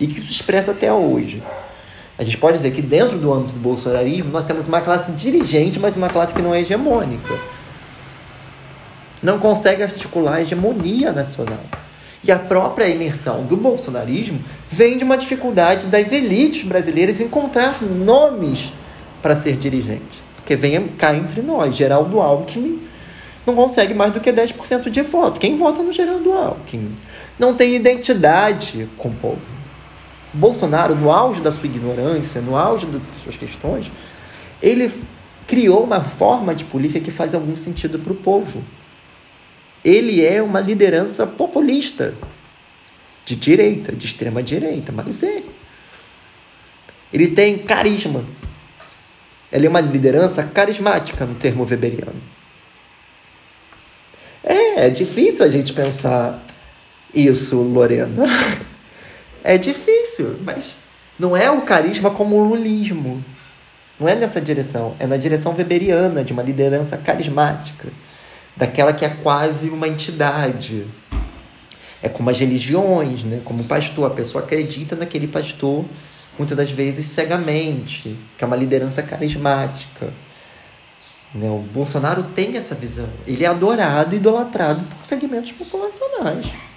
E 0.00 0.06
que 0.06 0.20
se 0.20 0.32
expressa 0.32 0.70
até 0.70 0.92
hoje. 0.92 1.42
A 2.18 2.24
gente 2.24 2.36
pode 2.36 2.56
dizer 2.56 2.72
que 2.72 2.82
dentro 2.82 3.16
do 3.16 3.32
âmbito 3.32 3.54
do 3.54 3.60
bolsonarismo 3.60 4.32
nós 4.32 4.44
temos 4.44 4.66
uma 4.66 4.80
classe 4.80 5.12
dirigente, 5.12 5.78
mas 5.78 5.94
uma 5.94 6.08
classe 6.08 6.34
que 6.34 6.42
não 6.42 6.52
é 6.52 6.60
hegemônica. 6.60 7.38
Não 9.22 9.38
consegue 9.38 9.84
articular 9.84 10.34
a 10.34 10.42
hegemonia 10.42 11.12
nacional. 11.12 11.60
E 12.24 12.32
a 12.32 12.38
própria 12.38 12.88
imersão 12.88 13.44
do 13.44 13.56
bolsonarismo 13.56 14.40
vem 14.68 14.98
de 14.98 15.04
uma 15.04 15.16
dificuldade 15.16 15.86
das 15.86 16.10
elites 16.10 16.66
brasileiras 16.66 17.20
encontrar 17.20 17.80
nomes 17.80 18.72
para 19.22 19.36
ser 19.36 19.56
dirigente. 19.56 20.22
Porque 20.34 20.56
vem 20.56 20.88
cá 20.88 21.14
entre 21.14 21.40
nós, 21.40 21.76
Geraldo 21.76 22.20
Alckmin 22.20 22.82
não 23.46 23.54
consegue 23.54 23.94
mais 23.94 24.12
do 24.12 24.20
que 24.20 24.32
10% 24.32 24.90
de 24.90 25.02
voto. 25.02 25.38
Quem 25.38 25.56
vota 25.56 25.82
no 25.82 25.92
Geraldo 25.92 26.32
Alckmin? 26.32 26.96
Não 27.38 27.54
tem 27.54 27.74
identidade 27.74 28.88
com 28.98 29.08
o 29.08 29.14
povo. 29.14 29.57
Bolsonaro, 30.32 30.94
no 30.94 31.10
auge 31.10 31.40
da 31.40 31.50
sua 31.50 31.66
ignorância, 31.66 32.40
no 32.40 32.56
auge 32.56 32.86
das 32.86 33.02
suas 33.22 33.36
questões, 33.36 33.90
ele 34.62 34.92
criou 35.46 35.82
uma 35.82 36.02
forma 36.02 36.54
de 36.54 36.64
política 36.64 37.00
que 37.00 37.10
faz 37.10 37.34
algum 37.34 37.56
sentido 37.56 37.98
para 37.98 38.12
o 38.12 38.16
povo. 38.16 38.62
Ele 39.84 40.24
é 40.24 40.42
uma 40.42 40.60
liderança 40.60 41.26
populista, 41.26 42.14
de 43.24 43.36
direita, 43.36 43.92
de 43.92 44.06
extrema 44.06 44.42
direita, 44.42 44.92
mas 44.92 45.22
é. 45.22 45.42
Ele 47.12 47.28
tem 47.28 47.58
carisma. 47.58 48.24
Ele 49.50 49.66
é 49.66 49.68
uma 49.68 49.80
liderança 49.80 50.42
carismática 50.42 51.24
no 51.24 51.34
termo 51.34 51.66
weberiano. 51.68 52.20
É, 54.44 54.86
é 54.86 54.90
difícil 54.90 55.44
a 55.44 55.48
gente 55.48 55.72
pensar 55.72 56.42
isso, 57.14 57.56
Lorena. 57.56 58.24
É 59.48 59.56
difícil, 59.56 60.38
mas 60.44 60.80
não 61.18 61.34
é 61.34 61.50
o 61.50 61.62
carisma 61.62 62.10
como 62.10 62.36
o 62.36 62.44
lulismo. 62.44 63.24
Não 63.98 64.06
é 64.06 64.14
nessa 64.14 64.42
direção. 64.42 64.94
É 64.98 65.06
na 65.06 65.16
direção 65.16 65.54
weberiana, 65.56 66.22
de 66.22 66.34
uma 66.34 66.42
liderança 66.42 66.98
carismática. 66.98 67.88
Daquela 68.54 68.92
que 68.92 69.06
é 69.06 69.08
quase 69.08 69.70
uma 69.70 69.88
entidade. 69.88 70.86
É 72.02 72.10
como 72.10 72.28
as 72.28 72.38
religiões, 72.38 73.24
né? 73.24 73.40
como 73.42 73.62
o 73.62 73.64
pastor. 73.64 74.04
A 74.08 74.14
pessoa 74.14 74.44
acredita 74.44 74.94
naquele 74.94 75.26
pastor, 75.26 75.82
muitas 76.36 76.54
das 76.54 76.70
vezes 76.70 77.06
cegamente, 77.06 78.18
que 78.36 78.44
é 78.44 78.46
uma 78.46 78.54
liderança 78.54 79.02
carismática. 79.02 80.12
Né? 81.34 81.48
O 81.48 81.64
Bolsonaro 81.72 82.22
tem 82.34 82.54
essa 82.58 82.74
visão. 82.74 83.08
Ele 83.26 83.44
é 83.44 83.46
adorado 83.46 84.14
e 84.14 84.18
idolatrado 84.18 84.84
por 84.84 85.06
segmentos 85.06 85.52
populacionais. 85.52 86.67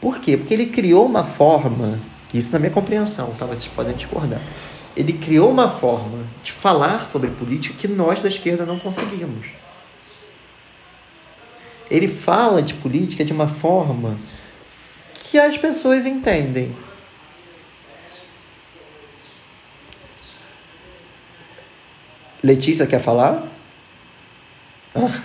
Por 0.00 0.18
quê? 0.18 0.36
Porque 0.36 0.54
ele 0.54 0.66
criou 0.66 1.04
uma 1.04 1.24
forma, 1.24 2.00
isso 2.32 2.52
na 2.52 2.58
minha 2.58 2.70
compreensão, 2.70 3.34
tá? 3.34 3.44
vocês 3.44 3.66
podem 3.66 3.94
discordar. 3.94 4.40
Ele 4.96 5.12
criou 5.12 5.50
uma 5.50 5.70
forma 5.70 6.24
de 6.42 6.52
falar 6.52 7.06
sobre 7.06 7.30
política 7.30 7.74
que 7.78 7.86
nós 7.86 8.20
da 8.20 8.28
esquerda 8.28 8.64
não 8.64 8.78
conseguimos. 8.78 9.48
Ele 11.90 12.08
fala 12.08 12.62
de 12.62 12.74
política 12.74 13.24
de 13.24 13.32
uma 13.32 13.48
forma 13.48 14.16
que 15.14 15.38
as 15.38 15.56
pessoas 15.56 16.06
entendem. 16.06 16.74
Letícia 22.42 22.86
quer 22.86 23.00
falar? 23.00 23.46
Ah. 24.94 25.20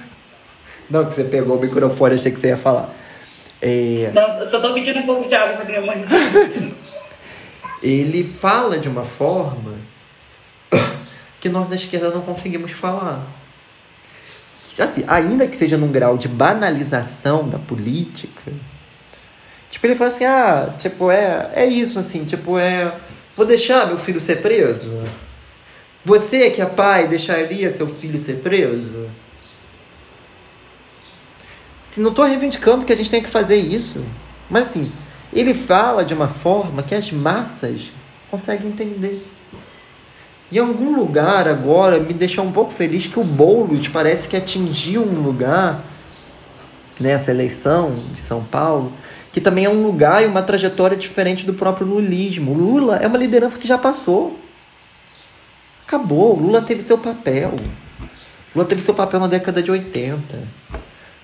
Não, 0.90 1.06
que 1.06 1.16
você 1.16 1.24
pegou 1.24 1.58
o 1.58 1.62
microfone, 1.62 2.16
achei 2.16 2.32
que 2.32 2.40
você 2.40 2.48
ia 2.48 2.58
falar. 2.58 2.94
É... 3.68 4.12
Não, 4.14 4.46
só 4.46 4.62
tô 4.62 4.76
pedindo 4.76 5.00
um 5.00 5.06
pouco 5.08 5.28
de 5.28 5.34
água 5.34 5.56
pra 5.56 5.66
minha 5.66 5.82
mãe. 5.82 6.06
ele 7.82 8.24
fala 8.24 8.78
de 8.78 8.88
uma 8.88 9.04
forma 9.04 9.74
que 11.42 11.50
nós 11.50 11.68
da 11.68 11.76
esquerda 11.76 12.12
não 12.12 12.22
conseguimos 12.22 12.72
falar. 12.72 13.26
Assim, 14.78 15.04
ainda 15.08 15.48
que 15.48 15.58
seja 15.58 15.78
num 15.78 15.92
grau 15.92 16.16
de 16.16 16.28
banalização 16.28 17.50
da 17.50 17.58
política, 17.58 18.52
tipo, 19.72 19.88
ele 19.88 19.96
fala 19.96 20.12
assim, 20.12 20.26
ah, 20.26 20.76
tipo, 20.78 21.10
é, 21.10 21.50
é 21.56 21.66
isso, 21.66 21.98
assim, 21.98 22.24
tipo, 22.24 22.60
é. 22.60 22.94
Vou 23.36 23.48
deixar 23.48 23.88
meu 23.88 23.98
filho 23.98 24.20
ser 24.20 24.44
preso? 24.44 24.92
Você 26.04 26.52
que 26.52 26.62
é 26.62 26.66
pai 26.68 27.08
deixaria 27.08 27.72
seu 27.72 27.88
filho 27.88 28.18
ser 28.18 28.36
preso? 28.42 29.10
Se 31.96 32.02
não 32.02 32.10
estou 32.10 32.26
reivindicando 32.26 32.84
que 32.84 32.92
a 32.92 32.96
gente 32.98 33.10
tem 33.10 33.24
que 33.24 33.30
fazer 33.30 33.56
isso. 33.56 34.04
Mas 34.50 34.64
assim, 34.64 34.92
ele 35.32 35.54
fala 35.54 36.04
de 36.04 36.14
uma 36.14 36.28
forma 36.28 36.84
que 36.84 36.94
as 36.94 37.10
massas 37.10 37.90
conseguem 38.30 38.68
entender. 38.68 39.26
E 40.52 40.58
em 40.58 40.60
algum 40.60 40.94
lugar 40.94 41.48
agora 41.48 41.98
me 41.98 42.14
deixa 42.14 42.42
um 42.42 42.52
pouco 42.52 42.74
feliz 42.74 43.08
que 43.08 43.18
o 43.18 43.24
Boulos 43.24 43.88
parece 43.88 44.28
que 44.28 44.36
atingiu 44.36 45.04
um 45.04 45.22
lugar 45.22 45.86
nessa 47.00 47.32
eleição 47.32 47.96
de 48.14 48.20
São 48.20 48.44
Paulo, 48.44 48.92
que 49.32 49.40
também 49.40 49.64
é 49.64 49.70
um 49.70 49.82
lugar 49.82 50.22
e 50.22 50.26
uma 50.26 50.42
trajetória 50.42 50.98
diferente 50.98 51.46
do 51.46 51.54
próprio 51.54 51.88
lulismo. 51.88 52.54
Lula 52.54 52.98
é 52.98 53.08
uma 53.08 53.18
liderança 53.18 53.58
que 53.58 53.66
já 53.66 53.78
passou. 53.78 54.38
Acabou. 55.88 56.36
Lula 56.36 56.62
teve 56.62 56.84
seu 56.84 56.98
papel. 56.98 57.54
Lula 58.54 58.68
teve 58.68 58.82
seu 58.82 58.94
papel 58.94 59.22
na 59.22 59.28
década 59.28 59.64
de 59.64 59.72
80 59.72 60.65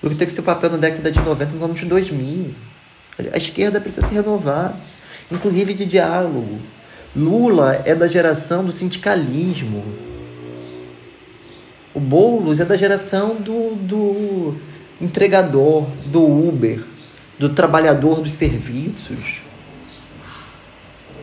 o 0.02 0.08
que 0.08 0.16
teve 0.16 0.32
seu 0.32 0.42
papel 0.42 0.70
na 0.70 0.78
década 0.78 1.10
de 1.10 1.20
90, 1.20 1.52
nos 1.52 1.62
anos 1.62 1.84
2000. 1.84 2.54
A 3.32 3.36
esquerda 3.36 3.80
precisa 3.80 4.06
se 4.06 4.14
renovar, 4.14 4.76
inclusive 5.30 5.74
de 5.74 5.84
diálogo. 5.84 6.58
Lula 7.14 7.82
é 7.84 7.94
da 7.94 8.08
geração 8.08 8.64
do 8.64 8.72
sindicalismo. 8.72 9.84
O 11.94 12.00
Boulos 12.00 12.58
é 12.58 12.64
da 12.64 12.76
geração 12.76 13.36
do, 13.36 13.74
do 13.76 14.56
entregador, 15.00 15.86
do 16.06 16.24
Uber, 16.24 16.82
do 17.38 17.50
trabalhador 17.50 18.20
dos 18.22 18.32
serviços. 18.32 19.42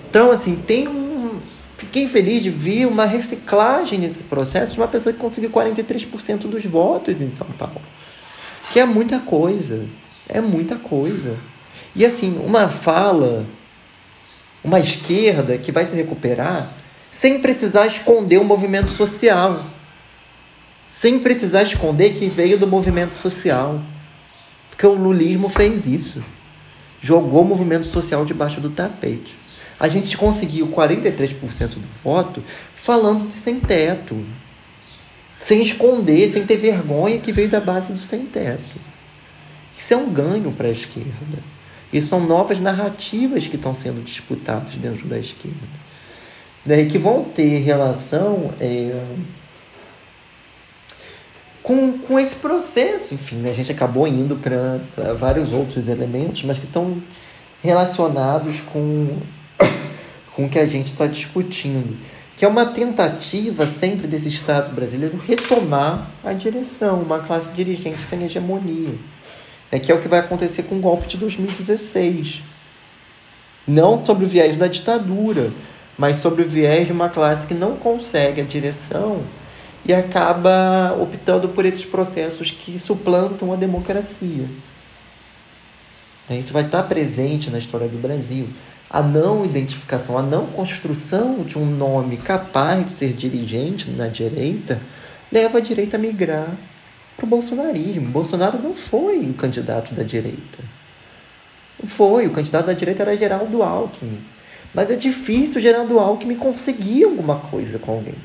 Então, 0.07 0.31
assim, 0.31 0.55
tem 0.55 0.87
um, 0.87 1.09
Fiquei 1.79 2.09
feliz 2.09 2.43
de 2.43 2.49
ver 2.49 2.85
uma 2.85 3.05
reciclagem 3.05 3.99
nesse 3.99 4.21
processo 4.23 4.73
de 4.73 4.79
uma 4.79 4.87
pessoa 4.89 5.13
que 5.13 5.19
conseguiu 5.19 5.49
43% 5.49 6.39
dos 6.39 6.65
votos 6.65 7.21
em 7.21 7.31
São 7.31 7.47
Paulo. 7.57 7.81
Que 8.71 8.79
é 8.79 8.85
muita 8.85 9.19
coisa. 9.19 9.85
É 10.27 10.39
muita 10.41 10.75
coisa. 10.75 11.37
E 11.95 12.05
assim, 12.05 12.39
uma 12.45 12.69
fala, 12.69 13.45
uma 14.63 14.79
esquerda 14.79 15.57
que 15.57 15.71
vai 15.71 15.85
se 15.85 15.95
recuperar 15.95 16.73
sem 17.11 17.39
precisar 17.39 17.87
esconder 17.87 18.37
o 18.37 18.45
movimento 18.45 18.91
social. 18.91 19.65
Sem 20.87 21.19
precisar 21.19 21.63
esconder 21.63 22.13
que 22.13 22.27
veio 22.27 22.57
do 22.57 22.67
movimento 22.67 23.15
social. 23.15 23.81
Porque 24.69 24.85
o 24.85 24.93
lulismo 24.93 25.49
fez 25.49 25.85
isso. 25.85 26.23
Jogou 27.01 27.41
o 27.41 27.47
movimento 27.47 27.87
social 27.87 28.25
debaixo 28.25 28.61
do 28.61 28.69
tapete 28.69 29.39
a 29.79 29.87
gente 29.87 30.17
conseguiu 30.17 30.67
43% 30.67 31.69
do 31.69 31.87
voto 32.03 32.43
falando 32.75 33.27
de 33.27 33.33
sem 33.33 33.59
teto. 33.59 34.25
Sem 35.41 35.61
esconder, 35.61 36.31
sem 36.31 36.45
ter 36.45 36.57
vergonha 36.57 37.19
que 37.19 37.31
veio 37.31 37.49
da 37.49 37.59
base 37.59 37.93
do 37.93 37.99
sem 37.99 38.25
teto. 38.25 38.77
Isso 39.77 39.93
é 39.93 39.97
um 39.97 40.11
ganho 40.11 40.51
para 40.51 40.67
a 40.67 40.71
esquerda. 40.71 41.39
E 41.91 42.01
são 42.01 42.19
novas 42.19 42.59
narrativas 42.59 43.47
que 43.47 43.55
estão 43.55 43.73
sendo 43.73 44.03
disputadas 44.03 44.75
dentro 44.75 45.07
da 45.07 45.17
esquerda. 45.17 45.79
Né, 46.65 46.85
que 46.85 46.97
vão 46.97 47.23
ter 47.23 47.59
relação 47.59 48.53
é, 48.59 49.01
com, 51.63 51.97
com 51.99 52.19
esse 52.19 52.35
processo. 52.35 53.13
Enfim, 53.13 53.37
né, 53.37 53.51
a 53.51 53.53
gente 53.53 53.71
acabou 53.71 54.07
indo 54.07 54.35
para 54.35 55.13
vários 55.15 55.51
outros 55.53 55.87
elementos, 55.87 56.43
mas 56.43 56.59
que 56.59 56.65
estão 56.65 57.01
relacionados 57.63 58.59
com 58.73 59.17
com 60.35 60.45
o 60.45 60.49
que 60.49 60.59
a 60.59 60.65
gente 60.65 60.87
está 60.87 61.05
discutindo, 61.05 61.97
que 62.39 62.45
é 62.45 62.47
uma 62.47 62.67
tentativa 62.67 63.67
sempre 63.67 64.07
desse 64.07 64.29
Estado 64.29 64.73
brasileiro 64.73 65.17
retomar 65.17 66.09
a 66.23 66.31
direção, 66.31 67.01
uma 67.01 67.19
classe 67.19 67.49
dirigente 67.49 68.01
sem 68.03 68.23
hegemonia, 68.23 68.95
é 69.69 69.77
que 69.77 69.91
é 69.91 69.95
o 69.95 70.01
que 70.01 70.07
vai 70.07 70.19
acontecer 70.19 70.63
com 70.63 70.77
o 70.77 70.79
golpe 70.79 71.05
de 71.05 71.17
2016. 71.17 72.41
Não 73.67 74.05
sobre 74.05 74.23
o 74.23 74.27
viés 74.29 74.55
da 74.55 74.67
ditadura, 74.67 75.51
mas 75.97 76.19
sobre 76.21 76.43
o 76.43 76.49
viés 76.49 76.87
de 76.87 76.93
uma 76.93 77.09
classe 77.09 77.45
que 77.45 77.53
não 77.53 77.75
consegue 77.75 78.39
a 78.39 78.45
direção 78.45 79.21
e 79.85 79.93
acaba 79.93 80.95
optando 80.97 81.49
por 81.49 81.65
esses 81.65 81.83
processos 81.83 82.51
que 82.51 82.79
suplantam 82.79 83.51
a 83.51 83.57
democracia. 83.57 84.47
Isso 86.29 86.53
vai 86.53 86.63
estar 86.63 86.83
presente 86.83 87.49
na 87.49 87.57
história 87.57 87.89
do 87.89 87.97
Brasil 87.97 88.47
a 88.89 89.01
não 89.01 89.45
identificação, 89.45 90.17
a 90.17 90.23
não 90.23 90.47
construção 90.47 91.43
de 91.43 91.57
um 91.57 91.65
nome 91.65 92.17
capaz 92.17 92.85
de 92.85 92.91
ser 92.91 93.13
dirigente 93.13 93.89
na 93.91 94.07
direita 94.07 94.81
leva 95.31 95.59
a 95.59 95.61
direita 95.61 95.97
a 95.97 95.99
migrar 95.99 96.57
para 97.15 97.25
o 97.25 97.29
bolsonarismo. 97.29 98.09
Bolsonaro 98.09 98.57
não 98.57 98.73
foi 98.73 99.19
o 99.19 99.33
candidato 99.33 99.93
da 99.93 100.03
direita. 100.03 100.63
Foi. 101.87 102.25
O 102.27 102.31
candidato 102.31 102.65
da 102.65 102.73
direita 102.73 103.03
era 103.03 103.15
Geraldo 103.15 103.61
Alckmin. 103.61 104.21
Mas 104.73 104.89
é 104.89 104.95
difícil 104.95 105.61
Geraldo 105.61 105.99
Alckmin 105.99 106.35
conseguir 106.35 107.03
alguma 107.03 107.39
coisa 107.39 107.77
com 107.79 107.91
alguém. 107.91 108.15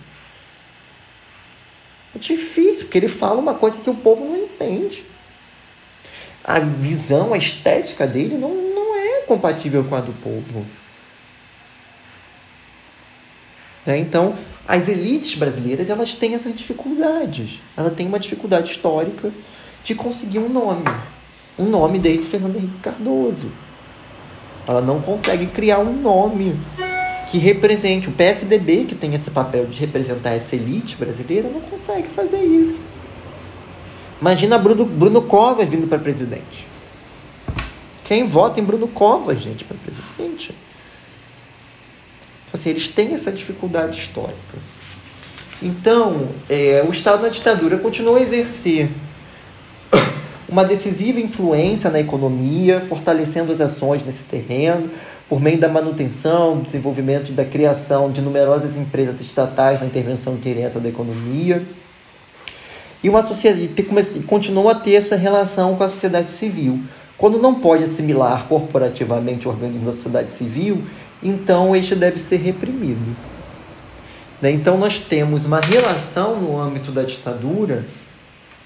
É 2.15 2.19
difícil, 2.19 2.85
porque 2.85 2.99
ele 2.99 3.09
fala 3.09 3.41
uma 3.41 3.55
coisa 3.55 3.81
que 3.81 3.91
o 3.91 3.95
povo 3.95 4.25
não 4.25 4.37
entende. 4.37 5.05
A 6.43 6.61
visão, 6.61 7.33
a 7.33 7.39
estética 7.39 8.07
dele 8.07 8.37
não, 8.37 8.74
compatível 9.27 9.85
com 9.85 9.95
a 9.95 10.01
do 10.01 10.12
povo. 10.12 10.64
Né? 13.87 13.99
Então, 13.99 14.37
as 14.66 14.89
elites 14.89 15.35
brasileiras 15.35 15.91
elas 15.91 16.14
têm 16.14 16.35
essas 16.35 16.55
dificuldades. 16.55 17.61
Ela 17.77 17.91
tem 17.91 18.07
uma 18.07 18.18
dificuldade 18.18 18.70
histórica 18.70 19.31
de 19.83 19.95
conseguir 19.95 20.39
um 20.39 20.49
nome. 20.49 20.85
Um 21.59 21.66
nome 21.66 21.99
desde 21.99 22.27
Fernando 22.27 22.57
Henrique 22.57 22.79
Cardoso. 22.83 23.53
Ela 24.66 24.81
não 24.81 25.01
consegue 25.01 25.47
criar 25.47 25.79
um 25.81 25.93
nome 25.93 26.59
que 27.29 27.39
represente. 27.39 28.09
O 28.09 28.12
PSDB, 28.12 28.85
que 28.85 28.95
tem 28.95 29.14
esse 29.14 29.31
papel 29.31 29.66
de 29.66 29.79
representar 29.79 30.31
essa 30.31 30.57
elite 30.57 30.97
brasileira, 30.97 31.49
não 31.49 31.61
consegue 31.61 32.09
fazer 32.09 32.43
isso. 32.43 32.81
Imagina 34.20 34.57
Bruno, 34.57 34.87
Bruno 34.87 35.22
Covas 35.22 35.68
vindo 35.68 35.87
para 35.87 35.99
presidente. 35.99 36.66
Quem 38.05 38.26
vota 38.26 38.61
em 38.61 38.64
Bruno 38.64 38.86
Covas, 38.88 39.40
gente, 39.40 39.64
para 39.64 39.76
presidente? 39.76 40.55
Assim, 42.52 42.70
eles 42.70 42.88
têm 42.88 43.14
essa 43.14 43.32
dificuldade 43.32 43.98
histórica. 43.98 44.59
Então, 45.62 46.28
é, 46.48 46.84
o 46.86 46.90
Estado 46.92 47.22
na 47.22 47.28
ditadura 47.28 47.78
continuou 47.78 48.16
a 48.16 48.20
exercer 48.20 48.90
uma 50.48 50.64
decisiva 50.64 51.18
influência 51.18 51.90
na 51.90 51.98
economia, 51.98 52.80
fortalecendo 52.80 53.50
as 53.50 53.61
ações 53.61 54.05
nesse 54.05 54.24
terreno, 54.24 54.90
por 55.28 55.40
meio 55.40 55.59
da 55.59 55.68
manutenção, 55.68 56.61
desenvolvimento 56.61 57.30
e 57.30 57.32
da 57.32 57.44
criação 57.44 58.12
de 58.12 58.20
numerosas 58.20 58.76
empresas 58.76 59.20
estatais 59.20 59.80
na 59.80 59.86
intervenção 59.86 60.36
direta 60.36 60.78
da 60.78 60.88
economia. 60.88 61.64
E 63.02 63.09
uma 63.09 63.22
sociedade 63.22 63.68
continuou 64.26 64.68
a 64.68 64.74
ter 64.74 64.94
essa 64.94 65.16
relação 65.16 65.74
com 65.76 65.84
a 65.84 65.88
sociedade 65.88 66.30
civil, 66.30 66.80
quando 67.17 67.39
não 67.39 67.55
pode 67.55 67.85
assimilar 67.85 68.47
corporativamente 68.49 69.47
o 69.47 69.51
organismo 69.51 69.87
da 69.87 69.93
sociedade 69.93 70.33
civil, 70.33 70.83
então 71.23 71.75
este 71.75 71.95
deve 71.95 72.19
ser 72.19 72.37
reprimido. 72.37 73.17
Né? 74.43 74.51
Então 74.51 74.77
nós 74.77 74.99
temos 74.99 75.45
uma 75.45 75.61
relação 75.61 76.41
no 76.41 76.61
âmbito 76.61 76.91
da 76.91 77.03
ditadura, 77.03 77.85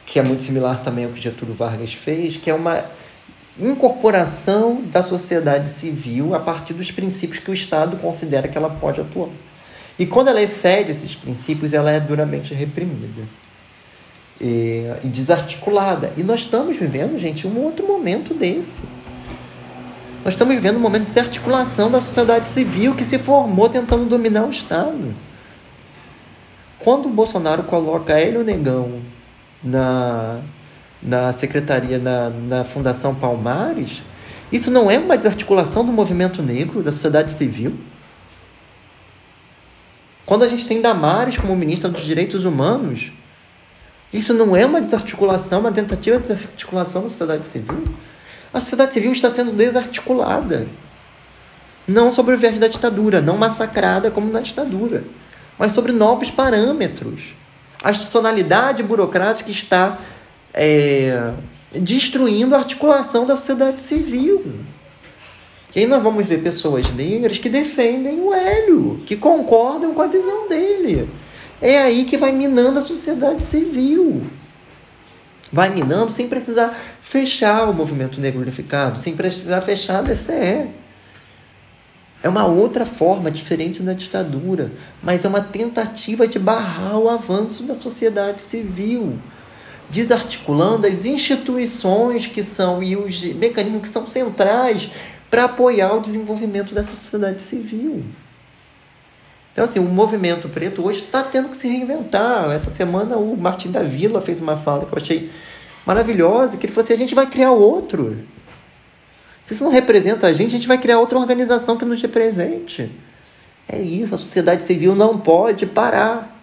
que 0.07 0.19
é 0.19 0.23
muito 0.23 0.43
similar 0.43 0.83
também 0.83 1.05
ao 1.05 1.13
que 1.13 1.21
Getúlio 1.21 1.55
Vargas 1.55 1.93
fez, 1.93 2.37
que 2.37 2.51
é 2.51 2.55
uma 2.55 2.85
incorporação 3.61 4.83
da 4.83 5.03
sociedade 5.03 5.69
civil 5.69 6.35
a 6.35 6.41
partir 6.41 6.73
dos 6.73 6.91
princípios 6.91 7.39
que 7.39 7.51
o 7.51 7.55
Estado 7.55 7.97
considera 7.99 8.49
que 8.49 8.57
ela 8.57 8.71
pode 8.71 9.01
atuar. 9.01 9.29
E 9.99 10.07
quando 10.07 10.29
ela 10.29 10.41
excede 10.41 10.93
esses 10.93 11.15
princípios, 11.15 11.73
ela 11.73 11.91
é 11.91 11.99
duramente 11.99 12.55
reprimida 12.55 13.25
e 14.41 14.91
desarticulada. 15.05 16.13
E 16.17 16.23
nós 16.23 16.41
estamos 16.41 16.77
vivendo, 16.77 17.19
gente, 17.19 17.47
um 17.47 17.59
outro 17.63 17.87
momento 17.87 18.35
desse. 18.35 18.83
Nós 20.25 20.35
estamos 20.35 20.55
vivendo 20.55 20.77
um 20.77 20.81
momento 20.81 21.07
de 21.07 21.13
desarticulação 21.13 21.91
da 21.91 22.01
sociedade 22.01 22.47
civil 22.47 22.95
que 22.95 23.05
se 23.05 23.19
formou 23.19 23.69
tentando 23.69 24.05
dominar 24.05 24.45
o 24.45 24.51
Estado. 24.51 25.15
Quando 26.79 27.07
o 27.07 27.11
Bolsonaro 27.11 27.65
coloca 27.65 28.19
Hélio 28.19 28.45
Negão 28.45 29.01
na, 29.63 30.41
na 31.03 31.33
secretaria, 31.33 31.99
na, 31.99 32.31
na 32.31 32.65
Fundação 32.65 33.15
Palmares, 33.15 34.03
isso 34.53 34.71
não 34.71 34.91
é 34.91 34.99
uma 34.99 35.17
desarticulação 35.17 35.85
do 35.85 35.93
movimento 35.93 36.43
negro, 36.43 36.83
da 36.83 36.93
sociedade 36.93 37.33
civil? 37.33 37.79
Quando 40.25 40.45
a 40.45 40.49
gente 40.49 40.67
tem 40.67 40.81
Damares 40.81 41.37
como 41.37 41.57
ministra 41.57 41.89
dos 41.89 42.05
Direitos 42.05 42.45
Humanos, 42.45 43.11
isso 44.13 44.33
não 44.33 44.57
é 44.57 44.65
uma 44.65 44.81
desarticulação, 44.81 45.61
uma 45.61 45.73
tentativa 45.73 46.19
de 46.19 46.29
desarticulação 46.29 47.03
da 47.03 47.09
sociedade 47.09 47.47
civil? 47.47 47.85
A 48.53 48.61
sociedade 48.61 48.95
civil 48.95 49.13
está 49.13 49.31
sendo 49.31 49.53
desarticulada. 49.53 50.67
Não 51.87 52.13
sobre 52.13 52.35
o 52.35 52.39
viés 52.39 52.59
da 52.59 52.69
ditadura, 52.69 53.21
não 53.21 53.37
massacrada 53.37 54.11
como 54.11 54.31
na 54.31 54.41
ditadura, 54.41 55.05
mas 55.59 55.73
sobre 55.73 55.93
novos 55.93 56.31
parâmetros. 56.31 57.35
A 57.83 57.91
institucionalidade 57.91 58.83
burocrática 58.83 59.51
está 59.51 59.99
é, 60.53 61.33
destruindo 61.73 62.55
a 62.55 62.59
articulação 62.59 63.27
da 63.27 63.37
sociedade 63.37 63.81
civil. 63.81 64.45
E 65.75 65.81
aí 65.81 65.87
nós 65.87 66.03
vamos 66.03 66.27
ver 66.27 66.43
pessoas 66.43 66.91
negras 66.95 67.39
que 67.39 67.49
defendem 67.49 68.21
o 68.21 68.33
Hélio, 68.33 69.03
que 69.07 69.17
concordam 69.17 69.95
com 69.95 70.03
a 70.03 70.07
visão 70.07 70.49
dele. 70.49 71.09
É 71.61 71.79
aí 71.79 72.05
que 72.05 72.17
vai 72.17 72.33
minando 72.33 72.79
a 72.79 72.83
sociedade 72.83 73.43
civil. 73.43 74.23
Vai 75.53 75.71
minando 75.71 76.13
sem 76.13 76.29
precisar 76.29 76.79
fechar 77.03 77.69
o 77.69 77.75
movimento 77.75 78.21
negro 78.21 78.41
unificado, 78.41 78.99
sem 78.99 79.17
precisar 79.17 79.61
fechar 79.63 80.01
a 80.01 80.03
DCE. 80.03 80.69
É 82.23 82.29
uma 82.29 82.47
outra 82.47 82.85
forma, 82.85 83.31
diferente 83.31 83.83
da 83.83 83.93
ditadura, 83.93 84.73
mas 85.03 85.25
é 85.25 85.29
uma 85.29 85.41
tentativa 85.41 86.27
de 86.27 86.39
barrar 86.39 86.99
o 86.99 87.09
avanço 87.09 87.63
da 87.63 87.75
sociedade 87.75 88.43
civil, 88.43 89.19
desarticulando 89.89 90.87
as 90.87 91.07
instituições 91.07 92.27
que 92.27 92.43
são 92.43 92.83
e 92.83 92.97
os 92.97 93.23
mecanismos 93.25 93.83
que 93.83 93.89
são 93.89 94.09
centrais 94.09 94.91
para 95.31 95.45
apoiar 95.45 95.95
o 95.95 96.01
desenvolvimento 96.01 96.75
dessa 96.75 96.91
sociedade 96.91 97.43
civil. 97.43 98.05
Então, 99.59 99.69
assim, 99.69 99.81
o 99.81 99.83
movimento 99.83 100.49
preto 100.49 100.87
hoje 100.87 101.01
está 101.01 101.21
tendo 101.21 101.49
que 101.49 101.57
se 101.57 101.67
reinventar. 101.67 102.49
Essa 102.53 102.71
semana 102.71 103.17
o 103.17 103.37
Martim 103.37 103.73
da 103.73 103.83
Vila 103.83 104.21
fez 104.21 104.41
uma 104.41 104.55
fala 104.55 104.87
que 104.87 104.93
eu 104.93 104.97
achei 104.97 105.33
maravilhosa, 105.85 106.57
que 106.57 106.67
ele 106.67 106.73
falou 106.73 106.85
assim, 106.85 106.95
a 106.95 106.97
gente 106.97 107.13
vai 107.13 107.27
criar 107.27 107.51
outro. 107.51 108.19
Se 109.45 109.55
isso 109.55 109.65
não 109.65 109.73
representa 109.73 110.29
a 110.29 110.33
gente, 110.33 110.55
a 110.55 110.59
gente 110.59 110.69
vai 110.69 110.79
criar 110.79 111.01
outra 111.01 111.19
organização 111.19 111.77
que 111.77 111.85
nos 111.85 112.01
represente. 112.01 112.89
É 113.67 113.81
isso, 113.81 114.15
a 114.15 114.19
sociedade 114.19 114.63
civil 114.63 114.95
não 114.95 115.19
pode 115.19 115.67
parar. 115.67 116.41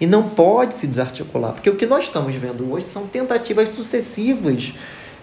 E 0.00 0.06
não 0.06 0.28
pode 0.28 0.74
se 0.74 0.86
desarticular, 0.86 1.54
porque 1.54 1.70
o 1.70 1.74
que 1.74 1.86
nós 1.86 2.04
estamos 2.04 2.32
vendo 2.36 2.72
hoje 2.72 2.88
são 2.88 3.08
tentativas 3.08 3.74
sucessivas 3.74 4.74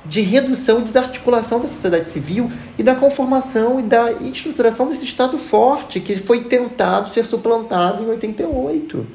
de 0.08 0.22
redução 0.22 0.80
e 0.80 0.84
desarticulação 0.84 1.60
da 1.60 1.68
sociedade 1.68 2.10
civil 2.10 2.52
e 2.78 2.84
da 2.84 2.96
conformação 2.96 3.80
e 3.80 3.84
da 3.84 4.12
estruturação 4.12 4.88
desse 4.88 5.06
Estado 5.06 5.38
forte 5.38 6.00
que 6.00 6.18
foi 6.18 6.46
tentado 6.46 7.10
ser 7.10 7.26
suplantado 7.26 8.04
em 8.04 8.08
88. 8.08 9.08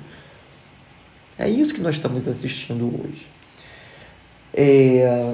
É 1.38 1.48
isso 1.48 1.72
que 1.74 1.80
nós 1.80 1.96
estamos 1.96 2.28
assistindo 2.28 2.86
hoje. 2.86 3.26
É... 4.54 5.32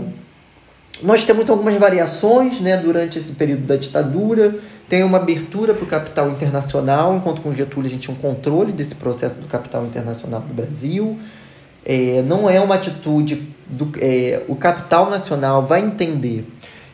Nós 1.02 1.24
temos 1.24 1.48
algumas 1.48 1.74
variações 1.76 2.60
né, 2.60 2.76
durante 2.76 3.18
esse 3.18 3.32
período 3.32 3.66
da 3.66 3.76
ditadura. 3.76 4.58
Tem 4.88 5.04
uma 5.04 5.18
abertura 5.18 5.74
para 5.74 5.84
o 5.84 5.86
capital 5.86 6.30
internacional, 6.30 7.14
enquanto 7.16 7.40
com 7.40 7.52
Getúlio 7.52 7.88
a 7.88 7.90
gente 7.90 8.02
tinha 8.02 8.16
um 8.16 8.18
controle 8.18 8.72
desse 8.72 8.94
processo 8.94 9.36
do 9.36 9.46
capital 9.46 9.84
internacional 9.86 10.40
no 10.40 10.54
Brasil. 10.54 11.18
É, 11.84 12.22
não 12.22 12.50
é 12.50 12.60
uma 12.60 12.74
atitude 12.74 13.54
do 13.66 13.90
é, 14.00 14.42
o 14.48 14.56
capital 14.56 15.10
nacional 15.10 15.66
vai 15.66 15.80
entender 15.80 16.46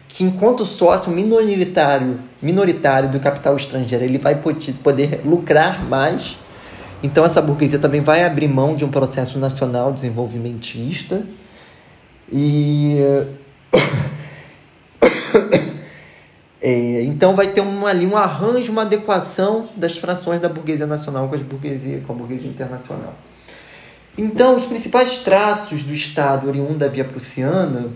que 0.09 0.25
enquanto 0.25 0.65
sócio 0.65 1.11
minoritário 1.11 2.21
minoritário 2.43 3.09
do 3.09 3.21
capital 3.21 3.57
estrangeiro 3.57 4.05
ele 4.05 4.19
vai 4.19 4.41
poder 4.83 5.21
lucrar 5.25 5.85
mais 5.85 6.37
então 7.03 7.25
essa 7.25 7.41
burguesia 7.41 7.79
também 7.79 8.01
vai 8.01 8.25
abrir 8.25 8.49
mão 8.49 8.75
de 8.75 8.85
um 8.85 8.91
processo 8.91 9.39
nacional 9.39 9.93
desenvolvimentista 9.93 11.23
e 12.33 12.97
é, 16.61 17.03
então 17.03 17.35
vai 17.35 17.49
ter 17.49 17.63
ali 17.87 18.07
um 18.07 18.17
arranjo, 18.17 18.73
uma 18.73 18.83
adequação 18.83 19.69
das 19.77 19.97
frações 19.97 20.41
da 20.41 20.49
burguesia 20.49 20.87
nacional 20.87 21.29
com, 21.29 21.35
as 21.35 21.43
burguesia, 21.43 22.03
com 22.07 22.13
a 22.13 22.17
burguesia 22.17 22.49
internacional. 22.49 23.15
Então, 24.17 24.57
os 24.57 24.65
principais 24.65 25.19
traços 25.19 25.83
do 25.83 25.93
Estado 25.93 26.49
oriundo 26.49 26.75
da 26.75 26.87
Via 26.87 27.05
Prussiana 27.05 27.89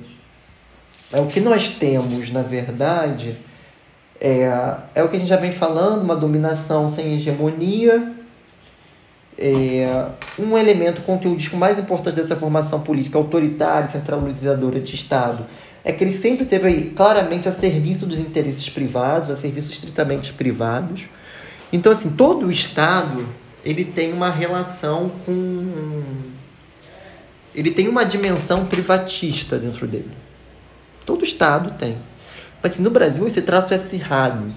é 1.13 1.21
o 1.21 1.27
que 1.27 1.39
nós 1.39 1.69
temos, 1.69 2.31
na 2.33 2.43
verdade, 2.43 3.39
é, 4.21 4.51
é 4.97 5.03
o 5.03 5.09
que 5.09 5.17
a 5.17 5.19
gente 5.19 5.29
já 5.29 5.37
vem 5.37 5.53
falando, 5.53 6.03
uma 6.03 6.17
dominação 6.17 6.89
sem 6.89 7.15
hegemonia, 7.15 8.15
é, 9.39 10.07
um 10.37 10.59
elemento 10.59 11.03
conteudístico 11.03 11.57
mais 11.57 11.79
importante 11.79 12.17
dessa 12.17 12.35
formação 12.35 12.81
política 12.81 13.17
autoritária, 13.17 13.89
centralizadora 13.89 14.81
de 14.81 14.97
Estado, 14.97 15.47
é 15.85 15.93
que 15.93 16.03
ele 16.03 16.13
sempre 16.13 16.45
teve 16.45 16.91
claramente 16.91 17.49
a 17.49 17.53
serviço 17.53 18.05
dos 18.05 18.19
interesses 18.19 18.69
privados, 18.69 19.31
a 19.31 19.37
serviço 19.37 19.71
estritamente 19.71 20.33
privados. 20.33 21.05
Então, 21.73 21.93
assim, 21.93 22.11
todo 22.11 22.47
o 22.47 22.51
Estado 22.51 23.25
ele 23.65 23.85
tem 23.85 24.13
uma 24.13 24.31
relação 24.31 25.11
com. 25.25 26.13
Ele 27.55 27.71
tem 27.71 27.89
uma 27.89 28.05
dimensão 28.05 28.67
privatista 28.67 29.59
dentro 29.59 29.87
dele. 29.87 30.11
Todo 31.05 31.25
Estado 31.25 31.77
tem. 31.79 31.99
Mas 32.63 32.79
no 32.79 32.91
Brasil 32.91 33.27
esse 33.27 33.43
traço 33.43 33.73
é 33.73 33.77
acirrado. 33.77 34.55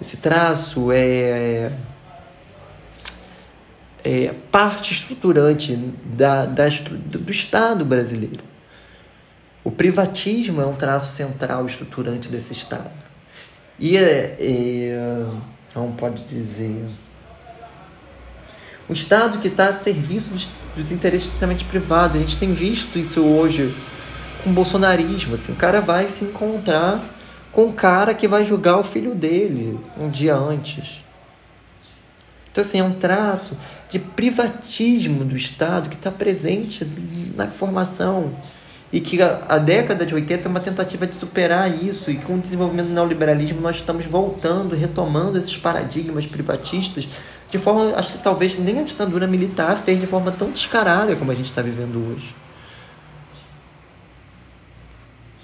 Esse 0.00 0.16
traço 0.16 0.90
é, 0.92 1.72
é 4.02 4.34
parte 4.50 4.94
estruturante 4.94 5.76
da, 5.76 6.46
da, 6.46 6.68
do 6.68 7.30
Estado 7.30 7.84
brasileiro. 7.84 8.42
O 9.62 9.70
privatismo 9.70 10.62
é 10.62 10.66
um 10.66 10.74
traço 10.74 11.10
central 11.10 11.66
estruturante 11.66 12.28
desse 12.28 12.54
Estado. 12.54 12.90
E 13.78 13.96
é, 13.96 14.36
é, 14.38 15.26
não 15.74 15.92
pode 15.92 16.24
dizer 16.24 16.88
um 18.90 18.92
Estado 18.92 19.38
que 19.38 19.46
está 19.46 19.68
a 19.68 19.74
serviço 19.74 20.30
dos, 20.30 20.50
dos 20.76 20.90
interesses 20.90 21.28
extremamente 21.28 21.64
privados. 21.64 22.16
A 22.16 22.18
gente 22.18 22.36
tem 22.36 22.52
visto 22.52 22.98
isso 22.98 23.20
hoje 23.20 23.72
com 24.42 24.50
o 24.50 24.52
bolsonarismo. 24.52 25.36
Assim, 25.36 25.52
o 25.52 25.56
cara 25.56 25.80
vai 25.80 26.08
se 26.08 26.24
encontrar 26.24 27.00
com 27.52 27.68
o 27.68 27.72
cara 27.72 28.12
que 28.12 28.26
vai 28.26 28.44
julgar 28.44 28.78
o 28.78 28.82
filho 28.82 29.14
dele 29.14 29.78
um 29.96 30.10
dia 30.10 30.34
antes. 30.34 31.04
Então, 32.50 32.64
assim, 32.64 32.80
é 32.80 32.84
um 32.84 32.94
traço 32.94 33.56
de 33.88 34.00
privatismo 34.00 35.24
do 35.24 35.36
Estado 35.36 35.88
que 35.88 35.94
está 35.94 36.10
presente 36.10 36.84
na 37.36 37.46
formação. 37.46 38.34
E 38.92 39.00
que 39.00 39.22
a, 39.22 39.40
a, 39.48 39.58
década 39.58 40.04
de 40.04 40.12
80 40.12 40.48
é 40.48 40.50
uma 40.50 40.58
tentativa 40.58 41.06
de 41.06 41.14
superar 41.14 41.72
isso. 41.72 42.10
E 42.10 42.16
com 42.16 42.34
o 42.34 42.40
desenvolvimento 42.40 42.88
do 42.88 42.92
neoliberalismo, 42.92 43.60
nós 43.60 43.76
estamos 43.76 44.04
voltando, 44.04 44.74
retomando 44.74 45.38
esses 45.38 45.56
paradigmas 45.56 46.26
privatistas 46.26 47.06
de 47.50 47.58
forma, 47.58 47.96
acho 47.96 48.12
que 48.12 48.18
talvez 48.18 48.58
nem 48.58 48.78
a 48.78 48.82
ditadura 48.82 49.26
militar 49.26 49.76
fez 49.84 50.00
de 50.00 50.06
forma 50.06 50.30
tão 50.30 50.50
descarada 50.50 51.16
como 51.16 51.32
a 51.32 51.34
gente 51.34 51.46
está 51.46 51.60
vivendo 51.60 52.12
hoje. 52.12 52.34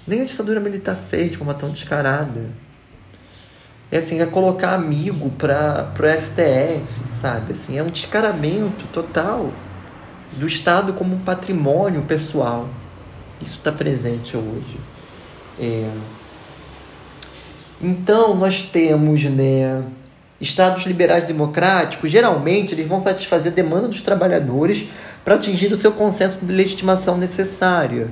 Nem 0.07 0.21
a 0.21 0.25
ditadura 0.25 0.61
militar 0.61 0.97
fez 1.09 1.31
de 1.31 1.37
forma 1.37 1.53
tão 1.53 1.69
descarada. 1.69 2.49
É 3.91 3.97
assim, 3.97 4.21
é 4.21 4.25
colocar 4.25 4.73
amigo 4.73 5.29
para 5.31 5.91
o 5.99 6.21
STF, 6.21 7.19
sabe? 7.21 7.53
Assim, 7.53 7.77
é 7.77 7.83
um 7.83 7.89
descaramento 7.89 8.85
total 8.93 9.51
do 10.33 10.47
Estado 10.47 10.93
como 10.93 11.15
um 11.15 11.19
patrimônio 11.19 12.01
pessoal. 12.03 12.69
Isso 13.41 13.57
está 13.57 13.71
presente 13.71 14.35
hoje. 14.35 14.79
É... 15.59 15.89
Então, 17.81 18.33
nós 18.35 18.63
temos, 18.63 19.23
né, 19.25 19.83
Estados 20.39 20.85
liberais 20.85 21.25
democráticos, 21.25 22.11
geralmente, 22.11 22.73
eles 22.73 22.87
vão 22.87 23.01
satisfazer 23.01 23.51
a 23.51 23.55
demanda 23.55 23.87
dos 23.87 24.01
trabalhadores 24.01 24.87
para 25.25 25.35
atingir 25.35 25.73
o 25.73 25.79
seu 25.79 25.91
consenso 25.91 26.37
de 26.41 26.53
legitimação 26.53 27.17
necessária. 27.17 28.09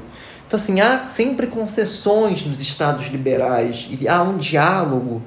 Então, 0.48 0.58
assim, 0.60 0.82
há 0.82 1.08
sempre 1.14 1.48
concessões 1.48 2.46
nos 2.46 2.60
Estados 2.60 3.08
liberais 3.08 3.88
e 3.90 4.08
há 4.08 4.22
um 4.24 4.38
diálogo 4.38 5.22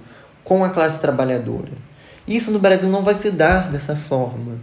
com 0.44 0.64
a 0.64 0.70
classe 0.70 0.98
trabalhadora. 0.98 1.72
Isso 2.26 2.50
no 2.50 2.58
Brasil 2.58 2.88
não 2.88 3.02
vai 3.02 3.14
se 3.14 3.30
dar 3.30 3.70
dessa 3.70 3.96
forma. 3.96 4.58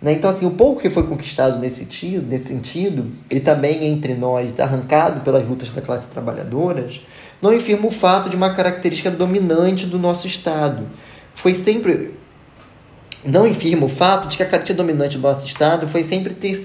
Né? 0.00 0.12
Então, 0.12 0.30
assim, 0.30 0.46
o 0.46 0.50
pouco 0.50 0.82
que 0.82 0.90
foi 0.90 1.02
conquistado 1.04 1.58
nesse 1.58 1.76
sentido, 1.76 2.26
nesse 2.28 2.48
sentido, 2.48 3.10
e 3.30 3.40
também 3.40 3.84
entre 3.84 4.14
nós, 4.14 4.52
arrancado 4.60 5.20
pelas 5.20 5.46
lutas 5.46 5.70
da 5.70 5.80
classe 5.80 6.06
trabalhadoras, 6.08 7.00
não 7.40 7.52
infirma 7.52 7.86
o 7.86 7.90
fato 7.90 8.28
de 8.28 8.36
uma 8.36 8.54
característica 8.54 9.10
dominante 9.10 9.86
do 9.86 9.98
nosso 9.98 10.26
Estado, 10.26 10.86
foi 11.34 11.54
sempre. 11.54 12.14
Não 13.24 13.46
infirma 13.46 13.86
o 13.86 13.88
fato 13.88 14.28
de 14.28 14.36
que 14.36 14.42
a 14.42 14.46
característica 14.46 14.76
dominante 14.76 15.16
do 15.16 15.22
nosso 15.22 15.46
Estado 15.46 15.88
foi 15.88 16.02
sempre 16.02 16.34
ter, 16.34 16.62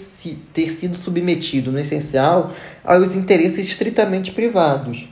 ter 0.54 0.72
sido 0.72 0.96
submetido, 0.96 1.72
no 1.72 1.80
essencial, 1.80 2.52
aos 2.84 3.16
interesses 3.16 3.66
estritamente 3.66 4.32
privados. 4.32 5.08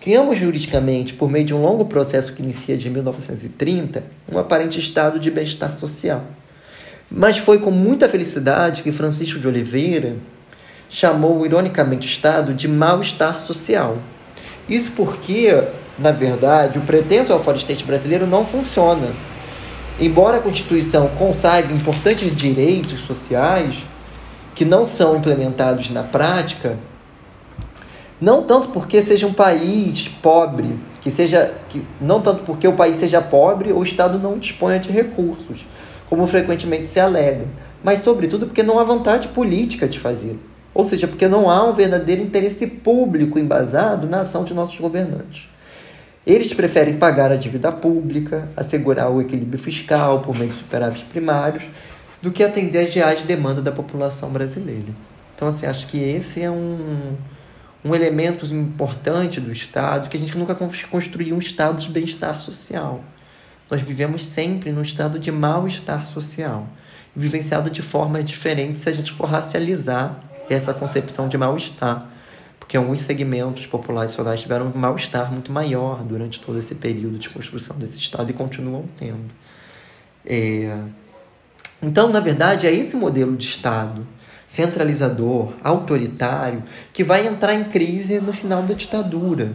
Criamos 0.00 0.38
juridicamente, 0.38 1.12
por 1.12 1.30
meio 1.30 1.44
de 1.44 1.54
um 1.54 1.62
longo 1.62 1.84
processo 1.84 2.32
que 2.32 2.42
inicia 2.42 2.76
de 2.76 2.90
1930, 2.90 4.02
um 4.32 4.38
aparente 4.38 4.80
estado 4.80 5.20
de 5.20 5.30
bem-estar 5.30 5.78
social. 5.78 6.24
Mas 7.10 7.38
foi 7.38 7.58
com 7.58 7.70
muita 7.70 8.08
felicidade 8.08 8.82
que 8.82 8.92
Francisco 8.92 9.38
de 9.38 9.48
Oliveira 9.48 10.16
chamou 10.90 11.44
ironicamente 11.44 12.06
o 12.06 12.10
Estado 12.10 12.54
de 12.54 12.68
mal-estar 12.68 13.40
social. 13.40 13.98
Isso 14.68 14.92
porque 14.92 15.64
na 15.98 16.12
verdade, 16.12 16.78
o 16.78 16.82
pretenso 16.82 17.32
welfare 17.32 17.58
state 17.58 17.84
brasileiro 17.84 18.26
não 18.26 18.46
funciona. 18.46 19.08
Embora 20.00 20.36
a 20.36 20.40
Constituição 20.40 21.08
consagre 21.18 21.74
importantes 21.74 22.34
direitos 22.34 23.00
sociais 23.00 23.84
que 24.54 24.64
não 24.64 24.86
são 24.86 25.16
implementados 25.16 25.90
na 25.90 26.04
prática, 26.04 26.76
não 28.20 28.42
tanto 28.44 28.68
porque 28.68 29.02
seja 29.02 29.26
um 29.26 29.32
país 29.32 30.08
pobre, 30.22 30.76
que 31.00 31.10
seja 31.10 31.52
que 31.68 31.84
não 32.00 32.20
tanto 32.20 32.44
porque 32.44 32.68
o 32.68 32.74
país 32.74 32.96
seja 32.96 33.20
pobre 33.20 33.72
ou 33.72 33.80
o 33.80 33.84
Estado 33.84 34.18
não 34.18 34.38
disponha 34.38 34.78
de 34.78 34.92
recursos, 34.92 35.66
como 36.08 36.26
frequentemente 36.26 36.86
se 36.86 37.00
alega, 37.00 37.46
mas 37.82 38.02
sobretudo 38.02 38.46
porque 38.46 38.62
não 38.62 38.78
há 38.78 38.84
vontade 38.84 39.28
política 39.28 39.88
de 39.88 39.98
fazer. 39.98 40.38
Ou 40.72 40.84
seja, 40.84 41.08
porque 41.08 41.26
não 41.26 41.50
há 41.50 41.64
um 41.64 41.72
verdadeiro 41.72 42.22
interesse 42.22 42.66
público 42.66 43.38
embasado 43.38 44.06
na 44.06 44.20
ação 44.20 44.44
de 44.44 44.54
nossos 44.54 44.78
governantes. 44.78 45.47
Eles 46.28 46.52
preferem 46.52 46.98
pagar 46.98 47.32
a 47.32 47.36
dívida 47.36 47.72
pública, 47.72 48.50
assegurar 48.54 49.10
o 49.10 49.18
equilíbrio 49.18 49.58
fiscal 49.58 50.20
por 50.20 50.36
meio 50.36 50.50
de 50.50 50.58
superávites 50.58 51.08
primários, 51.08 51.64
do 52.20 52.30
que 52.30 52.44
atender 52.44 52.86
às 52.86 52.94
reais 52.94 53.22
demandas 53.22 53.64
da 53.64 53.72
população 53.72 54.28
brasileira. 54.28 54.92
Então, 55.34 55.48
assim, 55.48 55.64
acho 55.64 55.86
que 55.86 55.96
esse 55.96 56.42
é 56.42 56.50
um, 56.50 57.16
um 57.82 57.94
elemento 57.94 58.44
importante 58.54 59.40
do 59.40 59.50
Estado, 59.50 60.10
que 60.10 60.18
a 60.18 60.20
gente 60.20 60.36
nunca 60.36 60.54
construiu 60.90 61.34
um 61.34 61.38
estado 61.38 61.80
de 61.80 61.88
bem-estar 61.88 62.38
social. 62.38 63.02
Nós 63.70 63.80
vivemos 63.80 64.26
sempre 64.26 64.70
num 64.70 64.82
estado 64.82 65.18
de 65.18 65.32
mal-estar 65.32 66.04
social, 66.04 66.68
vivenciado 67.16 67.70
de 67.70 67.80
forma 67.80 68.22
diferente 68.22 68.78
se 68.78 68.90
a 68.90 68.92
gente 68.92 69.12
for 69.12 69.24
racializar 69.24 70.22
essa 70.50 70.74
concepção 70.74 71.26
de 71.26 71.38
mal-estar 71.38 72.17
porque 72.68 72.76
alguns 72.76 73.00
segmentos 73.00 73.64
populares 73.64 74.12
sociais 74.12 74.42
tiveram 74.42 74.66
um 74.66 74.78
mal-estar 74.78 75.32
muito 75.32 75.50
maior 75.50 76.04
durante 76.04 76.38
todo 76.38 76.58
esse 76.58 76.74
período 76.74 77.18
de 77.18 77.30
construção 77.30 77.74
desse 77.78 77.98
Estado 77.98 78.28
e 78.30 78.34
continuam 78.34 78.84
tendo. 78.94 79.30
É... 80.26 80.78
Então, 81.82 82.10
na 82.10 82.20
verdade, 82.20 82.66
é 82.66 82.70
esse 82.70 82.94
modelo 82.94 83.34
de 83.38 83.46
Estado 83.46 84.06
centralizador, 84.46 85.54
autoritário, 85.64 86.62
que 86.92 87.02
vai 87.02 87.26
entrar 87.26 87.54
em 87.54 87.64
crise 87.64 88.20
no 88.20 88.34
final 88.34 88.62
da 88.62 88.74
ditadura. 88.74 89.52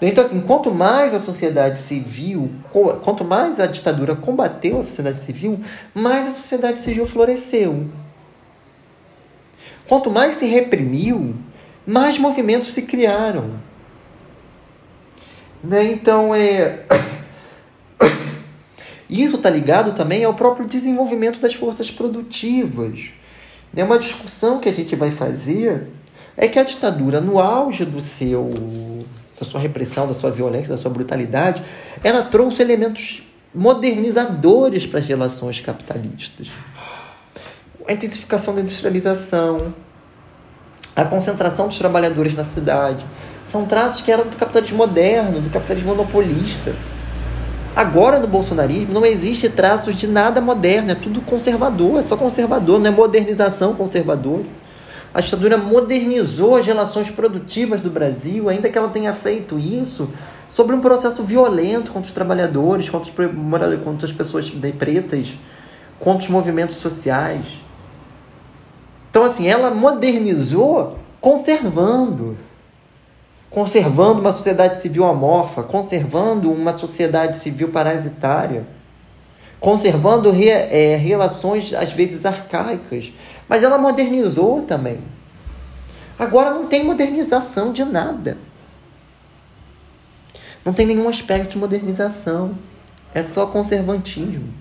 Então, 0.00 0.24
assim, 0.24 0.40
quanto 0.40 0.72
mais 0.72 1.14
a 1.14 1.20
sociedade 1.20 1.78
civil, 1.78 2.50
quanto 3.02 3.24
mais 3.24 3.60
a 3.60 3.66
ditadura 3.66 4.16
combateu 4.16 4.78
a 4.78 4.82
sociedade 4.82 5.22
civil, 5.22 5.60
mais 5.92 6.28
a 6.28 6.30
sociedade 6.30 6.80
civil 6.80 7.04
floresceu. 7.04 7.90
Quanto 9.86 10.10
mais 10.10 10.36
se 10.36 10.46
reprimiu, 10.46 11.36
mais 11.86 12.18
movimentos 12.18 12.72
se 12.72 12.82
criaram. 12.82 13.58
Né? 15.62 15.84
Então, 15.84 16.34
é. 16.34 16.84
Isso 19.08 19.36
está 19.36 19.50
ligado 19.50 19.94
também 19.96 20.24
ao 20.24 20.34
próprio 20.34 20.66
desenvolvimento 20.66 21.40
das 21.40 21.54
forças 21.54 21.90
produtivas. 21.90 23.10
Né? 23.72 23.82
Uma 23.84 23.98
discussão 23.98 24.60
que 24.60 24.68
a 24.68 24.72
gente 24.72 24.94
vai 24.94 25.10
fazer 25.10 25.88
é 26.36 26.48
que 26.48 26.58
a 26.58 26.62
ditadura, 26.62 27.20
no 27.20 27.38
auge 27.38 27.84
do 27.84 28.00
seu, 28.00 28.50
da 29.38 29.44
sua 29.44 29.60
repressão, 29.60 30.06
da 30.06 30.14
sua 30.14 30.30
violência, 30.30 30.74
da 30.74 30.80
sua 30.80 30.90
brutalidade, 30.90 31.62
ela 32.02 32.22
trouxe 32.22 32.62
elementos 32.62 33.22
modernizadores 33.54 34.86
para 34.86 35.00
as 35.00 35.06
relações 35.06 35.60
capitalistas. 35.60 36.48
A 37.86 37.92
intensificação 37.92 38.54
da 38.54 38.60
industrialização, 38.60 39.74
a 41.00 41.04
concentração 41.04 41.68
dos 41.68 41.78
trabalhadores 41.78 42.34
na 42.34 42.44
cidade, 42.44 43.04
são 43.46 43.64
traços 43.64 44.00
que 44.00 44.12
eram 44.12 44.24
do 44.26 44.36
capitalismo 44.36 44.78
moderno, 44.78 45.40
do 45.40 45.50
capitalismo 45.50 45.90
monopolista. 45.90 46.74
Agora 47.74 48.18
no 48.18 48.26
bolsonarismo 48.26 48.92
não 48.92 49.06
existe 49.06 49.48
traços 49.48 49.96
de 49.96 50.06
nada 50.06 50.40
moderno, 50.40 50.90
é 50.90 50.94
tudo 50.94 51.20
conservador, 51.20 52.00
é 52.00 52.02
só 52.02 52.16
conservador, 52.16 52.78
não 52.78 52.86
é 52.86 52.90
modernização 52.90 53.74
conservadora. 53.74 54.44
A 55.12 55.20
ditadura 55.20 55.56
modernizou 55.56 56.56
as 56.56 56.66
relações 56.66 57.10
produtivas 57.10 57.80
do 57.80 57.90
Brasil, 57.90 58.48
ainda 58.48 58.68
que 58.68 58.78
ela 58.78 58.88
tenha 58.88 59.12
feito 59.12 59.58
isso 59.58 60.08
sobre 60.46 60.74
um 60.74 60.80
processo 60.80 61.24
violento 61.24 61.90
contra 61.90 62.06
os 62.06 62.14
trabalhadores, 62.14 62.88
contra, 62.88 63.10
os, 63.10 63.82
contra 63.82 64.06
as 64.06 64.12
pessoas 64.12 64.50
pretas, 64.78 65.32
contra 65.98 66.22
os 66.22 66.28
movimentos 66.28 66.76
sociais. 66.76 67.44
Então, 69.10 69.24
assim, 69.24 69.46
ela 69.46 69.70
modernizou 69.70 70.98
conservando 71.20 72.36
conservando 73.50 74.20
uma 74.20 74.32
sociedade 74.32 74.80
civil 74.80 75.04
amorfa, 75.04 75.62
conservando 75.64 76.50
uma 76.52 76.76
sociedade 76.78 77.36
civil 77.36 77.70
parasitária, 77.70 78.64
conservando 79.58 80.30
re, 80.30 80.48
é, 80.48 80.96
relações 80.96 81.74
às 81.74 81.92
vezes 81.92 82.24
arcaicas. 82.24 83.12
Mas 83.48 83.64
ela 83.64 83.76
modernizou 83.76 84.62
também. 84.62 85.00
Agora 86.16 86.50
não 86.50 86.66
tem 86.66 86.84
modernização 86.84 87.72
de 87.72 87.84
nada. 87.84 88.38
Não 90.64 90.72
tem 90.72 90.86
nenhum 90.86 91.08
aspecto 91.08 91.50
de 91.50 91.58
modernização. 91.58 92.56
É 93.12 93.22
só 93.22 93.46
conservantismo. 93.46 94.54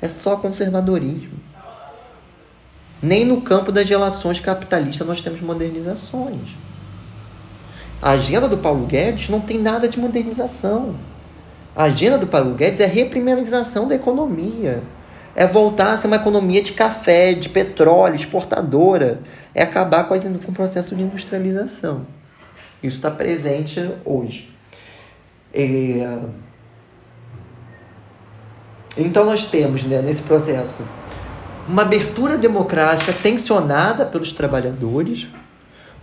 É 0.00 0.08
só 0.08 0.36
conservadorismo. 0.36 1.38
Nem 3.02 3.24
no 3.24 3.40
campo 3.40 3.70
das 3.70 3.88
relações 3.88 4.40
capitalistas 4.40 5.06
nós 5.06 5.20
temos 5.20 5.40
modernizações. 5.40 6.56
A 8.00 8.10
agenda 8.10 8.48
do 8.48 8.58
Paulo 8.58 8.86
Guedes 8.86 9.28
não 9.28 9.40
tem 9.40 9.58
nada 9.58 9.88
de 9.88 9.98
modernização. 9.98 10.96
A 11.74 11.84
agenda 11.84 12.18
do 12.18 12.26
Paulo 12.26 12.54
Guedes 12.54 12.80
é 12.80 12.86
reprimarização 12.86 13.86
da 13.86 13.94
economia. 13.94 14.82
É 15.34 15.46
voltar 15.46 15.92
a 15.92 15.98
ser 15.98 16.06
uma 16.06 16.16
economia 16.16 16.62
de 16.62 16.72
café, 16.72 17.34
de 17.34 17.48
petróleo, 17.48 18.14
exportadora. 18.14 19.20
É 19.54 19.62
acabar 19.62 20.04
com, 20.04 20.18
com 20.18 20.52
o 20.52 20.54
processo 20.54 20.94
de 20.96 21.02
industrialização. 21.02 22.06
Isso 22.82 22.96
está 22.96 23.10
presente 23.10 23.90
hoje. 24.04 24.50
É... 25.52 26.18
Então 28.96 29.24
nós 29.24 29.44
temos 29.44 29.84
né, 29.84 30.00
nesse 30.00 30.22
processo 30.22 30.82
uma 31.68 31.82
abertura 31.82 32.36
democrática 32.36 33.12
tensionada 33.12 34.04
pelos 34.04 34.32
trabalhadores, 34.32 35.26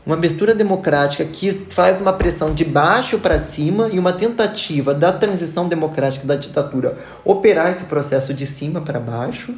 uma 0.06 0.16
abertura 0.16 0.54
democrática 0.54 1.24
que 1.24 1.66
faz 1.70 2.02
uma 2.02 2.12
pressão 2.14 2.54
de 2.54 2.66
baixo 2.66 3.18
para 3.20 3.42
cima 3.44 3.90
e 3.92 3.98
uma 3.98 4.12
tentativa 4.12 4.94
da 4.94 5.14
transição 5.14 5.68
democrática 5.68 6.28
da 6.28 6.36
ditadura 6.36 6.98
operar 7.24 7.72
esse 7.72 7.86
processo 7.86 8.34
de 8.34 8.46
cima 8.46 8.82
para 8.82 9.00
baixo 9.00 9.56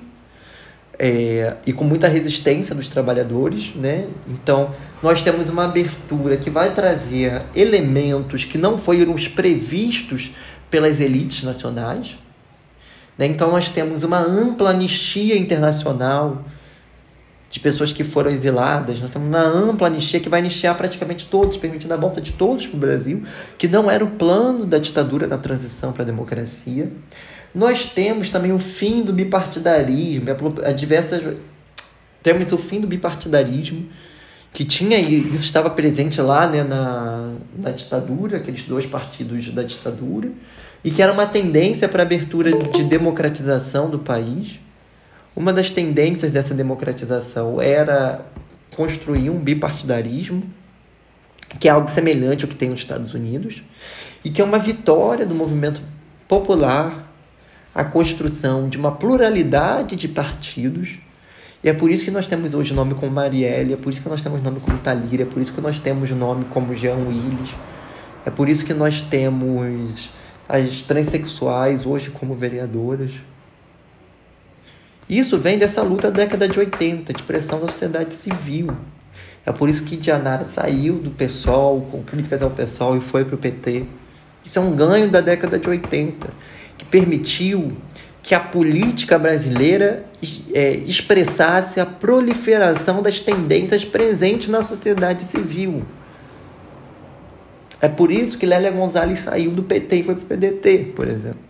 é, 1.00 1.56
e 1.66 1.74
com 1.74 1.84
muita 1.84 2.08
resistência 2.08 2.76
dos 2.76 2.88
trabalhadores, 2.88 3.76
né? 3.76 4.08
Então 4.28 4.74
nós 5.02 5.22
temos 5.22 5.50
uma 5.50 5.66
abertura 5.66 6.38
que 6.38 6.50
vai 6.50 6.74
trazer 6.74 7.42
elementos 7.56 8.44
que 8.46 8.58
não 8.58 8.78
foram 8.78 9.16
previstos 9.34 10.32
pelas 10.70 11.00
elites 11.00 11.44
nacionais. 11.44 12.18
Né? 13.18 13.28
Então 13.28 13.52
nós 13.52 13.70
temos 13.70 14.04
uma 14.04 14.20
ampla 14.20 14.72
anistia 14.72 15.38
internacional 15.38 16.44
de 17.50 17.60
pessoas 17.60 17.94
que 17.94 18.04
foram 18.04 18.32
exiladas. 18.32 19.00
Nós 19.00 19.12
temos 19.12 19.28
uma 19.28 19.42
ampla 19.42 19.88
anistia 19.88 20.20
que 20.20 20.28
vai 20.28 20.40
anistiar 20.40 20.76
praticamente 20.76 21.26
todos, 21.26 21.58
permitindo 21.58 21.94
a 21.94 21.98
volta 21.98 22.20
de 22.20 22.34
todos 22.34 22.68
para 22.68 22.76
o 22.76 22.80
Brasil, 22.80 23.24
que 23.58 23.68
não 23.68 23.90
era 23.90 24.04
o 24.04 24.12
plano 24.12 24.66
da 24.66 24.78
ditadura 24.78 25.28
da 25.28 25.38
transição 25.38 25.94
para 25.94 26.04
a 26.04 26.06
democracia. 26.06 26.92
Nós 27.54 27.86
temos 27.86 28.30
também 28.30 28.52
o 28.52 28.60
fim 28.60 29.02
do 29.02 29.14
bipartidarismo, 29.14 30.26
a 30.66 30.72
diversas 30.72 31.38
temos 32.22 32.52
o 32.52 32.58
fim 32.58 32.82
do 32.82 32.88
bipartidarismo, 32.88 33.88
que 34.52 34.66
tinha 34.66 35.00
isso 35.00 35.46
estava 35.46 35.70
presente 35.70 36.20
lá 36.20 36.48
né, 36.48 36.64
na, 36.64 37.34
na 37.56 37.70
ditadura, 37.70 38.38
aqueles 38.38 38.64
dois 38.64 38.86
partidos 38.88 39.50
da 39.50 39.62
ditadura, 39.62 40.32
e 40.86 40.92
que 40.92 41.02
era 41.02 41.12
uma 41.12 41.26
tendência 41.26 41.90
para 41.90 42.04
a 42.04 42.06
abertura 42.06 42.52
de 42.52 42.84
democratização 42.84 43.90
do 43.90 43.98
país. 43.98 44.60
Uma 45.36 45.52
das 45.52 45.72
tendências 45.72 46.32
dessa 46.32 46.54
democratização 46.54 47.60
era 47.60 48.24
construir 48.76 49.32
um 49.32 49.40
bipartidarismo, 49.40 50.44
que 51.60 51.68
é 51.68 51.72
algo 51.72 51.90
semelhante 51.90 52.46
ao 52.46 52.50
que 52.50 52.56
tem 52.56 52.70
nos 52.70 52.82
Estados 52.82 53.16
Unidos, 53.16 53.64
e 54.24 54.30
que 54.30 54.40
é 54.40 54.46
uma 54.46 54.60
vitória 54.60 55.26
do 55.26 55.34
movimento 55.34 55.82
popular, 56.28 57.12
a 57.74 57.84
construção 57.84 58.70
de 58.70 58.78
uma 58.78 58.92
pluralidade 58.92 59.96
de 59.96 60.08
partidos. 60.08 61.00
E 61.64 61.70
é 61.70 61.74
por 61.74 61.90
isso 61.90 62.06
que 62.06 62.12
nós 62.12 62.28
temos 62.28 62.54
hoje 62.54 62.76
nome 62.76 62.94
como 62.94 63.12
Marielle, 63.12 63.74
é 63.74 63.78
por 63.78 63.92
isso 63.92 64.04
que 64.04 64.08
nós 64.08 64.22
temos 64.22 64.44
nome 64.44 64.60
como 64.60 64.78
Talira, 64.78 65.24
é 65.24 65.26
por 65.26 65.42
isso 65.42 65.52
que 65.52 65.62
nós 65.62 65.80
temos 65.80 66.12
nome 66.12 66.46
como 66.46 66.76
Jean 66.76 67.08
Willis, 67.08 67.56
é 68.24 68.30
por 68.30 68.48
isso 68.48 68.64
que 68.64 68.74
nós 68.74 69.02
temos 69.02 70.12
as 70.48 70.82
transexuais 70.84 71.86
hoje 71.86 72.10
como 72.10 72.36
vereadoras. 72.36 73.12
Isso 75.10 75.38
vem 75.38 75.58
dessa 75.58 75.82
luta 75.82 76.10
da 76.10 76.24
década 76.24 76.48
de 76.48 76.60
80, 76.60 77.14
de 77.14 77.24
pressão 77.24 77.60
da 77.60 77.68
sociedade 77.68 78.14
civil. 78.16 78.76
É 79.46 79.52
por 79.52 79.70
isso 79.70 79.84
que 79.84 79.96
Dianara 79.96 80.46
saiu 80.54 80.96
do 80.96 81.12
PSOL, 81.12 81.82
com 81.92 82.02
críticas 82.04 82.42
ao 82.42 82.50
PSOL, 82.50 82.98
e 82.98 83.02
foi 83.02 83.24
para 83.24 83.36
o 83.36 83.38
PT. 83.38 83.86
Isso 84.44 84.58
é 84.58 84.62
um 84.62 84.76
ganho 84.76 85.10
da 85.10 85.22
década 85.22 85.60
de 85.60 85.70
80, 85.70 86.28
que 86.78 86.86
permitiu 86.86 87.72
que 88.24 88.34
a 88.34 88.40
política 88.40 89.20
brasileira 89.20 90.04
é, 90.52 90.72
expressasse 90.78 91.80
a 91.80 91.86
proliferação 91.86 93.04
das 93.04 93.20
tendências 93.20 93.86
presentes 93.86 94.48
na 94.48 94.64
sociedade 94.64 95.24
civil. 95.24 95.86
É 97.86 97.90
por 97.90 98.12
isso 98.12 98.38
que 98.38 98.46
Lélia 98.46 98.72
Gonzalez 98.72 99.20
saiu 99.20 99.52
do 99.52 99.64
PT 99.64 99.96
e 99.98 100.04
foi 100.04 100.16
para 100.16 100.24
o 100.24 100.28
PDT, 100.28 100.94
por 100.96 101.08
exemplo 101.08 101.46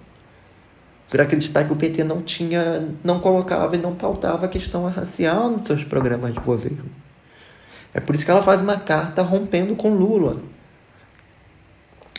por 1.10 1.22
acreditar 1.22 1.64
que 1.64 1.72
o 1.72 1.76
PT 1.76 2.04
não 2.04 2.22
tinha, 2.22 2.90
não 3.04 3.20
colocava 3.20 3.76
e 3.76 3.80
não 3.80 3.96
pautava 3.96 4.48
a 4.48 4.50
questão 4.50 4.86
racial 4.90 5.50
nos 5.50 5.68
seus 5.68 5.84
programas 5.84 6.34
de 6.34 6.40
governo. 6.40 6.86
É 7.94 8.00
por 8.00 8.16
isso 8.16 8.26
que 8.26 8.32
ela 8.32 8.42
faz 8.42 8.62
uma 8.62 8.78
carta 8.78 9.22
rompendo 9.22 9.76
com 9.76 9.94
Lula. 9.94 10.42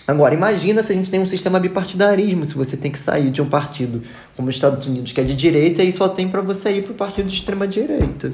Agora, 0.09 0.35
imagina 0.35 0.85
se 0.85 0.93
a 0.93 0.95
gente 0.95 1.11
tem 1.11 1.21
um 1.21 1.27
sistema 1.27 1.59
bipartidarismo, 1.59 2.45
se 2.45 2.55
você 2.55 2.77
tem 2.77 2.93
que 2.93 2.99
sair 2.99 3.31
de 3.31 3.43
um 3.43 3.49
partido 3.49 4.03
como 4.37 4.49
os 4.49 4.55
Estados 4.55 4.87
Unidos, 4.87 5.13
que 5.13 5.21
é 5.21 5.25
de 5.25 5.35
direita, 5.35 5.83
e 5.83 5.91
só 5.93 6.09
tem 6.09 6.29
para 6.29 6.41
você 6.41 6.71
ir 6.71 6.83
para 6.85 6.93
o 6.93 6.95
partido 6.95 7.29
de 7.29 7.35
extrema 7.35 7.67
direita. 7.67 8.33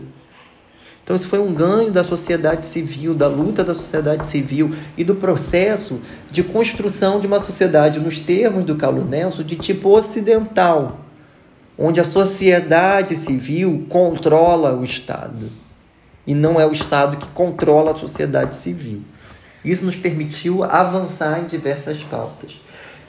Então, 1.03 1.16
isso 1.16 1.28
foi 1.28 1.40
um 1.40 1.53
ganho 1.53 1.90
da 1.90 2.05
sociedade 2.05 2.64
civil, 2.64 3.12
da 3.12 3.26
luta 3.26 3.64
da 3.64 3.74
sociedade 3.74 4.28
civil 4.28 4.72
e 4.96 5.03
do 5.03 5.16
processo 5.16 6.00
de 6.30 6.42
construção 6.44 7.18
de 7.18 7.26
uma 7.26 7.40
sociedade, 7.40 7.98
nos 7.98 8.18
termos 8.18 8.64
do 8.64 8.76
Carlos 8.76 9.09
Nelson, 9.09 9.42
de 9.42 9.57
tipo 9.57 9.90
ocidental, 9.90 11.00
onde 11.76 11.98
a 11.98 12.05
sociedade 12.05 13.16
civil 13.16 13.84
controla 13.88 14.74
o 14.74 14.84
Estado. 14.84 15.50
e 16.24 16.34
não 16.34 16.61
é 16.61 16.64
o 16.64 16.70
Estado 16.70 17.16
que 17.16 17.26
controla 17.28 17.90
a 17.90 17.96
sociedade 17.96 18.55
civil. 18.55 19.03
Isso 19.64 19.84
nos 19.84 19.96
permitiu 19.96 20.62
avançar 20.62 21.40
em 21.40 21.46
diversas 21.46 22.00
pautas. 22.05 22.61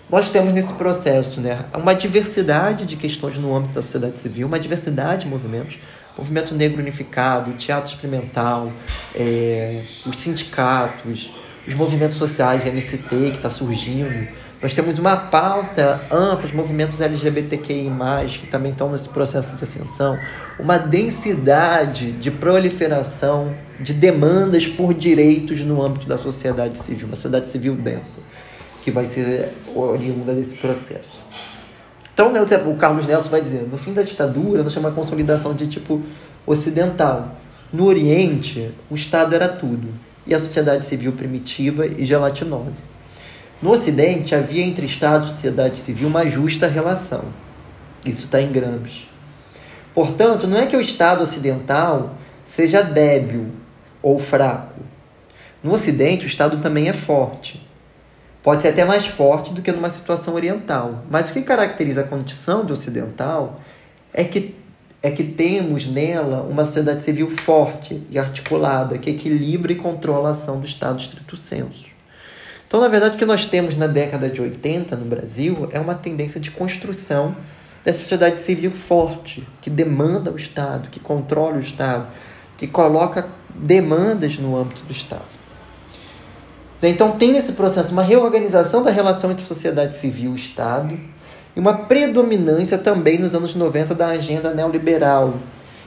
Nós 0.09 0.31
temos 0.31 0.51
nesse 0.51 0.73
processo 0.73 1.39
né, 1.39 1.65
uma 1.75 1.93
diversidade 1.93 2.85
de 2.85 2.95
questões 2.95 3.37
no 3.37 3.55
âmbito 3.55 3.75
da 3.75 3.81
sociedade 3.81 4.19
civil, 4.19 4.47
uma 4.47 4.59
diversidade 4.59 5.25
de 5.25 5.29
movimentos, 5.29 5.77
movimento 6.18 6.53
negro 6.53 6.82
unificado, 6.82 7.51
o 7.51 7.53
teatro 7.53 7.89
experimental, 7.89 8.72
é, 9.16 9.82
os 10.05 10.18
sindicatos, 10.18 11.32
os 11.68 11.74
movimentos 11.74 12.18
sociais, 12.18 12.66
MST 12.66 13.07
que 13.07 13.38
está 13.38 13.49
surgindo. 13.49 14.28
Nós 14.61 14.74
temos 14.74 14.97
uma 14.97 15.18
pauta 15.18 16.01
ampla, 16.09 16.45
os 16.45 16.53
movimentos 16.53 17.01
LGBTQI, 17.01 17.91
que 18.39 18.47
também 18.47 18.72
estão 18.72 18.89
nesse 18.89 19.09
processo 19.09 19.53
de 19.57 19.64
ascensão, 19.64 20.18
uma 20.57 20.78
densidade 20.78 22.14
de 22.14 22.32
proliferação 22.32 23.53
de 23.80 23.93
demandas 23.93 24.66
por 24.66 24.93
direitos 24.93 25.61
no 25.61 25.84
âmbito 25.84 26.07
da 26.07 26.18
sociedade 26.18 26.80
civil, 26.80 27.07
uma 27.07 27.16
sociedade 27.18 27.51
civil 27.51 27.76
densa, 27.76 28.22
que 28.82 28.89
vai 28.89 29.05
ser 29.05 29.49
oriunda 29.76 30.34
desse 30.34 30.55
processo. 30.55 31.22
Então, 32.14 32.32
né, 32.32 32.39
o 32.41 32.76
Carlos 32.76 33.07
Nelson 33.07 33.30
vai 33.30 33.41
dizer: 33.41 33.68
no 33.70 33.78
fim 33.78 33.93
da 33.93 34.03
ditadura, 34.03 34.64
nós 34.64 34.74
chamamos 34.74 34.97
a 34.97 35.01
consolidação 35.01 35.53
de 35.53 35.68
tipo 35.68 36.01
ocidental. 36.45 37.38
No 37.72 37.86
Oriente, 37.86 38.72
o 38.89 38.95
Estado 38.95 39.34
era 39.34 39.47
tudo, 39.47 39.89
e 40.28 40.36
a 40.36 40.39
sociedade 40.39 40.86
civil 40.86 41.14
primitiva 41.14 41.88
e 41.88 42.05
gelatinosa. 42.05 42.84
No 43.61 43.72
Ocidente, 43.72 44.36
havia 44.36 44.64
entre 44.64 44.86
Estado 44.86 45.26
e 45.26 45.30
sociedade 45.32 45.78
civil 45.78 46.07
uma 46.07 46.28
justa 46.28 46.68
relação. 46.68 47.24
Isso 48.05 48.26
está 48.26 48.41
em 48.41 48.51
Gramsci. 48.51 49.07
Portanto, 49.93 50.45
não 50.47 50.57
é 50.57 50.66
que 50.66 50.76
o 50.76 50.82
Estado 50.82 51.24
ocidental 51.24 52.16
seja 52.45 52.84
débil 52.84 53.47
ou 54.01 54.20
fraco. 54.20 54.82
No 55.64 55.74
Ocidente, 55.74 56.26
o 56.26 56.28
Estado 56.28 56.57
também 56.57 56.89
é 56.89 56.93
forte. 56.93 57.62
Pode 58.43 58.61
ser 58.61 58.67
até 58.67 58.83
mais 58.83 59.05
forte 59.05 59.53
do 59.53 59.61
que 59.61 59.71
numa 59.71 59.89
situação 59.89 60.35
oriental. 60.35 61.05
Mas 61.09 61.29
o 61.29 61.33
que 61.33 61.41
caracteriza 61.41 62.01
a 62.01 62.03
condição 62.03 62.65
de 62.65 62.73
ocidental 62.73 63.61
é 64.13 64.25
que, 64.25 64.53
é 65.01 65.09
que 65.09 65.23
temos 65.23 65.87
nela 65.87 66.43
uma 66.43 66.65
sociedade 66.65 67.05
civil 67.05 67.29
forte 67.29 68.03
e 68.09 68.19
articulada, 68.19 68.97
que 68.97 69.09
equilibra 69.09 69.71
e 69.71 69.75
controla 69.75 70.29
a 70.29 70.31
ação 70.33 70.59
do 70.59 70.65
Estado 70.65 70.99
estrito 70.99 71.37
senso. 71.37 71.85
Então, 72.67 72.81
na 72.81 72.89
verdade, 72.89 73.15
o 73.15 73.17
que 73.17 73.25
nós 73.25 73.45
temos 73.45 73.77
na 73.77 73.87
década 73.87 74.29
de 74.29 74.41
80 74.41 74.93
no 74.97 75.05
Brasil 75.05 75.69
é 75.71 75.79
uma 75.79 75.95
tendência 75.95 76.39
de 76.39 76.51
construção 76.51 77.35
da 77.81 77.93
sociedade 77.93 78.43
civil 78.43 78.71
forte, 78.71 79.47
que 79.61 79.69
demanda 79.69 80.31
o 80.31 80.35
Estado, 80.35 80.89
que 80.89 80.99
controla 80.99 81.55
o 81.57 81.61
Estado, 81.61 82.07
que 82.57 82.67
coloca 82.67 83.27
demandas 83.55 84.37
no 84.37 84.57
âmbito 84.57 84.81
do 84.83 84.91
Estado. 84.91 85.42
Então, 86.89 87.11
tem 87.11 87.31
nesse 87.31 87.53
processo 87.53 87.91
uma 87.91 88.03
reorganização 88.03 88.84
da 88.84 88.91
relação 88.91 89.31
entre 89.31 89.45
sociedade 89.45 89.95
civil 89.95 90.34
e 90.34 90.36
Estado 90.36 90.99
e 91.55 91.59
uma 91.59 91.73
predominância 91.73 92.77
também 92.77 93.17
nos 93.17 93.34
anos 93.34 93.55
90 93.55 93.95
da 93.95 94.07
agenda 94.07 94.53
neoliberal, 94.53 95.36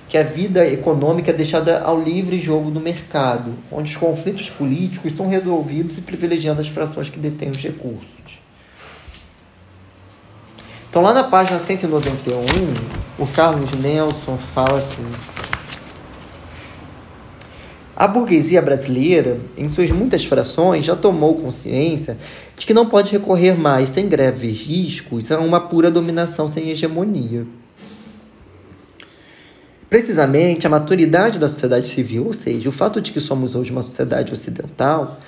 que 0.08 0.16
a 0.16 0.22
vida 0.22 0.66
econômica 0.66 1.30
é 1.30 1.34
deixada 1.34 1.80
ao 1.80 2.00
livre 2.00 2.38
jogo 2.38 2.70
do 2.70 2.80
mercado, 2.80 3.52
onde 3.70 3.90
os 3.90 3.96
conflitos 3.96 4.48
políticos 4.48 5.12
são 5.16 5.28
resolvidos 5.28 5.98
e 5.98 6.00
privilegiando 6.00 6.60
as 6.60 6.68
frações 6.68 7.10
que 7.10 7.18
detêm 7.18 7.50
os 7.50 7.58
recursos. 7.58 8.06
Então, 10.88 11.02
lá 11.02 11.12
na 11.12 11.24
página 11.24 11.58
191, 11.58 12.40
o 13.18 13.26
Carlos 13.26 13.70
Nelson 13.72 14.38
fala 14.38 14.78
assim. 14.78 15.04
A 17.96 18.06
burguesia 18.06 18.60
brasileira, 18.60 19.38
em 19.56 19.68
suas 19.68 19.90
muitas 19.90 20.22
frações, 20.22 20.84
já 20.84 20.94
tomou 20.94 21.36
consciência 21.36 22.18
de 22.54 22.66
que 22.66 22.74
não 22.74 22.86
pode 22.86 23.10
recorrer 23.10 23.58
mais, 23.58 23.88
sem 23.88 24.06
greves 24.06 24.60
riscos, 24.60 25.32
a 25.32 25.38
uma 25.38 25.60
pura 25.60 25.90
dominação 25.90 26.46
sem 26.46 26.68
hegemonia. 26.68 27.46
Precisamente, 29.88 30.66
a 30.66 30.70
maturidade 30.70 31.38
da 31.38 31.48
sociedade 31.48 31.88
civil, 31.88 32.26
ou 32.26 32.34
seja, 32.34 32.68
o 32.68 32.72
fato 32.72 33.00
de 33.00 33.12
que 33.12 33.20
somos 33.20 33.54
hoje 33.54 33.70
uma 33.70 33.82
sociedade 33.82 34.30
ocidental, 34.30 35.18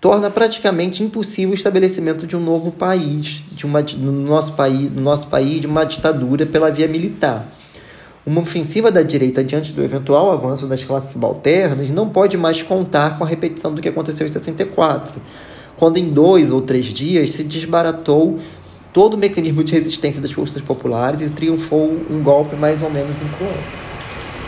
torna 0.00 0.28
praticamente 0.28 1.04
impossível 1.04 1.52
o 1.52 1.54
estabelecimento 1.54 2.26
de 2.26 2.36
um 2.36 2.40
novo 2.40 2.72
país, 2.72 3.44
de 3.52 3.64
uma, 3.64 3.82
no, 3.82 4.10
nosso 4.10 4.54
país, 4.54 4.90
no 4.90 5.00
nosso 5.00 5.28
país, 5.28 5.60
de 5.60 5.68
uma 5.68 5.84
ditadura 5.84 6.44
pela 6.44 6.72
via 6.72 6.88
militar. 6.88 7.55
Uma 8.26 8.40
ofensiva 8.40 8.90
da 8.90 9.04
direita 9.04 9.44
diante 9.44 9.70
do 9.70 9.84
eventual 9.84 10.32
avanço 10.32 10.66
das 10.66 10.82
classes 10.82 11.10
subalternas 11.10 11.88
não 11.90 12.08
pode 12.08 12.36
mais 12.36 12.60
contar 12.60 13.16
com 13.16 13.22
a 13.22 13.26
repetição 13.26 13.72
do 13.72 13.80
que 13.80 13.88
aconteceu 13.88 14.26
em 14.26 14.30
64, 14.30 15.22
quando 15.76 15.98
em 15.98 16.10
dois 16.10 16.50
ou 16.50 16.60
três 16.60 16.86
dias 16.86 17.30
se 17.30 17.44
desbaratou 17.44 18.40
todo 18.92 19.14
o 19.14 19.16
mecanismo 19.16 19.62
de 19.62 19.72
resistência 19.72 20.20
das 20.20 20.32
forças 20.32 20.60
populares 20.60 21.20
e 21.20 21.28
triunfou 21.28 21.88
um 22.10 22.20
golpe 22.20 22.56
mais 22.56 22.82
ou 22.82 22.90
menos 22.90 23.14
incluído. 23.22 23.86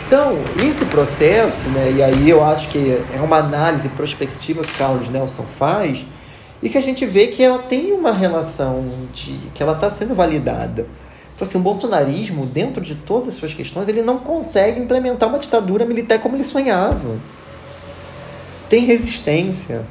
Então, 0.05 0.37
esse 0.57 0.83
processo, 0.83 1.69
né, 1.69 1.93
e 1.95 2.03
aí 2.03 2.29
eu 2.29 2.43
acho 2.43 2.67
que 2.67 2.97
é 3.15 3.21
uma 3.21 3.37
análise 3.37 3.87
prospectiva 3.87 4.61
que 4.61 4.77
Carlos 4.77 5.07
Nelson 5.07 5.43
faz, 5.43 6.05
e 6.61 6.67
que 6.67 6.77
a 6.77 6.81
gente 6.81 7.05
vê 7.05 7.27
que 7.27 7.41
ela 7.41 7.59
tem 7.59 7.93
uma 7.93 8.11
relação 8.11 8.83
de 9.13 9.39
que 9.53 9.63
ela 9.63 9.71
está 9.71 9.89
sendo 9.89 10.13
validada. 10.13 10.85
Então, 11.39 11.47
assim, 11.47 11.57
o 11.57 11.61
bolsonarismo, 11.61 12.45
dentro 12.45 12.81
de 12.83 12.95
todas 12.95 13.29
as 13.29 13.35
suas 13.35 13.53
questões, 13.53 13.87
ele 13.87 14.01
não 14.01 14.19
consegue 14.19 14.77
implementar 14.77 15.29
uma 15.29 15.39
ditadura 15.39 15.85
militar 15.85 16.19
como 16.19 16.35
ele 16.35 16.43
sonhava. 16.43 17.17
Tem 18.67 18.83
resistência, 18.83 19.85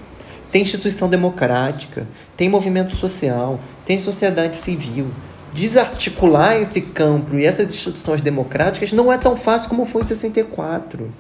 tem 0.53 0.61
instituição 0.61 1.09
democrática, 1.09 2.07
tem 2.37 2.51
movimento 2.51 2.95
social, 2.95 3.59
tem 3.87 3.99
sociedade 3.99 4.59
civil. 4.59 5.07
Desarticular 5.51 6.61
esse 6.61 6.83
campo 6.83 7.39
e 7.39 7.47
essas 7.47 7.73
instituições 7.73 8.21
democráticas 8.21 8.93
não 8.93 9.11
é 9.11 9.17
tão 9.17 9.35
fácil 9.35 9.71
como 9.71 9.87
foi 9.87 10.03
em 10.03 10.07
64. 10.07 11.11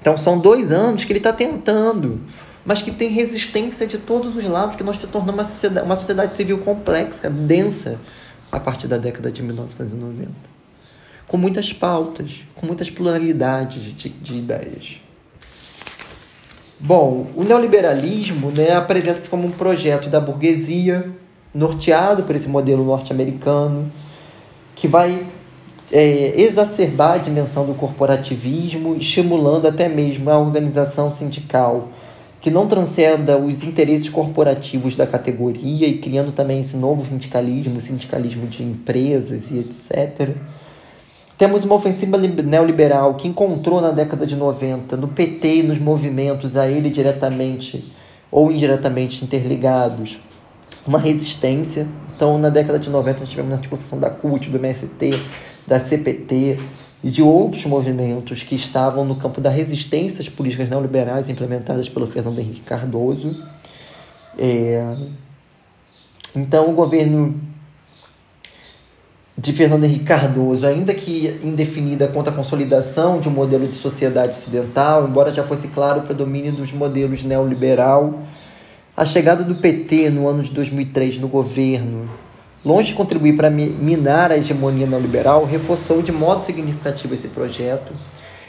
Então, 0.00 0.16
são 0.16 0.38
dois 0.38 0.70
anos 0.70 1.04
que 1.04 1.10
ele 1.10 1.18
está 1.18 1.32
tentando 1.32 2.20
mas 2.64 2.80
que 2.80 2.90
tem 2.90 3.10
resistência 3.10 3.86
de 3.86 3.98
todos 3.98 4.36
os 4.36 4.44
lados, 4.44 4.76
que 4.76 4.84
nós 4.84 4.98
se 4.98 5.06
tornamos 5.08 5.42
uma 5.42 5.50
sociedade, 5.50 5.86
uma 5.86 5.96
sociedade 5.96 6.36
civil 6.36 6.58
complexa, 6.58 7.28
densa, 7.28 7.98
a 8.50 8.60
partir 8.60 8.86
da 8.86 8.98
década 8.98 9.30
de 9.30 9.42
1990. 9.42 10.30
Com 11.26 11.36
muitas 11.36 11.72
pautas, 11.72 12.42
com 12.54 12.66
muitas 12.66 12.90
pluralidades 12.90 13.82
de, 13.96 14.08
de 14.08 14.36
ideias. 14.36 15.00
Bom, 16.78 17.28
o 17.36 17.44
neoliberalismo 17.44 18.50
né, 18.50 18.72
apresenta-se 18.72 19.28
como 19.28 19.46
um 19.46 19.50
projeto 19.50 20.08
da 20.08 20.20
burguesia, 20.20 21.10
norteado 21.54 22.24
por 22.24 22.34
esse 22.34 22.48
modelo 22.48 22.84
norte-americano, 22.84 23.90
que 24.74 24.88
vai 24.88 25.26
é, 25.90 26.40
exacerbar 26.40 27.12
a 27.12 27.18
dimensão 27.18 27.66
do 27.66 27.74
corporativismo, 27.74 28.96
estimulando 28.96 29.66
até 29.66 29.88
mesmo 29.88 30.28
a 30.30 30.38
organização 30.38 31.12
sindical 31.12 31.90
que 32.42 32.50
não 32.50 32.66
transcenda 32.66 33.38
os 33.38 33.62
interesses 33.62 34.08
corporativos 34.08 34.96
da 34.96 35.06
categoria 35.06 35.86
e 35.86 35.98
criando 35.98 36.32
também 36.32 36.60
esse 36.60 36.76
novo 36.76 37.06
sindicalismo, 37.06 37.80
sindicalismo 37.80 38.48
de 38.48 38.64
empresas 38.64 39.52
e 39.52 39.60
etc. 39.60 40.30
Temos 41.38 41.64
uma 41.64 41.76
ofensiva 41.76 42.18
neoliberal 42.18 43.14
que 43.14 43.28
encontrou 43.28 43.80
na 43.80 43.92
década 43.92 44.26
de 44.26 44.34
90 44.34 44.96
no 44.96 45.06
PT 45.06 45.56
e 45.56 45.62
nos 45.62 45.78
movimentos 45.78 46.56
a 46.56 46.68
ele 46.68 46.90
diretamente 46.90 47.92
ou 48.28 48.50
indiretamente 48.50 49.24
interligados 49.24 50.18
uma 50.84 50.98
resistência. 50.98 51.86
Então, 52.14 52.38
na 52.38 52.48
década 52.48 52.78
de 52.78 52.90
90, 52.90 53.20
nós 53.20 53.28
tivemos 53.28 53.52
a 53.52 53.56
articulação 53.56 54.00
da 54.00 54.10
CUT, 54.10 54.50
do 54.50 54.56
MST, 54.56 55.10
da 55.64 55.78
CPT, 55.78 56.58
e 57.02 57.10
de 57.10 57.22
outros 57.22 57.64
movimentos 57.64 58.42
que 58.42 58.54
estavam 58.54 59.04
no 59.04 59.16
campo 59.16 59.40
da 59.40 59.50
resistência 59.50 60.20
às 60.20 60.28
políticas 60.28 60.68
neoliberais 60.68 61.28
implementadas 61.28 61.88
pelo 61.88 62.06
Fernando 62.06 62.38
Henrique 62.38 62.60
Cardoso. 62.60 63.44
É... 64.38 64.96
Então, 66.34 66.70
o 66.70 66.72
governo 66.72 67.40
de 69.36 69.52
Fernando 69.52 69.84
Henrique 69.84 70.04
Cardoso, 70.04 70.66
ainda 70.66 70.94
que 70.94 71.40
indefinida 71.42 72.06
quanto 72.06 72.28
à 72.28 72.32
consolidação 72.32 73.18
de 73.18 73.28
um 73.28 73.32
modelo 73.32 73.66
de 73.66 73.74
sociedade 73.74 74.32
ocidental, 74.32 75.08
embora 75.08 75.34
já 75.34 75.42
fosse 75.42 75.68
claro 75.68 76.00
o 76.00 76.02
predomínio 76.04 76.52
dos 76.52 76.72
modelos 76.72 77.24
neoliberal, 77.24 78.20
a 78.96 79.04
chegada 79.04 79.42
do 79.42 79.56
PT 79.56 80.10
no 80.10 80.28
ano 80.28 80.42
de 80.42 80.52
2003 80.52 81.18
no 81.18 81.26
governo 81.26 82.08
longe 82.64 82.88
de 82.88 82.94
contribuir 82.94 83.36
para 83.36 83.50
minar 83.50 84.30
a 84.30 84.38
hegemonia 84.38 84.86
neoliberal, 84.86 85.44
reforçou 85.44 86.02
de 86.02 86.12
modo 86.12 86.44
significativo 86.46 87.14
esse 87.14 87.28
projeto. 87.28 87.92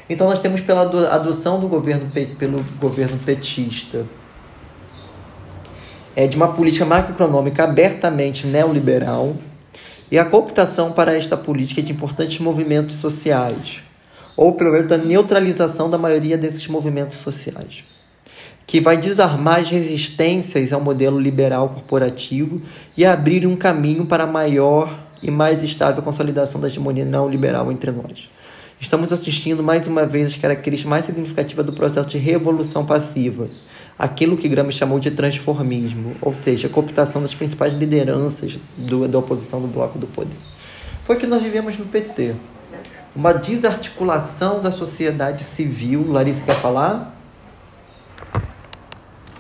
Então 0.10 0.28
nós 0.28 0.40
temos 0.40 0.62
pela 0.62 0.82
adoção 0.82 1.60
do 1.60 1.68
governo 1.68 2.12
pelo 2.38 2.64
governo 2.80 3.18
petista 3.20 4.06
é 6.16 6.28
de 6.28 6.36
uma 6.36 6.54
política 6.54 6.86
macroeconômica 6.86 7.64
abertamente 7.64 8.46
neoliberal 8.46 9.36
e 10.12 10.18
a 10.18 10.26
cooptação 10.26 10.92
para 10.92 11.16
esta 11.16 11.36
política 11.36 11.82
de 11.82 11.92
importantes 11.92 12.40
movimentos 12.40 12.98
sociais, 12.98 13.82
ou 14.38 14.54
pelo 14.54 14.72
menos 14.72 14.88
da 14.88 14.98
neutralização 14.98 15.90
da 15.90 15.98
maioria 15.98 16.38
desses 16.38 16.68
movimentos 16.68 17.18
sociais, 17.20 17.84
que 18.66 18.80
vai 18.80 18.98
desarmar 18.98 19.60
as 19.60 19.70
resistências 19.70 20.72
ao 20.72 20.82
modelo 20.82 21.20
liberal 21.20 21.70
corporativo 21.70 22.62
e 22.96 23.06
abrir 23.06 23.46
um 23.46 23.56
caminho 23.56 24.06
para 24.06 24.26
maior 24.26 25.00
e 25.22 25.32
mais 25.32 25.64
estável 25.64 26.04
consolidação 26.04 26.60
da 26.60 26.68
hegemonia 26.68 27.06
não 27.06 27.30
liberal 27.30 27.72
entre 27.72 27.92
nós. 27.92 28.30
Estamos 28.80 29.14
assistindo 29.14 29.64
mais 29.64 29.88
uma 29.88 30.06
vez 30.06 30.28
as 30.28 30.36
características 30.36 30.90
mais 30.90 31.06
significativas 31.06 31.66
do 31.66 31.72
processo 31.72 32.10
de 32.10 32.18
revolução 32.18 32.86
passiva, 32.86 33.48
aquilo 33.98 34.36
que 34.36 34.50
Gramsci 34.50 34.78
chamou 34.78 35.00
de 35.00 35.12
transformismo, 35.12 36.16
ou 36.22 36.36
seja, 36.36 36.68
a 36.68 36.70
cooptação 36.70 37.22
das 37.22 37.34
principais 37.34 37.74
lideranças 37.74 38.60
do, 38.76 39.08
da 39.08 39.20
oposição 39.20 39.62
do 39.62 39.68
bloco 39.68 39.98
do 39.98 40.08
poder. 40.08 40.36
Foi 41.06 41.16
o 41.16 41.20
que 41.20 41.28
nós 41.28 41.42
vivemos 41.42 41.78
no 41.78 41.86
PT. 41.86 42.36
Uma 43.16 43.32
desarticulação 43.32 44.62
da 44.62 44.72
sociedade 44.72 45.44
civil. 45.44 46.06
Larissa 46.10 46.42
quer 46.44 46.56
falar? 46.56 47.13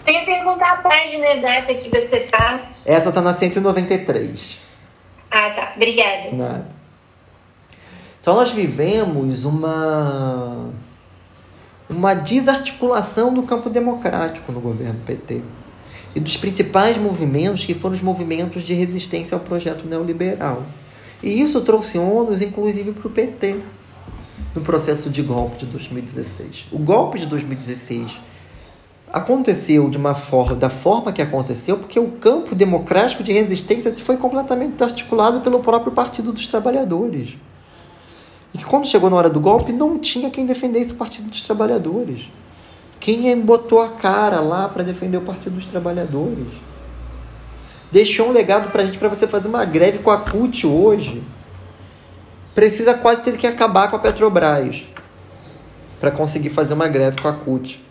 Ia 0.07 0.25
perguntar 0.25 0.73
a 0.73 0.77
página 0.77 1.25
exata 1.27 1.73
que 1.75 1.89
você 1.89 2.17
está. 2.17 2.61
Essa 2.85 3.09
está 3.09 3.21
na 3.21 3.33
193. 3.33 4.57
Ah, 5.31 5.49
tá. 5.51 5.73
Obrigada. 5.75 6.31
Nada. 6.33 6.67
Então 8.19 8.35
nós 8.35 8.51
vivemos 8.51 9.45
uma 9.45 10.71
uma 11.89 12.13
desarticulação 12.13 13.33
do 13.33 13.43
campo 13.43 13.69
democrático 13.69 14.51
no 14.51 14.59
governo 14.59 14.99
PT 15.05 15.41
e 16.15 16.19
dos 16.19 16.37
principais 16.37 16.97
movimentos 16.97 17.65
que 17.65 17.73
foram 17.73 17.95
os 17.95 18.01
movimentos 18.01 18.63
de 18.63 18.73
resistência 18.73 19.35
ao 19.35 19.41
projeto 19.41 19.85
neoliberal. 19.85 20.63
E 21.21 21.41
isso 21.41 21.61
trouxe 21.61 21.97
ônus, 21.97 22.41
inclusive, 22.41 22.91
para 22.91 23.07
o 23.07 23.11
PT 23.11 23.59
no 24.53 24.61
processo 24.61 25.09
de 25.09 25.21
golpe 25.21 25.57
de 25.57 25.65
2016. 25.67 26.65
O 26.71 26.77
golpe 26.77 27.19
de 27.19 27.25
2016 27.25 28.19
aconteceu 29.13 29.91
de 29.91 29.97
uma 29.97 30.15
forma, 30.15 30.55
da 30.55 30.71
forma 30.71 31.13
que 31.13 31.21
aconteceu, 31.21 31.77
porque 31.77 31.99
o 31.99 32.13
campo 32.13 32.55
democrático 32.55 33.21
de 33.21 33.31
resistência 33.31 33.95
foi 33.97 34.17
completamente 34.17 34.83
articulado 34.83 35.41
pelo 35.41 35.59
próprio 35.59 35.91
Partido 35.91 36.33
dos 36.33 36.47
Trabalhadores. 36.47 37.35
E 38.55 38.63
quando 38.63 38.87
chegou 38.87 39.11
na 39.11 39.15
hora 39.15 39.29
do 39.29 39.39
golpe, 39.39 39.71
não 39.71 39.99
tinha 39.99 40.31
quem 40.31 40.47
defendesse 40.47 40.93
o 40.93 40.95
Partido 40.95 41.29
dos 41.29 41.43
Trabalhadores. 41.43 42.27
Quem 42.99 43.39
botou 43.39 43.81
a 43.81 43.89
cara 43.89 44.41
lá 44.41 44.67
para 44.67 44.81
defender 44.81 45.17
o 45.17 45.21
Partido 45.21 45.53
dos 45.53 45.67
Trabalhadores? 45.67 46.47
Deixou 47.91 48.29
um 48.29 48.31
legado 48.31 48.71
para 48.71 48.81
a 48.81 48.85
gente 48.85 48.97
para 48.97 49.09
você 49.09 49.27
fazer 49.27 49.47
uma 49.47 49.63
greve 49.63 49.99
com 49.99 50.09
a 50.09 50.17
CUT 50.17 50.65
hoje. 50.65 51.21
Precisa 52.55 52.95
quase 52.95 53.21
ter 53.21 53.37
que 53.37 53.45
acabar 53.45 53.91
com 53.91 53.95
a 53.95 53.99
Petrobras 53.99 54.83
para 55.99 56.09
conseguir 56.09 56.49
fazer 56.49 56.73
uma 56.73 56.87
greve 56.87 57.21
com 57.21 57.27
a 57.27 57.33
CUT 57.33 57.82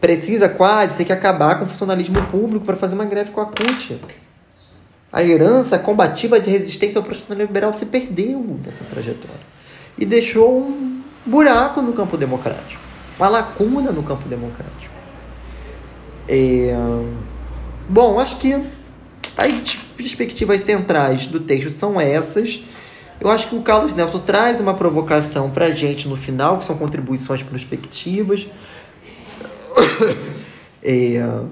precisa 0.00 0.48
quase 0.48 0.96
ter 0.96 1.04
que 1.04 1.12
acabar 1.12 1.58
com 1.58 1.64
o 1.64 1.68
funcionalismo 1.68 2.22
público 2.26 2.64
para 2.64 2.76
fazer 2.76 2.94
uma 2.94 3.04
greve 3.04 3.30
com 3.30 3.40
a 3.40 3.46
CUT. 3.46 4.00
A 5.12 5.22
herança 5.22 5.78
combativa 5.78 6.38
de 6.38 6.50
resistência 6.50 6.98
ao 6.98 7.04
processo 7.04 7.32
liberal 7.32 7.72
se 7.72 7.86
perdeu 7.86 8.60
nessa 8.64 8.84
trajetória 8.84 9.40
e 9.96 10.04
deixou 10.04 10.58
um 10.60 11.02
buraco 11.24 11.80
no 11.80 11.92
campo 11.92 12.16
democrático, 12.16 12.80
uma 13.18 13.28
lacuna 13.28 13.90
no 13.90 14.02
campo 14.02 14.28
democrático. 14.28 14.94
É... 16.28 16.74
Bom, 17.88 18.20
acho 18.20 18.36
que 18.36 18.52
as 19.36 19.76
perspectivas 19.96 20.60
centrais 20.60 21.26
do 21.26 21.40
texto 21.40 21.70
são 21.70 22.00
essas. 22.00 22.62
Eu 23.20 23.30
acho 23.30 23.48
que 23.48 23.56
o 23.56 23.62
Carlos 23.62 23.94
Nelson 23.94 24.18
traz 24.20 24.60
uma 24.60 24.74
provocação 24.74 25.50
para 25.50 25.66
a 25.66 25.70
gente 25.70 26.06
no 26.06 26.14
final, 26.14 26.58
que 26.58 26.64
são 26.64 26.76
contribuições 26.76 27.42
prospectivas. 27.42 28.46
É, 30.82 31.16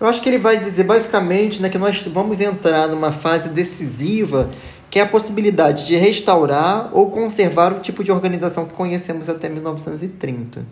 eu 0.00 0.06
acho 0.06 0.22
que 0.22 0.28
ele 0.28 0.38
vai 0.38 0.58
dizer 0.58 0.84
basicamente 0.84 1.60
né, 1.60 1.68
que 1.68 1.78
nós 1.78 2.02
vamos 2.02 2.40
entrar 2.40 2.86
numa 2.88 3.12
fase 3.12 3.48
decisiva 3.48 4.50
que 4.90 4.98
é 4.98 5.02
a 5.02 5.06
possibilidade 5.06 5.86
de 5.86 5.96
restaurar 5.96 6.90
ou 6.92 7.10
conservar 7.10 7.72
o 7.72 7.80
tipo 7.80 8.02
de 8.02 8.10
organização 8.10 8.64
que 8.66 8.74
conhecemos 8.74 9.28
até 9.28 9.48
1930. 9.48 10.64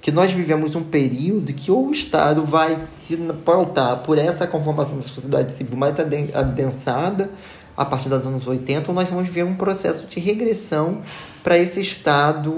Que 0.00 0.10
nós 0.10 0.32
vivemos 0.32 0.74
um 0.74 0.82
período 0.82 1.52
que 1.52 1.70
ou 1.70 1.88
o 1.88 1.92
Estado 1.92 2.44
vai 2.44 2.78
se 3.00 3.16
pautar 3.44 3.98
por 3.98 4.18
essa 4.18 4.46
conformação 4.46 4.96
da 4.96 5.04
sociedade 5.04 5.52
civil 5.52 5.76
mais 5.76 5.94
adensada, 6.34 7.30
a 7.76 7.84
partir 7.84 8.08
dos 8.08 8.26
anos 8.26 8.46
80, 8.46 8.90
ou 8.90 8.94
nós 8.94 9.08
vamos 9.08 9.28
ver 9.28 9.44
um 9.44 9.54
processo 9.54 10.06
de 10.06 10.18
regressão 10.18 11.02
para 11.42 11.56
esse 11.56 11.80
estado 11.80 12.52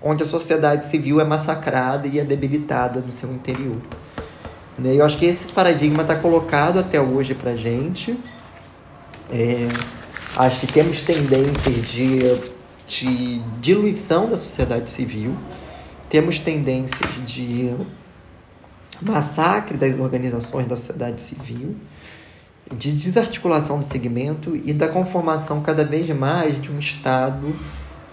onde 0.00 0.22
a 0.22 0.26
sociedade 0.26 0.86
civil 0.86 1.20
é 1.20 1.24
massacrada 1.24 2.06
e 2.06 2.18
é 2.18 2.24
debilitada 2.24 3.00
no 3.00 3.12
seu 3.12 3.32
interior. 3.32 3.78
Né? 4.78 4.94
Eu 4.94 5.04
acho 5.04 5.18
que 5.18 5.26
esse 5.26 5.46
paradigma 5.46 6.02
está 6.02 6.16
colocado 6.16 6.78
até 6.78 7.00
hoje 7.00 7.34
para 7.34 7.56
gente. 7.56 8.16
É, 9.30 9.68
acho 10.36 10.60
que 10.60 10.72
temos 10.72 11.02
tendências 11.02 11.88
de, 11.88 12.20
de 12.86 13.38
diluição 13.60 14.28
da 14.28 14.36
sociedade 14.36 14.90
civil, 14.90 15.36
temos 16.08 16.38
tendências 16.38 17.10
de 17.24 17.74
massacre 19.00 19.76
das 19.76 19.98
organizações 19.98 20.66
da 20.66 20.76
sociedade 20.76 21.20
civil 21.20 21.76
de 22.76 22.92
desarticulação 22.92 23.78
do 23.78 23.84
segmento 23.84 24.54
e 24.64 24.72
da 24.72 24.88
conformação 24.88 25.60
cada 25.60 25.84
vez 25.84 26.08
mais 26.10 26.60
de 26.60 26.70
um 26.70 26.78
Estado 26.78 27.54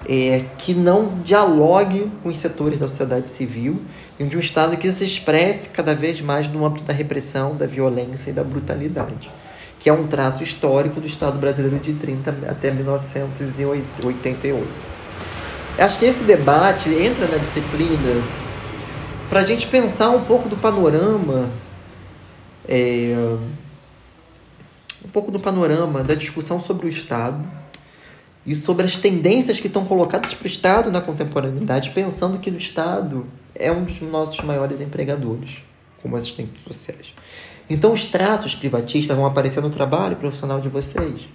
é, 0.08 0.45
que 0.58 0.74
não 0.74 1.20
dialogue 1.20 2.10
com 2.24 2.30
os 2.30 2.38
setores 2.38 2.80
da 2.80 2.88
sociedade 2.88 3.30
civil 3.30 3.82
e 4.18 4.24
de 4.24 4.38
um 4.38 4.39
Estado 4.39 4.78
que 4.78 4.89
se 4.89 5.03
expresse 5.03 5.68
cada 5.70 5.93
vez 5.93 6.22
mais 6.22 6.47
no 6.47 6.66
âmbito 6.66 6.86
da 6.86 6.93
repressão, 6.93 7.55
da 7.55 7.68
violência 7.68 8.30
e 8.30 8.34
da 8.34 8.43
brutalidade, 8.43 9.30
que 9.80 9.89
é 9.89 9.93
um 9.93 10.08
trato 10.08 10.41
histórico 10.41 11.01
do 11.01 11.05
Estado 11.05 11.38
brasileiro 11.38 11.78
de 11.80 11.93
30 11.93 12.32
até 12.47 12.72
1988. 12.72 14.66
Acho 15.78 15.99
que 15.99 16.05
esse 16.05 16.24
debate 16.24 16.89
entra 16.89 17.28
na 17.28 17.38
disciplina 17.38 18.24
para 19.30 19.41
a 19.41 19.45
gente 19.45 19.68
pensar 19.68 20.10
um 20.10 20.24
pouco 20.24 20.47
do 20.47 20.55
panorama. 20.55 21.51
É, 22.68 23.14
um 25.05 25.10
pouco 25.10 25.32
do 25.32 25.39
panorama 25.39 26.03
da 26.03 26.16
discussão 26.16 26.60
sobre 26.60 26.88
o 26.88 26.89
Estado 26.89 27.57
e 28.47 28.55
sobre 28.55 28.85
as 28.85 28.95
tendências 28.95 29.59
que 29.59 29.67
estão 29.67 29.83
colocadas 29.83 30.33
para 30.33 30.45
o 30.45 30.47
Estado 30.47 30.89
na 30.89 31.01
contemporaneidade, 31.01 31.89
pensando 31.89 32.39
que 32.39 32.49
o 32.49 32.57
Estado 32.57 33.27
é 33.53 33.69
um 33.69 33.83
dos 33.83 33.99
nossos 34.01 34.39
maiores 34.39 34.79
empregadores 34.79 35.57
como 36.01 36.15
assistentes 36.15 36.63
sociais. 36.63 37.13
Então, 37.69 37.91
os 37.91 38.05
traços 38.05 38.55
privatistas 38.55 39.17
vão 39.17 39.25
aparecer 39.25 39.61
no 39.61 39.69
trabalho 39.69 40.15
profissional 40.15 40.61
de 40.61 40.69
vocês. 40.69 41.27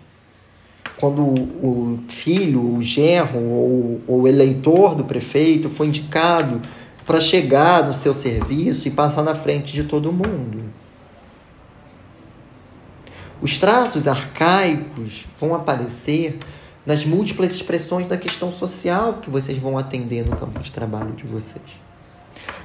Quando 0.97 1.23
o 1.23 1.99
filho, 2.09 2.77
o 2.77 2.83
genro 2.83 3.39
ou 3.39 4.03
o 4.07 4.27
eleitor 4.27 4.95
do 4.95 5.05
prefeito 5.05 5.69
foi 5.69 5.89
indicado 5.89 6.63
para 7.05 7.21
chegar 7.21 7.85
no 7.85 7.93
seu 7.93 8.15
serviço 8.15 8.89
e 8.89 8.91
passar 8.91 9.23
na 9.23 9.35
frente 9.35 9.75
de 9.75 9.85
todo 9.85 10.11
mundo. 10.11 10.63
Os 13.43 13.59
traços 13.59 14.07
arcaicos 14.09 15.27
vão 15.39 15.55
aparecer 15.55 16.39
nas 16.85 17.05
múltiplas 17.05 17.51
expressões 17.51 18.07
da 18.07 18.17
questão 18.17 18.53
social 18.53 19.15
que 19.15 19.31
vocês 19.31 19.57
vão 19.59 19.79
atender 19.79 20.29
no 20.29 20.37
campo 20.37 20.61
de 20.61 20.73
trabalho 20.73 21.13
de 21.13 21.25
vocês. 21.25 21.65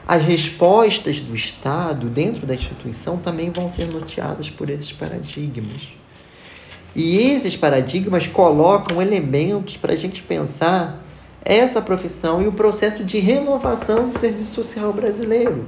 As 0.07 0.23
respostas 0.23 1.19
do 1.19 1.35
Estado 1.35 2.09
dentro 2.09 2.45
da 2.47 2.55
instituição 2.55 3.17
também 3.17 3.51
vão 3.51 3.69
ser 3.69 3.87
noteadas 3.87 4.49
por 4.49 4.69
esses 4.69 4.91
paradigmas. 4.91 5.89
E 6.95 7.17
esses 7.17 7.55
paradigmas 7.55 8.25
colocam 8.25 9.01
elementos 9.01 9.77
para 9.77 9.93
a 9.93 9.97
gente 9.97 10.23
pensar 10.23 11.03
essa 11.43 11.81
profissão 11.81 12.41
e 12.41 12.47
o 12.47 12.51
processo 12.51 13.03
de 13.03 13.19
renovação 13.19 14.09
do 14.09 14.17
serviço 14.17 14.55
social 14.55 14.91
brasileiro 14.93 15.67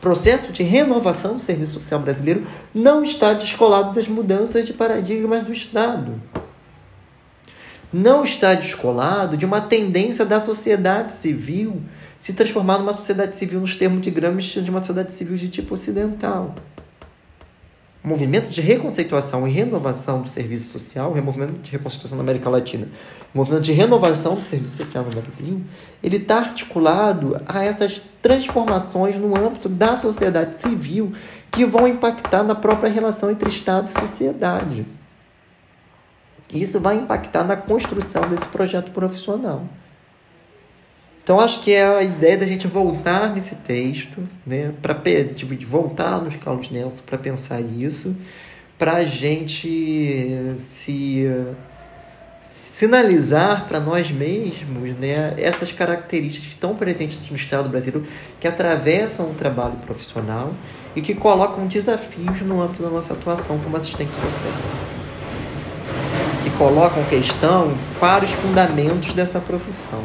processo 0.00 0.50
de 0.50 0.62
renovação 0.62 1.34
do 1.34 1.40
serviço 1.40 1.74
social 1.74 2.00
brasileiro 2.00 2.46
não 2.74 3.04
está 3.04 3.34
descolado 3.34 3.94
das 3.94 4.08
mudanças 4.08 4.66
de 4.66 4.72
paradigmas 4.72 5.44
do 5.44 5.52
Estado. 5.52 6.20
Não 7.92 8.22
está 8.22 8.54
descolado 8.54 9.36
de 9.36 9.44
uma 9.44 9.60
tendência 9.60 10.24
da 10.24 10.40
sociedade 10.40 11.12
civil 11.12 11.82
se 12.20 12.32
transformar 12.32 12.78
numa 12.78 12.94
sociedade 12.94 13.36
civil 13.36 13.60
nos 13.60 13.74
termos 13.74 14.00
de 14.02 14.10
Gramsci 14.10 14.60
de 14.60 14.70
uma 14.70 14.80
sociedade 14.80 15.12
civil 15.12 15.36
de 15.36 15.48
tipo 15.48 15.74
ocidental. 15.74 16.54
O 18.02 18.08
movimento 18.08 18.48
de 18.48 18.60
reconceituação 18.60 19.46
e 19.46 19.50
renovação 19.50 20.22
do 20.22 20.28
serviço 20.28 20.70
social, 20.72 21.12
o 21.12 21.22
movimento 21.22 21.60
de 21.60 21.70
reconceituação 21.70 22.16
na 22.16 22.22
América 22.22 22.48
Latina, 22.48 22.88
o 23.34 23.38
movimento 23.38 23.62
de 23.62 23.72
renovação 23.72 24.36
do 24.36 24.44
serviço 24.44 24.76
social 24.76 25.04
no 25.04 25.10
Brasil, 25.10 25.60
ele 26.02 26.16
está 26.16 26.38
articulado 26.38 27.40
a 27.46 27.62
essas 27.64 28.00
transformações 28.22 29.16
no 29.16 29.36
âmbito 29.36 29.68
da 29.68 29.96
sociedade 29.96 30.60
civil 30.62 31.12
que 31.50 31.66
vão 31.66 31.88
impactar 31.88 32.42
na 32.42 32.54
própria 32.54 32.90
relação 32.90 33.30
entre 33.30 33.50
Estado 33.50 33.88
e 33.88 34.00
sociedade. 34.00 34.86
Isso 36.52 36.80
vai 36.80 36.96
impactar 36.96 37.44
na 37.44 37.56
construção 37.56 38.22
desse 38.28 38.48
projeto 38.48 38.90
profissional. 38.90 39.64
Então, 41.22 41.38
acho 41.38 41.60
que 41.60 41.72
é 41.72 41.86
a 41.86 42.02
ideia 42.02 42.36
da 42.38 42.46
gente 42.46 42.66
voltar 42.66 43.32
nesse 43.32 43.54
texto, 43.54 44.26
né, 44.44 44.72
para 44.82 44.94
de 44.94 45.44
voltar 45.64 46.20
nos 46.20 46.34
Carlos 46.36 46.70
Nelson 46.70 47.04
para 47.04 47.18
pensar 47.18 47.60
isso, 47.60 48.16
para 48.76 48.96
a 48.96 49.04
gente 49.04 50.56
se 50.58 51.28
sinalizar 52.40 53.68
para 53.68 53.78
nós 53.78 54.10
mesmos 54.10 54.96
né, 54.98 55.34
essas 55.36 55.70
características 55.70 56.48
que 56.48 56.54
estão 56.54 56.74
presentes 56.74 57.30
no 57.30 57.36
Estado 57.36 57.68
brasileiro, 57.68 58.06
que 58.40 58.48
atravessam 58.48 59.30
o 59.30 59.34
trabalho 59.34 59.76
profissional 59.84 60.54
e 60.96 61.02
que 61.02 61.14
colocam 61.14 61.66
desafios 61.66 62.40
no 62.40 62.60
âmbito 62.60 62.82
da 62.82 62.88
nossa 62.88 63.12
atuação 63.12 63.58
como 63.58 63.76
assistente 63.76 64.12
social. 64.22 64.99
Colocam 66.60 67.02
questão 67.04 67.74
para 67.98 68.22
os 68.22 68.30
fundamentos 68.32 69.14
dessa 69.14 69.40
profissão. 69.40 70.04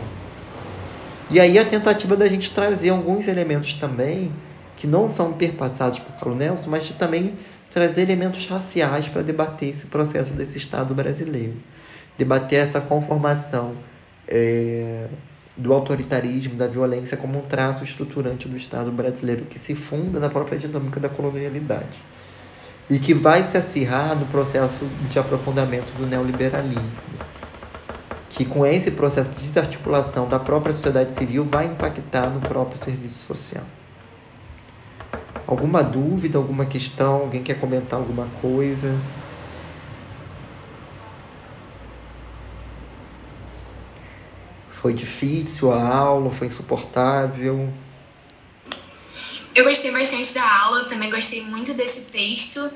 E 1.29 1.37
aí 1.37 1.59
a 1.59 1.65
tentativa 1.65 2.15
da 2.15 2.27
gente 2.27 2.49
trazer 2.51 2.91
alguns 2.91 3.27
elementos 3.27 3.73
também, 3.73 4.31
que 4.77 4.87
não 4.87 5.09
são 5.09 5.33
perpassados 5.33 5.99
por 5.99 6.13
Carlos 6.13 6.37
Nelson, 6.37 6.69
mas 6.69 6.85
de 6.85 6.93
também 6.93 7.33
trazer 7.69 8.03
elementos 8.03 8.47
raciais 8.47 9.09
para 9.09 9.21
debater 9.21 9.67
esse 9.67 9.87
processo 9.87 10.31
desse 10.31 10.57
Estado 10.57 10.95
brasileiro 10.95 11.57
debater 12.17 12.59
essa 12.59 12.79
conformação 12.79 13.75
é, 14.25 15.07
do 15.57 15.73
autoritarismo, 15.73 16.55
da 16.55 16.67
violência 16.67 17.17
como 17.17 17.39
um 17.39 17.41
traço 17.41 17.83
estruturante 17.83 18.47
do 18.47 18.55
Estado 18.55 18.91
brasileiro 18.91 19.45
que 19.45 19.59
se 19.59 19.75
funda 19.75 20.19
na 20.19 20.29
própria 20.29 20.57
dinâmica 20.57 20.99
da 20.99 21.09
colonialidade 21.09 21.99
e 22.89 22.99
que 22.99 23.13
vai 23.13 23.43
se 23.43 23.57
acirrar 23.57 24.15
no 24.15 24.25
processo 24.27 24.85
de 25.09 25.17
aprofundamento 25.17 25.91
do 25.97 26.05
neoliberalismo, 26.05 26.91
que 28.29 28.45
com 28.45 28.65
esse 28.65 28.91
processo 28.91 29.29
de 29.31 29.47
desarticulação 29.47 30.27
da 30.27 30.39
própria 30.39 30.73
sociedade 30.73 31.13
civil 31.13 31.45
vai 31.45 31.65
impactar 31.65 32.29
no 32.29 32.39
próprio 32.41 32.77
serviço 32.77 33.15
social. 33.15 33.63
Alguma 35.47 35.83
dúvida, 35.83 36.37
alguma 36.37 36.65
questão? 36.65 37.21
Alguém 37.21 37.43
quer 37.43 37.59
comentar 37.59 37.99
alguma 37.99 38.27
coisa? 38.41 38.95
Foi 44.69 44.93
difícil 44.93 45.71
a 45.71 45.87
aula? 45.87 46.29
Foi 46.29 46.47
insuportável? 46.47 47.69
Eu 49.55 49.63
gostei 49.63 49.91
bastante 49.91 50.33
da 50.33 50.63
aula, 50.63 50.85
também 50.85 51.09
gostei 51.09 51.41
muito 51.41 51.73
desse 51.73 52.01
texto 52.01 52.69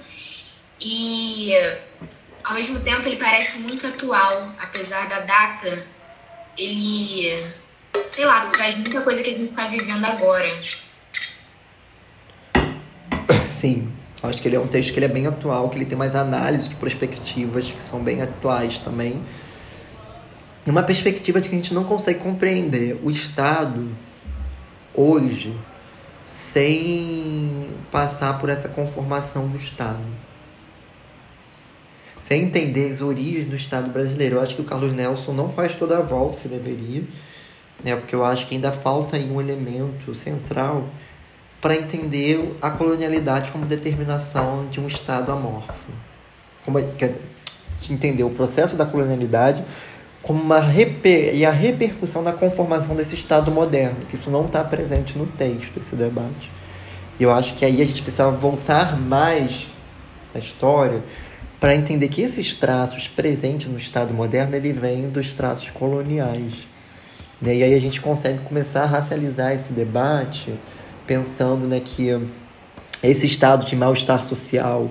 e 0.79 1.51
ao 2.43 2.55
mesmo 2.55 2.79
tempo 2.79 3.07
ele 3.07 3.17
parece 3.17 3.59
muito 3.59 3.85
atual, 3.85 4.49
apesar 4.59 5.07
da 5.09 5.19
data. 5.19 5.85
Ele, 6.57 7.45
sei 8.11 8.25
lá, 8.25 8.45
traz 8.47 8.75
muita 8.77 9.01
coisa 9.01 9.21
que 9.21 9.29
a 9.29 9.33
gente 9.33 9.49
está 9.49 9.67
vivendo 9.67 10.05
agora. 10.05 10.57
Sim, 13.47 13.91
acho 14.23 14.41
que 14.41 14.47
ele 14.47 14.55
é 14.55 14.59
um 14.59 14.67
texto 14.67 14.93
que 14.93 14.99
ele 14.99 15.05
é 15.05 15.09
bem 15.09 15.27
atual, 15.27 15.69
que 15.69 15.77
ele 15.77 15.85
tem 15.85 15.97
mais 15.97 16.15
análises 16.15 16.69
perspectivas 16.69 17.71
que 17.71 17.83
são 17.83 18.01
bem 18.01 18.21
atuais 18.21 18.77
também 18.77 19.21
uma 20.69 20.83
perspectiva 20.83 21.41
de 21.41 21.49
que 21.49 21.55
a 21.55 21.57
gente 21.57 21.73
não 21.73 21.83
consegue 21.83 22.19
compreender 22.19 22.99
o 23.03 23.09
Estado 23.09 23.89
hoje 24.93 25.55
sem 26.29 27.67
passar 27.91 28.37
por 28.37 28.49
essa 28.49 28.69
conformação 28.69 29.47
do 29.47 29.57
Estado. 29.57 29.97
Sem 32.23 32.43
entender 32.43 32.91
as 32.91 33.01
origens 33.01 33.47
do 33.47 33.55
Estado 33.55 33.89
brasileiro. 33.89 34.35
Eu 34.35 34.41
acho 34.41 34.55
que 34.55 34.61
o 34.61 34.65
Carlos 34.65 34.93
Nelson 34.93 35.33
não 35.33 35.51
faz 35.51 35.75
toda 35.75 35.97
a 35.97 36.01
volta 36.01 36.37
que 36.37 36.47
deveria, 36.47 37.03
né? 37.83 37.95
porque 37.95 38.13
eu 38.13 38.23
acho 38.23 38.45
que 38.45 38.53
ainda 38.53 38.71
falta 38.71 39.17
aí 39.17 39.27
um 39.27 39.41
elemento 39.41 40.13
central 40.13 40.87
para 41.59 41.75
entender 41.75 42.55
a 42.61 42.69
colonialidade 42.69 43.51
como 43.51 43.65
determinação 43.65 44.67
de 44.67 44.79
um 44.79 44.85
Estado 44.85 45.31
amorfo. 45.31 45.91
Como, 46.63 46.79
quer 46.93 47.15
entender 47.89 48.23
o 48.23 48.29
processo 48.29 48.75
da 48.75 48.85
colonialidade 48.85 49.65
como 50.21 50.41
uma 50.41 50.59
reper... 50.59 51.35
e 51.35 51.45
a 51.45 51.51
repercussão 51.51 52.21
na 52.21 52.33
conformação 52.33 52.95
desse 52.95 53.15
Estado 53.15 53.51
moderno, 53.51 54.05
que 54.09 54.15
isso 54.15 54.29
não 54.29 54.45
está 54.45 54.63
presente 54.63 55.17
no 55.17 55.25
texto, 55.25 55.77
esse 55.77 55.95
debate. 55.95 56.51
E 57.19 57.23
eu 57.23 57.31
acho 57.31 57.53
que 57.55 57.65
aí 57.65 57.81
a 57.81 57.85
gente 57.85 58.01
precisava 58.01 58.35
voltar 58.35 58.97
mais 58.99 59.67
na 60.33 60.39
história 60.39 61.03
para 61.59 61.75
entender 61.75 62.07
que 62.07 62.21
esses 62.21 62.53
traços 62.53 63.07
presentes 63.07 63.67
no 63.67 63.77
Estado 63.77 64.13
moderno 64.13 64.55
ele 64.55 64.71
vêm 64.71 65.09
dos 65.09 65.33
traços 65.33 65.69
coloniais. 65.69 66.67
Né? 67.41 67.57
E 67.57 67.63
aí 67.63 67.73
a 67.73 67.79
gente 67.81 67.99
consegue 67.99 68.39
começar 68.39 68.83
a 68.83 68.87
racializar 68.87 69.53
esse 69.53 69.73
debate 69.73 70.53
pensando 71.05 71.67
né, 71.67 71.81
que 71.83 72.09
esse 73.01 73.25
estado 73.25 73.65
de 73.65 73.75
mal-estar 73.75 74.23
social 74.23 74.89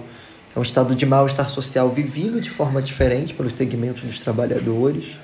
é 0.58 0.60
um 0.60 0.64
estado 0.64 0.94
de 0.94 1.06
mal-estar 1.06 1.48
social 1.48 1.88
vivido 1.88 2.40
de 2.40 2.50
forma 2.50 2.82
diferente 2.82 3.32
pelos 3.32 3.52
segmentos 3.52 4.02
dos 4.02 4.18
trabalhadores, 4.18 5.16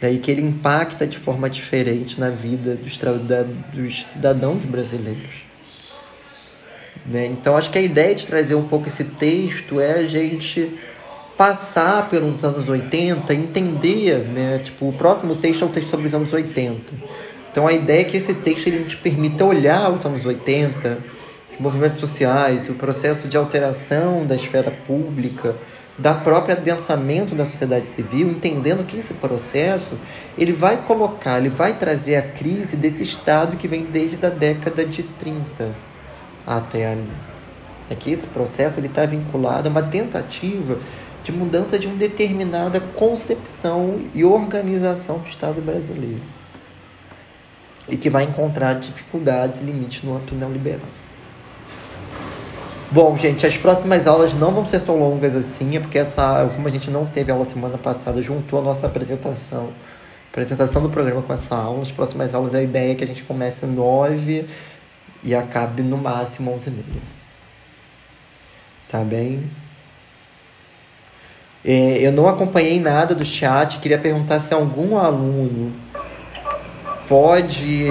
né, 0.00 0.12
e 0.12 0.18
que 0.18 0.30
ele 0.30 0.42
impacta 0.42 1.06
de 1.06 1.16
forma 1.16 1.48
diferente 1.48 2.20
na 2.20 2.28
vida 2.28 2.74
dos, 2.74 2.98
dos 3.72 4.06
cidadãos 4.06 4.62
brasileiros. 4.62 5.46
Né? 7.06 7.26
Então, 7.26 7.56
acho 7.56 7.70
que 7.70 7.78
a 7.78 7.80
ideia 7.80 8.14
de 8.14 8.26
trazer 8.26 8.54
um 8.54 8.68
pouco 8.68 8.88
esse 8.88 9.04
texto 9.04 9.80
é 9.80 10.00
a 10.00 10.06
gente 10.06 10.78
passar 11.36 12.10
pelos 12.10 12.44
anos 12.44 12.68
80, 12.68 13.32
entender, 13.32 14.18
né? 14.28 14.60
Tipo, 14.62 14.90
o 14.90 14.92
próximo 14.92 15.34
texto 15.34 15.62
é 15.62 15.66
um 15.66 15.70
texto 15.70 15.88
sobre 15.88 16.06
os 16.06 16.14
anos 16.14 16.32
80. 16.32 16.92
Então, 17.50 17.66
a 17.66 17.72
ideia 17.72 18.02
é 18.02 18.04
que 18.04 18.18
esse 18.18 18.34
texto 18.34 18.66
ele 18.66 18.84
te 18.84 18.96
permita 18.98 19.44
olhar 19.44 19.90
os 19.90 20.04
anos 20.04 20.24
80, 20.24 20.98
os 20.98 21.21
movimentos 21.62 22.00
sociais, 22.00 22.68
o 22.68 22.74
processo 22.74 23.28
de 23.28 23.36
alteração 23.36 24.26
da 24.26 24.34
esfera 24.34 24.70
pública, 24.84 25.54
da 25.96 26.12
própria 26.12 26.56
adensamento 26.56 27.36
da 27.36 27.44
sociedade 27.44 27.88
civil, 27.88 28.28
entendendo 28.28 28.84
que 28.84 28.98
esse 28.98 29.14
processo 29.14 29.96
ele 30.36 30.52
vai 30.52 30.78
colocar, 30.84 31.38
ele 31.38 31.50
vai 31.50 31.78
trazer 31.78 32.16
a 32.16 32.22
crise 32.22 32.76
desse 32.76 33.04
Estado 33.04 33.56
que 33.56 33.68
vem 33.68 33.84
desde 33.84 34.24
a 34.26 34.28
década 34.28 34.84
de 34.84 35.04
30 35.04 35.70
até 36.44 36.90
ali. 36.90 37.12
É 37.88 37.94
que 37.94 38.10
esse 38.10 38.26
processo 38.26 38.80
está 38.80 39.06
vinculado 39.06 39.68
a 39.68 39.70
uma 39.70 39.82
tentativa 39.82 40.78
de 41.22 41.30
mudança 41.30 41.78
de 41.78 41.86
uma 41.86 41.96
determinada 41.96 42.80
concepção 42.80 44.00
e 44.12 44.24
organização 44.24 45.18
do 45.18 45.28
Estado 45.28 45.60
brasileiro. 45.60 46.22
E 47.88 47.96
que 47.96 48.10
vai 48.10 48.24
encontrar 48.24 48.74
dificuldades 48.74 49.60
e 49.60 49.64
limites 49.64 50.02
no 50.02 50.16
âmbito 50.16 50.34
neoliberal. 50.34 51.01
Bom, 52.92 53.16
gente, 53.16 53.46
as 53.46 53.56
próximas 53.56 54.06
aulas 54.06 54.34
não 54.34 54.52
vão 54.52 54.66
ser 54.66 54.82
tão 54.82 54.98
longas 54.98 55.34
assim, 55.34 55.76
é 55.78 55.80
porque 55.80 55.96
essa, 55.96 56.46
como 56.54 56.68
a 56.68 56.70
gente 56.70 56.90
não 56.90 57.06
teve 57.06 57.32
aula 57.32 57.46
semana 57.46 57.78
passada, 57.78 58.20
juntou 58.20 58.58
a 58.58 58.62
nossa 58.62 58.86
apresentação, 58.86 59.70
apresentação 60.30 60.82
do 60.82 60.90
programa 60.90 61.22
com 61.22 61.32
essa 61.32 61.56
aula. 61.56 61.80
As 61.80 61.90
próximas 61.90 62.34
aulas, 62.34 62.54
a 62.54 62.62
ideia 62.62 62.92
é 62.92 62.94
que 62.94 63.02
a 63.02 63.06
gente 63.06 63.22
comece 63.22 63.64
nove 63.64 64.46
e 65.22 65.34
acabe 65.34 65.82
no 65.82 65.96
máximo 65.96 66.52
onze 66.52 66.68
e 66.68 66.72
meia. 66.74 67.02
Tá 68.90 68.98
bem? 68.98 69.50
É, 71.64 71.96
eu 71.98 72.12
não 72.12 72.28
acompanhei 72.28 72.78
nada 72.78 73.14
do 73.14 73.24
chat, 73.24 73.78
queria 73.78 73.98
perguntar 73.98 74.38
se 74.40 74.52
algum 74.52 74.98
aluno 74.98 75.72
pode 77.08 77.86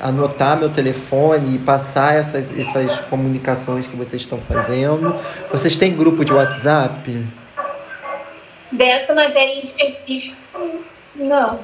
anotar 0.00 0.58
meu 0.58 0.70
telefone 0.70 1.56
e 1.56 1.58
passar 1.58 2.14
essas, 2.14 2.46
essas 2.58 3.00
comunicações 3.06 3.86
que 3.86 3.96
vocês 3.96 4.22
estão 4.22 4.38
fazendo. 4.38 5.14
Vocês 5.50 5.76
têm 5.76 5.96
grupo 5.96 6.24
de 6.24 6.32
WhatsApp? 6.32 7.26
Dessa 8.70 9.14
matéria 9.14 9.54
em 9.54 9.64
específico, 9.64 10.36
não. 11.14 11.58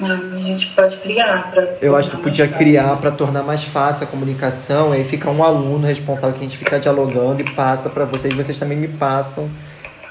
A 0.00 0.38
gente 0.38 0.68
pode 0.68 0.96
criar 0.98 1.50
para. 1.50 1.76
Eu 1.82 1.96
acho 1.96 2.08
que 2.08 2.16
podia 2.18 2.46
criar 2.46 2.96
para 2.98 3.10
tornar 3.10 3.42
mais 3.42 3.64
fácil 3.64 4.04
a 4.04 4.06
comunicação. 4.06 4.92
Aí 4.92 5.02
fica 5.02 5.28
um 5.28 5.42
aluno 5.42 5.84
responsável 5.84 6.32
que 6.34 6.38
a 6.38 6.42
gente 6.42 6.56
fica 6.56 6.78
dialogando 6.78 7.40
e 7.40 7.50
passa 7.50 7.88
para 7.88 8.04
vocês. 8.04 8.32
Vocês 8.32 8.56
também 8.56 8.78
me 8.78 8.86
passam 8.86 9.50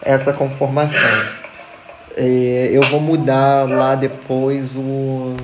essa 0.03 0.33
conformação. 0.33 1.25
É, 2.17 2.69
eu 2.73 2.81
vou 2.81 2.99
mudar 2.99 3.69
lá 3.69 3.95
depois 3.95 4.75
o, 4.75 5.35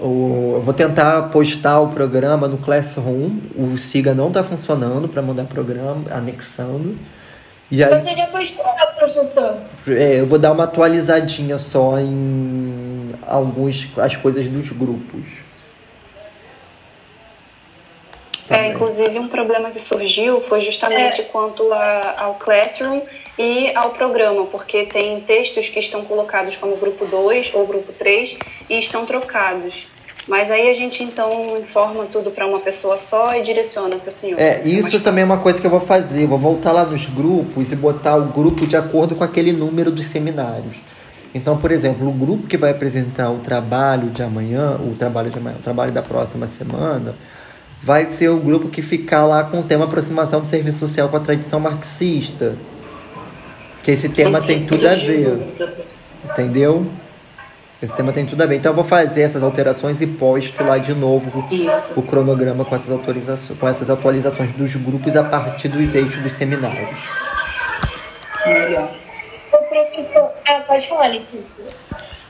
eu 0.00 0.62
vou 0.64 0.74
tentar 0.74 1.22
postar 1.30 1.80
o 1.80 1.88
programa 1.88 2.48
no 2.48 2.58
Classroom. 2.58 3.38
O 3.56 3.76
Siga 3.78 4.14
não 4.14 4.28
está 4.28 4.42
funcionando 4.42 5.08
para 5.08 5.20
mandar 5.22 5.44
programa, 5.44 6.04
anexando. 6.10 6.96
E 7.70 7.84
aí, 7.84 8.00
Você 8.00 8.16
já 8.16 8.26
postou, 8.26 8.64
professor? 8.98 9.56
É, 9.86 10.20
eu 10.20 10.26
vou 10.26 10.38
dar 10.38 10.52
uma 10.52 10.64
atualizadinha 10.64 11.58
só 11.58 11.98
em 11.98 13.14
alguns 13.26 13.88
as 13.98 14.16
coisas 14.16 14.48
dos 14.48 14.70
grupos. 14.70 15.22
Tá 18.32 18.37
é, 18.50 18.68
inclusive 18.68 19.18
um 19.18 19.28
problema 19.28 19.70
que 19.70 19.80
surgiu 19.80 20.40
foi 20.42 20.60
justamente 20.60 21.20
é. 21.20 21.24
quanto 21.24 21.72
a, 21.72 22.14
ao 22.18 22.34
Classroom 22.34 23.02
e 23.38 23.70
ao 23.74 23.90
programa, 23.90 24.46
porque 24.46 24.84
tem 24.84 25.20
textos 25.20 25.68
que 25.68 25.78
estão 25.78 26.04
colocados 26.04 26.56
como 26.56 26.76
grupo 26.76 27.06
2 27.06 27.52
ou 27.54 27.66
grupo 27.66 27.92
3 27.92 28.38
e 28.68 28.78
estão 28.78 29.06
trocados. 29.06 29.86
Mas 30.26 30.50
aí 30.50 30.68
a 30.68 30.74
gente 30.74 31.02
então 31.02 31.56
informa 31.58 32.04
tudo 32.04 32.30
para 32.30 32.46
uma 32.46 32.60
pessoa 32.60 32.98
só 32.98 33.34
e 33.34 33.42
direciona 33.42 33.96
para 33.96 34.10
o 34.10 34.12
senhor. 34.12 34.38
É, 34.38 34.60
isso 34.62 34.96
é 34.96 35.00
também 35.00 35.22
é 35.22 35.24
uma 35.24 35.38
coisa 35.38 35.58
que 35.58 35.66
eu 35.66 35.70
vou 35.70 35.80
fazer. 35.80 36.24
Eu 36.24 36.28
vou 36.28 36.38
voltar 36.38 36.72
lá 36.72 36.84
nos 36.84 37.06
grupos 37.06 37.72
e 37.72 37.76
botar 37.76 38.16
o 38.16 38.26
grupo 38.26 38.66
de 38.66 38.76
acordo 38.76 39.14
com 39.14 39.24
aquele 39.24 39.52
número 39.52 39.90
dos 39.90 40.06
seminários. 40.06 40.76
Então, 41.34 41.56
por 41.56 41.70
exemplo, 41.70 42.08
o 42.08 42.12
grupo 42.12 42.46
que 42.46 42.58
vai 42.58 42.70
apresentar 42.70 43.30
o 43.30 43.38
trabalho 43.38 44.10
de 44.10 44.22
amanhã, 44.22 44.76
o 44.76 44.92
trabalho 44.92 45.30
de 45.30 45.38
amanhã, 45.38 45.56
o 45.58 45.62
trabalho 45.62 45.92
da 45.92 46.02
próxima 46.02 46.46
semana, 46.46 47.14
vai 47.82 48.06
ser 48.06 48.28
o 48.28 48.38
grupo 48.38 48.68
que 48.68 48.82
ficar 48.82 49.24
lá 49.24 49.44
com 49.44 49.60
o 49.60 49.62
tema 49.62 49.84
aproximação 49.84 50.40
do 50.40 50.46
serviço 50.46 50.78
social 50.78 51.08
com 51.08 51.16
a 51.16 51.20
tradição 51.20 51.60
marxista. 51.60 52.56
Que 53.82 53.92
esse 53.92 54.08
tema 54.08 54.38
esse 54.38 54.46
tem 54.46 54.66
tudo 54.66 54.86
a 54.86 54.94
ver. 54.94 55.54
Entendeu? 56.24 56.86
Esse 57.80 57.94
tema 57.94 58.12
tem 58.12 58.26
tudo 58.26 58.42
a 58.42 58.46
ver. 58.46 58.56
Então 58.56 58.72
eu 58.72 58.76
vou 58.76 58.84
fazer 58.84 59.22
essas 59.22 59.42
alterações 59.42 60.00
e 60.00 60.06
posto 60.06 60.62
lá 60.64 60.78
de 60.78 60.92
novo 60.92 61.46
Isso. 61.50 61.98
o 61.98 62.02
cronograma 62.02 62.64
com 62.64 62.74
essas, 62.74 62.90
autorizações, 62.90 63.58
com 63.58 63.68
essas 63.68 63.88
atualizações 63.88 64.52
dos 64.52 64.74
grupos 64.74 65.14
a 65.16 65.22
partir 65.22 65.68
dos 65.68 65.94
eixos 65.94 66.20
dos 66.20 66.32
seminários. 66.32 66.98
Melhor. 68.44 68.92
O 69.52 69.58
professor. 69.58 70.30
Ah, 70.48 70.64
pode 70.66 70.88
falar, 70.88 71.08
Letícia. 71.08 71.38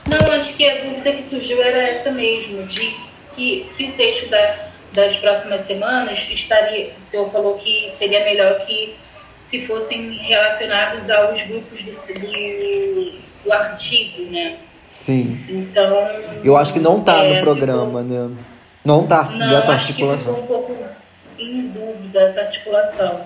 Não, 0.07 0.31
acho 0.33 0.55
que 0.55 0.69
a 0.69 0.83
dúvida 0.83 1.11
que 1.13 1.23
surgiu 1.23 1.61
era 1.61 1.79
essa 1.79 2.11
mesmo, 2.11 2.65
de 2.65 2.95
que, 3.35 3.69
que 3.75 3.85
o 3.85 3.91
texto 3.93 4.29
da, 4.29 4.68
das 4.93 5.17
próximas 5.17 5.61
semanas 5.61 6.27
estaria. 6.29 6.93
O 6.99 7.01
senhor 7.01 7.31
falou 7.31 7.55
que 7.55 7.91
seria 7.93 8.23
melhor 8.23 8.59
que 8.65 8.95
se 9.45 9.65
fossem 9.65 10.13
relacionados 10.17 11.09
aos 11.09 11.41
grupos 11.43 11.81
do, 11.81 11.91
do, 12.19 13.11
do 13.43 13.53
artigo, 13.53 14.31
né? 14.31 14.57
Sim. 14.95 15.43
Então. 15.49 16.07
Eu 16.43 16.55
acho 16.57 16.73
que 16.73 16.79
não 16.79 17.01
tá 17.01 17.23
é, 17.23 17.37
no 17.37 17.41
programa, 17.41 18.01
ficou... 18.01 18.03
né? 18.03 18.35
Não 18.83 19.07
tá 19.07 19.23
não, 19.23 19.37
nessa 19.37 19.71
acho 19.71 19.87
articulação. 19.87 20.33
Que 20.35 20.41
ficou 20.41 20.43
um 20.43 20.47
pouco 20.47 20.75
em 21.37 21.67
dúvida 21.67 22.21
essa 22.21 22.41
articulação. 22.41 23.21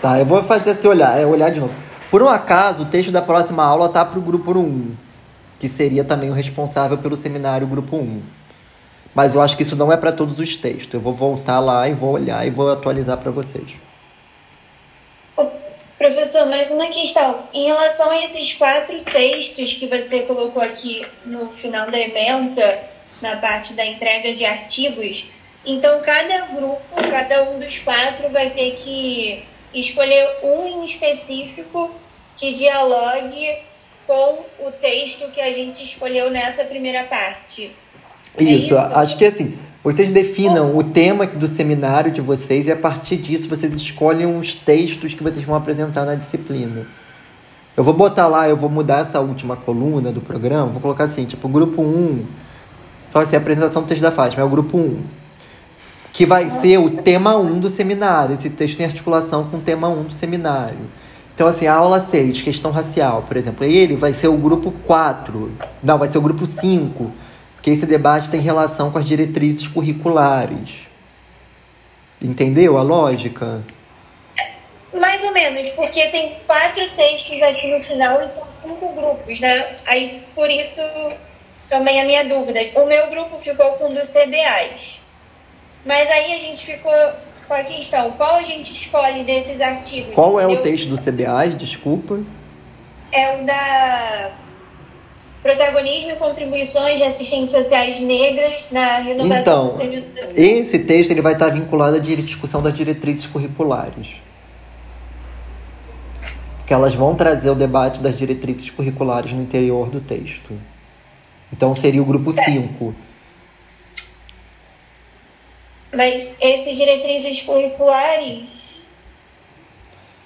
Tá, 0.00 0.18
eu 0.18 0.24
vou 0.24 0.42
fazer 0.44 0.70
esse 0.70 0.88
olhar, 0.88 1.18
é 1.20 1.26
olhar 1.26 1.50
de 1.50 1.60
novo. 1.60 1.74
Por 2.10 2.22
um 2.22 2.28
acaso, 2.28 2.82
o 2.82 2.86
texto 2.86 3.12
da 3.12 3.20
próxima 3.20 3.62
aula 3.62 3.88
tá 3.88 4.04
pro 4.04 4.20
grupo 4.20 4.58
1, 4.58 4.94
que 5.58 5.68
seria 5.68 6.02
também 6.02 6.30
o 6.30 6.32
responsável 6.32 6.98
pelo 6.98 7.16
seminário 7.16 7.66
grupo 7.66 7.96
1. 7.96 8.22
Mas 9.14 9.34
eu 9.34 9.40
acho 9.40 9.56
que 9.56 9.62
isso 9.62 9.76
não 9.76 9.92
é 9.92 9.96
para 9.96 10.12
todos 10.12 10.38
os 10.38 10.56
textos. 10.56 10.94
Eu 10.94 11.00
vou 11.00 11.14
voltar 11.14 11.60
lá 11.60 11.88
e 11.88 11.94
vou 11.94 12.12
olhar 12.12 12.46
e 12.46 12.50
vou 12.50 12.70
atualizar 12.70 13.18
para 13.18 13.30
vocês. 13.30 13.70
Professor, 15.98 16.46
mais 16.46 16.70
uma 16.70 16.86
questão. 16.86 17.46
Em 17.52 17.66
relação 17.66 18.10
a 18.10 18.24
esses 18.24 18.54
quatro 18.54 18.98
textos 19.00 19.74
que 19.74 19.86
você 19.86 20.20
colocou 20.20 20.62
aqui 20.62 21.06
no 21.26 21.52
final 21.52 21.90
da 21.90 21.98
ementa, 21.98 22.88
na 23.20 23.36
parte 23.36 23.74
da 23.74 23.84
entrega 23.84 24.32
de 24.32 24.42
artigos, 24.44 25.26
então 25.66 26.00
cada 26.00 26.46
grupo, 26.46 26.80
cada 27.10 27.42
um 27.50 27.58
dos 27.58 27.78
quatro 27.80 28.30
vai 28.30 28.48
ter 28.48 28.76
que 28.76 29.44
escolher 29.74 30.38
um 30.42 30.66
em 30.66 30.84
específico 30.86 31.94
que 32.34 32.54
dialogue 32.54 33.58
com 34.06 34.44
o 34.60 34.72
texto 34.72 35.30
que 35.30 35.40
a 35.40 35.52
gente 35.52 35.84
escolheu 35.84 36.30
nessa 36.30 36.64
primeira 36.64 37.04
parte. 37.04 37.70
Isso, 38.38 38.48
é 38.48 38.52
isso? 38.52 38.76
acho 38.76 39.18
que 39.18 39.24
assim, 39.24 39.58
vocês 39.82 40.10
definam 40.10 40.76
o 40.76 40.84
tema 40.84 41.26
do 41.26 41.48
seminário 41.48 42.12
de 42.12 42.20
vocês 42.20 42.66
e 42.66 42.72
a 42.72 42.76
partir 42.76 43.16
disso 43.16 43.48
vocês 43.48 43.72
escolhem 43.72 44.38
os 44.38 44.54
textos 44.54 45.14
que 45.14 45.22
vocês 45.22 45.42
vão 45.44 45.56
apresentar 45.56 46.04
na 46.04 46.14
disciplina. 46.14 46.86
Eu 47.74 47.82
vou 47.82 47.94
botar 47.94 48.26
lá, 48.26 48.46
eu 48.46 48.58
vou 48.58 48.68
mudar 48.68 48.98
essa 48.98 49.20
última 49.20 49.56
coluna 49.56 50.12
do 50.12 50.20
programa, 50.20 50.66
vou 50.66 50.82
colocar 50.82 51.04
assim, 51.04 51.24
tipo, 51.24 51.48
grupo 51.48 51.80
1, 51.80 52.26
fala 53.10 53.24
assim, 53.24 53.36
apresentação 53.36 53.80
do 53.80 53.88
texto 53.88 54.02
da 54.02 54.12
Fátima, 54.12 54.42
é 54.42 54.44
o 54.44 54.50
grupo 54.50 54.76
1. 54.76 55.00
Que 56.12 56.26
vai 56.26 56.50
ser 56.50 56.76
o 56.76 56.90
tema 56.90 57.36
1 57.38 57.60
do 57.60 57.70
seminário. 57.70 58.34
Esse 58.34 58.50
texto 58.50 58.76
tem 58.76 58.84
articulação 58.84 59.44
com 59.44 59.56
o 59.56 59.60
tema 59.60 59.88
1 59.88 60.02
do 60.02 60.12
seminário. 60.12 60.90
Então, 61.34 61.46
assim, 61.46 61.66
a 61.66 61.74
aula 61.74 62.00
6, 62.00 62.42
questão 62.42 62.70
racial, 62.70 63.24
por 63.26 63.36
exemplo, 63.36 63.64
ele 63.64 63.96
vai 63.96 64.12
ser 64.12 64.28
o 64.28 64.36
grupo 64.36 64.72
4. 64.86 65.50
Não, 65.82 65.96
vai 65.96 66.12
ser 66.12 66.18
o 66.18 66.20
grupo 66.20 66.46
5 66.46 67.10
porque 67.60 67.72
esse 67.72 67.84
debate 67.84 68.30
tem 68.30 68.40
relação 68.40 68.90
com 68.90 68.96
as 68.96 69.06
diretrizes 69.06 69.66
curriculares. 69.66 70.70
Entendeu 72.20 72.78
a 72.78 72.82
lógica? 72.82 73.62
Mais 74.98 75.22
ou 75.22 75.30
menos, 75.32 75.68
porque 75.72 76.08
tem 76.08 76.36
quatro 76.46 76.88
textos 76.96 77.40
aqui 77.42 77.70
no 77.70 77.84
final 77.84 78.22
e 78.22 78.28
são 78.28 78.70
cinco 78.70 78.94
grupos, 78.94 79.40
né? 79.40 79.76
Aí, 79.86 80.24
por 80.34 80.50
isso, 80.50 80.80
também 81.68 82.00
a 82.00 82.06
minha 82.06 82.24
dúvida. 82.24 82.60
O 82.76 82.86
meu 82.86 83.10
grupo 83.10 83.38
ficou 83.38 83.72
com 83.72 83.92
dos 83.92 84.08
CBAs. 84.08 85.02
Mas 85.84 86.10
aí 86.10 86.32
a 86.32 86.38
gente 86.38 86.64
ficou 86.64 86.92
com 87.46 87.54
a 87.54 87.62
questão, 87.62 88.10
qual 88.12 88.36
a 88.36 88.42
gente 88.42 88.72
escolhe 88.72 89.22
desses 89.22 89.60
artigos? 89.60 90.14
Qual 90.14 90.40
é 90.40 90.46
o 90.46 90.62
texto 90.62 90.88
do 90.88 90.96
CBAs, 90.96 91.58
desculpa? 91.58 92.20
É 93.12 93.36
o 93.36 93.44
da 93.44 94.30
Protagonismo 95.42 96.10
e 96.10 96.16
contribuições 96.16 96.98
de 96.98 97.04
assistentes 97.04 97.52
sociais 97.52 98.00
negras 98.00 98.70
na 98.70 98.98
renovação 98.98 99.40
então, 99.40 99.68
do 99.68 99.76
serviço 99.76 100.06
Esse 100.36 100.78
texto 100.80 101.12
ele 101.12 101.22
vai 101.22 101.32
estar 101.32 101.48
vinculado 101.48 101.96
à 101.96 101.98
discussão 101.98 102.60
das 102.60 102.74
diretrizes 102.74 103.24
curriculares. 103.24 104.08
Que 106.66 106.74
elas 106.74 106.94
vão 106.94 107.16
trazer 107.16 107.48
o 107.50 107.54
debate 107.54 108.00
das 108.00 108.18
diretrizes 108.18 108.68
curriculares 108.68 109.32
no 109.32 109.42
interior 109.42 109.88
do 109.88 110.00
texto. 110.00 110.52
Então 111.50 111.74
seria 111.74 112.02
o 112.02 112.04
grupo 112.04 112.32
5. 112.32 112.94
Mas 115.92 116.36
esses 116.40 116.76
diretrizes 116.76 117.42
curriculares 117.42 118.86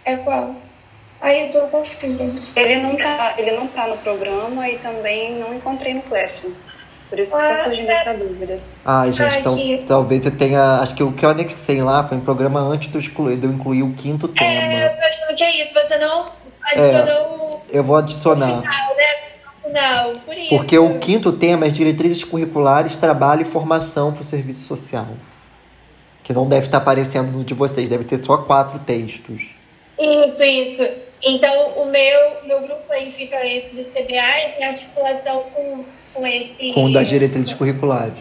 é 0.04 0.16
qual? 0.16 0.54
Aí 1.24 1.46
eu 1.46 1.52
tô 1.52 1.68
confusa. 1.68 2.60
Ele 2.60 2.82
não 2.82 2.96
tá, 2.96 3.34
ele 3.38 3.52
não 3.52 3.66
tá 3.66 3.88
no 3.88 3.96
programa 3.96 4.68
e 4.68 4.76
também 4.76 5.38
não 5.38 5.54
encontrei 5.54 5.94
no 5.94 6.02
Classroom. 6.02 6.52
Por 7.08 7.18
isso 7.18 7.30
que 7.30 7.38
tá 7.38 7.44
ah, 7.48 7.56
tá 7.56 7.64
surgindo 7.64 7.90
é... 7.90 7.94
essa 7.94 8.12
dúvida. 8.12 8.60
Ah, 8.84 9.06
gente, 9.10 9.38
então 9.38 9.86
talvez 9.86 10.26
eu 10.26 10.36
tenha. 10.36 10.80
Acho 10.80 10.94
que 10.94 11.02
o 11.02 11.12
que 11.12 11.24
eu 11.24 11.30
anexei 11.30 11.82
lá 11.82 12.06
foi 12.06 12.18
um 12.18 12.20
programa 12.20 12.60
antes 12.60 12.90
do 12.90 12.98
excluir, 12.98 13.38
de 13.38 13.46
eu 13.46 13.52
incluir 13.52 13.82
o 13.82 13.94
quinto 13.94 14.28
tema. 14.28 14.50
É, 14.50 14.86
eu 14.86 14.96
tô 14.96 15.06
achando 15.06 15.36
que 15.36 15.44
é 15.44 15.62
isso. 15.62 15.72
Você 15.72 15.96
não 15.96 16.26
adicionou 16.60 17.62
é, 17.72 17.78
Eu 17.78 17.84
vou 17.84 17.96
adicionar. 17.96 18.60
Final, 18.60 18.96
né? 18.96 19.04
Final, 19.64 20.12
por 20.26 20.36
isso. 20.36 20.48
Porque 20.50 20.78
o 20.78 20.98
quinto 20.98 21.32
tema 21.32 21.64
é 21.64 21.70
diretrizes 21.70 22.22
curriculares, 22.22 22.96
trabalho 22.96 23.40
e 23.40 23.46
formação 23.46 24.12
para 24.12 24.22
o 24.22 24.26
serviço 24.26 24.66
social. 24.66 25.06
Que 26.22 26.34
não 26.34 26.46
deve 26.46 26.66
estar 26.66 26.78
aparecendo 26.78 27.32
no 27.32 27.42
de 27.42 27.54
vocês, 27.54 27.88
deve 27.88 28.04
ter 28.04 28.22
só 28.22 28.36
quatro 28.36 28.78
textos. 28.80 29.54
Isso, 29.98 30.42
isso. 30.42 31.13
Então, 31.24 31.68
o 31.70 31.86
meu, 31.86 32.36
meu 32.44 32.60
grupo 32.60 32.84
aí 32.90 33.10
fica 33.10 33.44
esse 33.46 33.74
do 33.74 33.82
CBA 33.82 34.48
e 34.48 34.52
tem 34.56 34.66
articulação 34.66 35.44
com, 35.54 35.84
com 36.12 36.26
esse. 36.26 36.72
Com 36.74 36.92
das 36.92 37.08
diretrizes 37.08 37.54
curriculares. 37.54 38.14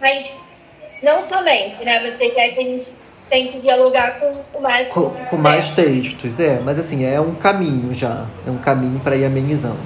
Mas 0.00 0.38
não 1.02 1.28
somente, 1.28 1.84
né? 1.84 2.00
Você 2.00 2.30
quer 2.30 2.50
que 2.50 2.60
a 2.60 2.62
gente 2.62 2.92
tem 3.28 3.48
que 3.48 3.58
dialogar 3.58 4.20
com 4.20 4.36
o 4.54 4.62
mais. 4.62 4.88
Com, 4.88 5.10
com 5.10 5.36
mais 5.36 5.70
textos, 5.70 6.38
é. 6.38 6.60
Mas 6.60 6.78
assim, 6.78 7.04
é 7.04 7.20
um 7.20 7.34
caminho 7.34 7.92
já. 7.92 8.26
É 8.46 8.50
um 8.50 8.58
caminho 8.58 9.00
para 9.00 9.16
ir 9.16 9.24
amenizando. 9.24 9.78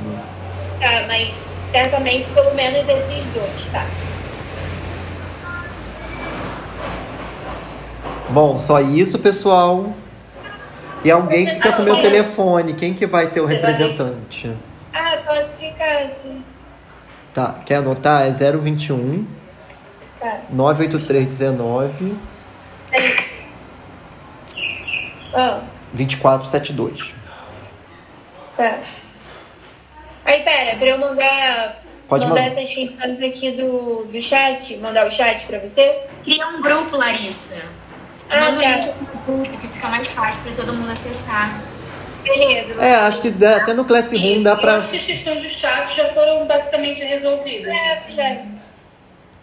Tá, 0.78 1.04
mas 1.06 1.32
certamente 1.70 2.28
pelo 2.34 2.54
menos 2.54 2.86
esses 2.86 3.24
dois, 3.32 3.66
tá? 3.72 3.86
Bom, 8.28 8.58
só 8.58 8.80
isso, 8.80 9.18
pessoal. 9.18 9.94
E 11.04 11.10
alguém 11.10 11.46
fica 11.46 11.72
com 11.72 11.82
o 11.82 11.84
meu 11.84 12.00
telefone. 12.00 12.74
Quem 12.74 12.94
que 12.94 13.06
vai 13.06 13.28
ter 13.28 13.40
o 13.40 13.46
representante? 13.46 14.56
Ah, 14.94 15.18
posso 15.26 15.54
ficar 15.58 16.02
assim. 16.02 16.44
Tá, 17.34 17.60
quer 17.64 17.76
anotar? 17.76 18.26
É 18.26 18.30
021 18.30 19.26
tá. 20.20 20.42
98319 20.50 22.16
ah. 25.34 25.60
2472. 25.92 27.14
Tá. 28.56 28.80
Aí, 30.24 30.42
pera, 30.42 30.76
pra 30.76 30.88
eu 30.88 30.98
mandar, 30.98 31.82
Pode 32.08 32.26
mandar 32.26 32.42
mandar 32.42 32.60
essas 32.60 32.72
questões 32.72 33.22
aqui 33.22 33.50
do, 33.52 34.04
do 34.04 34.22
chat, 34.22 34.76
mandar 34.78 35.06
o 35.06 35.10
chat 35.10 35.46
pra 35.46 35.58
você? 35.58 36.06
Cria 36.22 36.46
um 36.48 36.62
grupo, 36.62 36.96
Larissa. 36.96 37.64
Eu 38.32 38.44
ah, 38.44 39.44
tá. 39.46 39.58
que 39.60 39.68
fica 39.68 39.88
mais 39.88 40.08
fácil 40.08 40.42
para 40.44 40.52
todo 40.52 40.72
mundo 40.72 40.90
acessar. 40.90 41.62
Beleza. 42.22 42.82
É, 42.82 42.94
acho 42.94 43.20
que 43.20 43.30
dá, 43.30 43.56
até 43.56 43.74
no 43.74 43.84
Classroom 43.84 44.42
dá 44.42 44.56
pra. 44.56 44.76
acho 44.76 44.90
que 44.90 44.96
as 44.96 45.04
questões 45.04 45.42
do 45.42 45.48
chat 45.48 45.94
já 45.94 46.06
foram 46.12 46.46
basicamente 46.46 47.02
resolvidas. 47.02 47.74
É, 47.74 47.96
certo. 47.96 48.62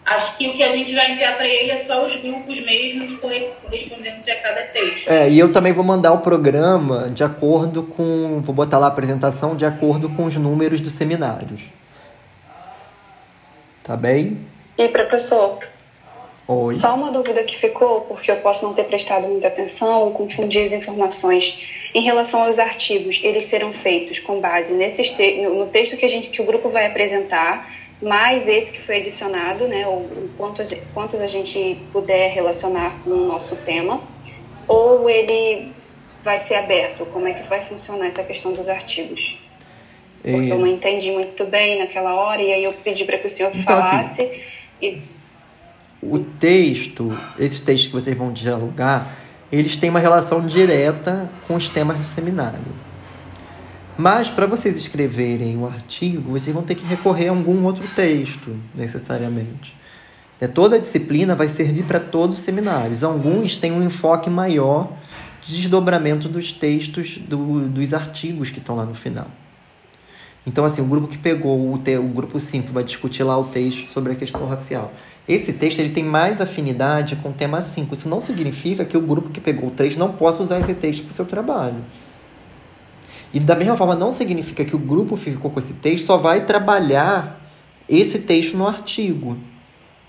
Acho 0.04 0.36
que 0.38 0.48
o 0.48 0.54
que 0.54 0.62
a 0.64 0.72
gente 0.72 0.92
vai 0.94 1.12
enviar 1.12 1.36
para 1.36 1.46
ele 1.46 1.70
é 1.70 1.76
só 1.76 2.04
os 2.04 2.16
grupos 2.16 2.60
mesmos 2.62 3.12
correspondendo 3.20 4.18
a 4.28 4.34
cada 4.36 4.62
texto. 4.62 5.08
É, 5.08 5.30
e 5.30 5.38
eu 5.38 5.52
também 5.52 5.72
vou 5.72 5.84
mandar 5.84 6.12
o 6.12 6.18
programa 6.18 7.10
de 7.10 7.22
acordo 7.22 7.82
com. 7.82 8.40
Vou 8.40 8.54
botar 8.54 8.78
lá 8.78 8.86
a 8.86 8.88
apresentação 8.88 9.54
de 9.54 9.64
acordo 9.64 10.08
com 10.08 10.24
os 10.24 10.34
números 10.34 10.80
dos 10.80 10.94
seminários. 10.94 11.60
Tá 13.84 13.96
bem? 13.96 14.38
E 14.76 14.88
professor, 14.88 15.58
Oi. 16.52 16.72
Só 16.72 16.96
uma 16.96 17.12
dúvida 17.12 17.44
que 17.44 17.56
ficou, 17.56 18.00
porque 18.00 18.28
eu 18.28 18.38
posso 18.38 18.66
não 18.66 18.74
ter 18.74 18.82
prestado 18.82 19.28
muita 19.28 19.46
atenção 19.46 20.02
ou 20.02 20.10
confundir 20.10 20.64
as 20.64 20.72
informações. 20.72 21.64
Em 21.94 22.02
relação 22.02 22.42
aos 22.42 22.58
artigos, 22.58 23.20
eles 23.22 23.44
serão 23.44 23.72
feitos 23.72 24.18
com 24.18 24.40
base 24.40 24.74
nesses 24.74 25.10
te 25.10 25.42
no 25.42 25.68
texto 25.68 25.96
que, 25.96 26.04
a 26.04 26.08
gente, 26.08 26.28
que 26.28 26.42
o 26.42 26.44
grupo 26.44 26.68
vai 26.68 26.86
apresentar, 26.86 27.72
mais 28.02 28.48
esse 28.48 28.72
que 28.72 28.80
foi 28.80 28.96
adicionado, 28.96 29.68
né, 29.68 29.86
ou, 29.86 30.08
quantos, 30.36 30.74
quantos 30.92 31.20
a 31.20 31.28
gente 31.28 31.80
puder 31.92 32.32
relacionar 32.32 32.98
com 33.04 33.10
o 33.10 33.28
nosso 33.28 33.54
tema, 33.54 34.00
ou 34.66 35.08
ele 35.08 35.70
vai 36.24 36.40
ser 36.40 36.56
aberto? 36.56 37.06
Como 37.06 37.28
é 37.28 37.32
que 37.34 37.46
vai 37.46 37.64
funcionar 37.64 38.08
essa 38.08 38.24
questão 38.24 38.52
dos 38.52 38.68
artigos? 38.68 39.38
Porque 40.20 40.50
eu 40.50 40.58
não 40.58 40.66
entendi 40.66 41.12
muito 41.12 41.44
bem 41.44 41.78
naquela 41.78 42.12
hora, 42.16 42.42
e 42.42 42.52
aí 42.52 42.64
eu 42.64 42.72
pedi 42.72 43.04
para 43.04 43.18
que 43.18 43.26
o 43.26 43.30
senhor 43.30 43.52
então, 43.54 43.62
falasse. 43.62 44.22
Assim, 44.22 44.40
e 44.82 45.00
o 46.02 46.18
texto, 46.18 47.16
esses 47.38 47.60
textos 47.60 47.88
que 47.88 47.92
vocês 47.92 48.16
vão 48.16 48.32
dialogar, 48.32 49.14
eles 49.52 49.76
têm 49.76 49.90
uma 49.90 50.00
relação 50.00 50.46
direta 50.46 51.28
com 51.46 51.56
os 51.56 51.68
temas 51.68 51.98
do 51.98 52.04
seminário. 52.04 52.60
Mas 53.98 54.28
para 54.28 54.46
vocês 54.46 54.76
escreverem 54.78 55.56
o 55.56 55.60
um 55.60 55.66
artigo, 55.66 56.30
vocês 56.30 56.54
vão 56.54 56.62
ter 56.62 56.74
que 56.74 56.86
recorrer 56.86 57.28
a 57.28 57.32
algum 57.32 57.64
outro 57.64 57.86
texto, 57.94 58.56
necessariamente. 58.74 59.76
É, 60.40 60.46
toda 60.46 60.76
a 60.76 60.78
disciplina 60.78 61.34
vai 61.34 61.48
servir 61.48 61.84
para 61.84 62.00
todos 62.00 62.38
os 62.38 62.44
seminários. 62.44 63.04
Alguns 63.04 63.56
têm 63.56 63.72
um 63.72 63.82
enfoque 63.82 64.30
maior 64.30 64.90
de 65.42 65.54
desdobramento 65.54 66.28
dos 66.28 66.50
textos 66.52 67.18
do, 67.18 67.68
dos 67.68 67.92
artigos 67.92 68.48
que 68.48 68.58
estão 68.58 68.74
lá 68.74 68.86
no 68.86 68.94
final. 68.94 69.26
Então, 70.46 70.64
assim, 70.64 70.80
o 70.80 70.86
grupo 70.86 71.06
que 71.06 71.18
pegou 71.18 71.74
o, 71.74 71.78
te, 71.78 71.96
o 71.98 72.08
grupo 72.08 72.40
5 72.40 72.72
vai 72.72 72.82
discutir 72.82 73.22
lá 73.22 73.38
o 73.38 73.44
texto 73.44 73.92
sobre 73.92 74.12
a 74.12 74.16
questão 74.16 74.46
racial. 74.46 74.92
Esse 75.30 75.52
texto 75.52 75.78
ele 75.78 75.90
tem 75.90 76.02
mais 76.02 76.40
afinidade 76.40 77.14
com 77.14 77.28
o 77.28 77.32
tema 77.32 77.62
5. 77.62 77.94
Isso 77.94 78.08
não 78.08 78.20
significa 78.20 78.84
que 78.84 78.96
o 78.96 79.00
grupo 79.00 79.28
que 79.28 79.40
pegou 79.40 79.68
o 79.68 79.70
3 79.70 79.96
não 79.96 80.10
possa 80.10 80.42
usar 80.42 80.58
esse 80.58 80.74
texto 80.74 81.04
para 81.04 81.12
o 81.12 81.14
seu 81.14 81.24
trabalho. 81.24 81.76
E 83.32 83.38
da 83.38 83.54
mesma 83.54 83.76
forma, 83.76 83.94
não 83.94 84.10
significa 84.10 84.64
que 84.64 84.74
o 84.74 84.78
grupo 84.78 85.16
ficou 85.16 85.52
com 85.52 85.60
esse 85.60 85.74
texto 85.74 86.04
só 86.04 86.16
vai 86.16 86.46
trabalhar 86.46 87.40
esse 87.88 88.18
texto 88.18 88.56
no 88.56 88.66
artigo. 88.66 89.38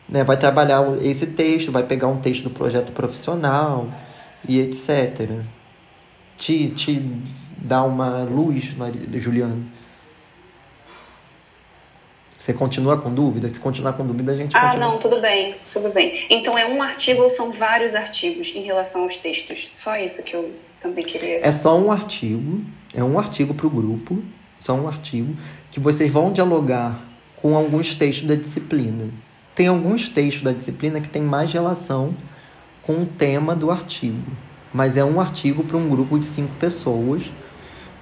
Né? 0.10 0.24
Vai 0.24 0.38
trabalhar 0.38 0.82
esse 1.04 1.28
texto, 1.28 1.72
vai 1.72 1.84
pegar 1.84 2.08
um 2.08 2.18
texto 2.18 2.46
do 2.46 2.50
projeto 2.50 2.92
profissional 2.92 3.94
e 4.50 4.60
etc. 4.60 5.30
Te, 6.36 6.70
te 6.70 7.00
dá 7.58 7.84
uma 7.84 8.24
luz, 8.24 8.74
Juliano. 9.14 9.66
Você 12.44 12.54
continua 12.54 12.98
com 12.98 13.14
dúvida? 13.14 13.50
Se 13.50 13.60
continuar 13.60 13.94
com 13.94 14.06
dúvida, 14.06 14.32
a 14.32 14.36
gente 14.36 14.56
Ah, 14.58 14.70
continua. 14.70 14.88
não, 14.90 14.98
tudo 14.98 15.22
bem, 15.22 15.56
tudo 15.72 15.90
bem. 15.90 16.26
Então 16.30 16.58
é 16.58 16.66
um 16.66 16.82
artigo 16.82 17.22
ou 17.22 17.30
são 17.30 17.52
vários 17.52 17.94
artigos 17.94 18.52
em 18.56 18.62
relação 18.64 19.04
aos 19.04 19.16
textos? 19.18 19.70
Só 19.76 19.96
isso 19.98 20.24
que 20.24 20.36
eu 20.36 20.52
também 20.82 21.06
queria. 21.06 21.46
É 21.46 21.52
só 21.52 21.78
um 21.78 21.92
artigo, 21.92 22.62
é 22.96 23.04
um 23.04 23.20
artigo 23.20 23.54
para 23.54 23.68
o 23.68 23.70
grupo, 23.70 24.24
só 24.60 24.74
um 24.74 24.88
artigo, 24.88 25.36
que 25.72 25.80
vocês 25.80 26.12
vão 26.12 26.34
dialogar 26.34 27.00
com 27.38 27.56
alguns 27.56 27.94
textos 27.94 28.28
da 28.28 28.36
disciplina. 28.36 29.10
Tem 29.54 29.68
alguns 29.68 30.10
textos 30.10 30.44
da 30.44 30.52
disciplina 30.52 31.00
que 31.00 31.10
tem 31.10 31.22
mais 31.22 31.52
relação 31.54 32.16
com 32.82 32.94
o 33.04 33.06
tema 33.06 33.56
do 33.56 33.70
artigo, 33.70 34.32
mas 34.74 34.98
é 34.98 35.04
um 35.06 35.22
artigo 35.22 35.64
para 35.64 35.78
um 35.78 35.88
grupo 35.88 36.18
de 36.18 36.26
cinco 36.26 36.54
pessoas 36.60 37.22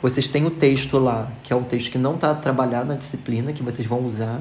vocês 0.01 0.27
têm 0.27 0.45
o 0.45 0.51
texto 0.51 0.97
lá, 0.97 1.29
que 1.43 1.51
é 1.51 1.55
um 1.55 1.63
texto 1.63 1.91
que 1.91 1.97
não 1.97 2.15
está 2.15 2.33
trabalhado 2.33 2.87
na 2.87 2.95
disciplina, 2.95 3.51
que 3.51 3.61
vocês 3.61 3.87
vão 3.87 4.05
usar. 4.05 4.39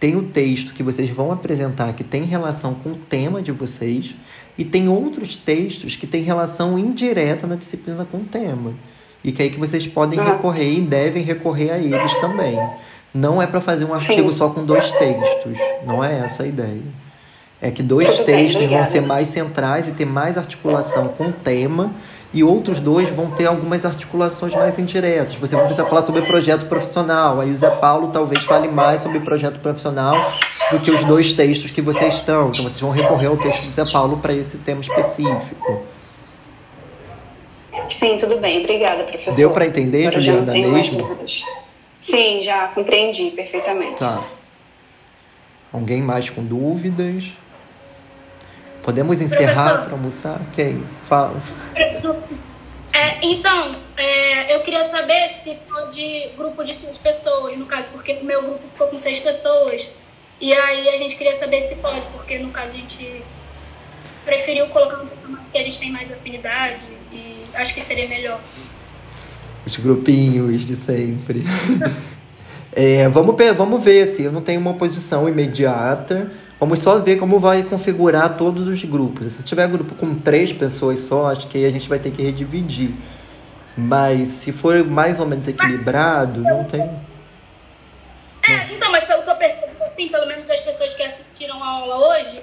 Tem 0.00 0.16
o 0.16 0.22
texto 0.22 0.72
que 0.72 0.82
vocês 0.82 1.10
vão 1.10 1.30
apresentar, 1.30 1.92
que 1.92 2.04
tem 2.04 2.24
relação 2.24 2.74
com 2.74 2.90
o 2.90 2.96
tema 2.96 3.42
de 3.42 3.52
vocês. 3.52 4.14
E 4.56 4.64
tem 4.64 4.88
outros 4.88 5.36
textos 5.36 5.96
que 5.96 6.06
têm 6.06 6.22
relação 6.22 6.78
indireta 6.78 7.46
na 7.46 7.56
disciplina 7.56 8.06
com 8.10 8.18
o 8.18 8.24
tema. 8.24 8.72
E 9.22 9.32
que 9.32 9.42
aí 9.42 9.50
que 9.50 9.58
vocês 9.58 9.86
podem 9.86 10.18
ah. 10.18 10.24
recorrer 10.24 10.72
e 10.72 10.80
devem 10.80 11.22
recorrer 11.22 11.70
a 11.70 11.78
eles 11.78 12.14
também. 12.20 12.58
Não 13.12 13.42
é 13.42 13.46
para 13.46 13.60
fazer 13.60 13.84
um 13.84 13.92
artigo 13.92 14.30
Sim. 14.30 14.38
só 14.38 14.48
com 14.48 14.64
dois 14.64 14.90
textos. 14.92 15.58
Não 15.84 16.02
é 16.02 16.20
essa 16.20 16.42
a 16.44 16.46
ideia. 16.46 16.82
É 17.60 17.70
que 17.70 17.82
dois 17.82 18.18
textos 18.20 18.68
vão 18.68 18.84
ser 18.84 19.00
mais 19.02 19.28
centrais 19.28 19.88
e 19.88 19.92
ter 19.92 20.04
mais 20.06 20.38
articulação 20.38 21.08
com 21.08 21.28
o 21.28 21.32
tema 21.32 21.92
e 22.36 22.44
outros 22.44 22.80
dois 22.80 23.08
vão 23.08 23.30
ter 23.30 23.46
algumas 23.46 23.82
articulações 23.86 24.52
mais 24.52 24.78
indiretas. 24.78 25.34
Você 25.36 25.56
vai 25.56 25.64
precisar 25.64 25.88
falar 25.88 26.04
sobre 26.04 26.20
projeto 26.20 26.66
profissional, 26.66 27.40
aí 27.40 27.50
o 27.50 27.56
Zé 27.56 27.70
Paulo 27.70 28.10
talvez 28.12 28.44
fale 28.44 28.68
mais 28.68 29.00
sobre 29.00 29.20
projeto 29.20 29.58
profissional 29.58 30.14
do 30.70 30.78
que 30.80 30.90
os 30.90 31.02
dois 31.06 31.32
textos 31.32 31.70
que 31.70 31.80
vocês 31.80 32.16
estão. 32.16 32.50
Então 32.50 32.64
vocês 32.64 32.78
vão 32.78 32.90
recorrer 32.90 33.28
ao 33.28 33.38
texto 33.38 33.62
do 33.62 33.70
Zé 33.70 33.90
Paulo 33.90 34.18
para 34.18 34.34
esse 34.34 34.58
tema 34.58 34.82
específico. 34.82 35.82
Sim, 37.88 38.18
tudo 38.18 38.36
bem. 38.36 38.64
Obrigada, 38.64 39.04
professor. 39.04 39.34
Deu 39.34 39.50
para 39.52 39.64
entender, 39.64 40.08
Agora 40.08 40.20
Juliana, 40.20 40.52
mesmo? 40.52 41.16
Sim, 41.98 42.42
já 42.42 42.68
compreendi 42.68 43.30
perfeitamente. 43.30 43.96
Tá. 43.96 44.22
Alguém 45.72 46.02
mais 46.02 46.28
com 46.28 46.44
dúvidas? 46.44 47.24
Podemos 48.86 49.20
encerrar 49.20 49.86
para 49.86 49.94
almoçar? 49.94 50.40
Quem? 50.54 50.80
Fala. 51.08 51.42
É, 52.92 53.26
então, 53.26 53.72
é, 53.96 54.54
eu 54.54 54.60
queria 54.60 54.88
saber 54.88 55.28
se 55.42 55.56
pode 55.68 56.30
grupo 56.36 56.62
de 56.62 56.72
seis 56.72 56.96
pessoas, 56.96 57.58
no 57.58 57.66
caso, 57.66 57.88
porque 57.90 58.12
o 58.12 58.24
meu 58.24 58.40
grupo 58.40 58.60
ficou 58.72 58.86
com 58.86 59.00
seis 59.00 59.18
pessoas. 59.18 59.88
E 60.40 60.54
aí 60.54 60.88
a 60.88 60.98
gente 60.98 61.16
queria 61.16 61.34
saber 61.34 61.62
se 61.62 61.74
pode, 61.74 62.00
porque 62.12 62.38
no 62.38 62.52
caso 62.52 62.70
a 62.70 62.74
gente 62.74 63.24
preferiu 64.24 64.68
colocar 64.68 65.02
um 65.02 65.06
programa 65.08 65.40
que 65.50 65.58
a 65.58 65.62
gente 65.62 65.80
tem 65.80 65.90
mais 65.90 66.12
afinidade 66.12 66.78
e 67.10 67.44
acho 67.54 67.74
que 67.74 67.82
seria 67.82 68.06
melhor. 68.06 68.38
Os 69.66 69.76
grupinhos 69.78 70.64
de 70.64 70.76
sempre. 70.76 71.42
é, 72.72 73.08
vamos, 73.08 73.34
vamos 73.56 73.82
ver, 73.82 74.02
assim, 74.02 74.22
eu 74.22 74.32
não 74.32 74.42
tenho 74.42 74.60
uma 74.60 74.74
posição 74.74 75.28
imediata 75.28 76.30
Vamos 76.58 76.78
só 76.78 76.98
ver 76.98 77.16
como 77.18 77.38
vai 77.38 77.62
configurar 77.64 78.36
todos 78.36 78.66
os 78.66 78.82
grupos. 78.84 79.32
Se 79.32 79.42
tiver 79.42 79.68
grupo 79.68 79.94
com 79.94 80.14
três 80.14 80.52
pessoas 80.52 81.00
só, 81.00 81.30
acho 81.30 81.48
que 81.48 81.58
aí 81.58 81.66
a 81.66 81.70
gente 81.70 81.88
vai 81.88 81.98
ter 81.98 82.10
que 82.10 82.22
redividir. 82.22 82.92
Mas 83.76 84.28
se 84.28 84.52
for 84.52 84.82
mais 84.84 85.20
ou 85.20 85.26
menos 85.26 85.46
equilibrado, 85.46 86.40
não 86.40 86.64
tem. 86.64 86.80
É, 88.48 88.72
então, 88.72 88.90
mas 88.90 89.04
pelo 89.04 89.22
que 89.22 89.30
eu 89.30 89.36
percebo, 89.36 89.84
assim, 89.84 90.08
pelo 90.08 90.26
menos 90.26 90.48
as 90.48 90.60
pessoas 90.60 90.94
que 90.94 91.02
assistiram 91.02 91.62
a 91.62 91.66
aula 91.66 91.96
hoje, 92.08 92.40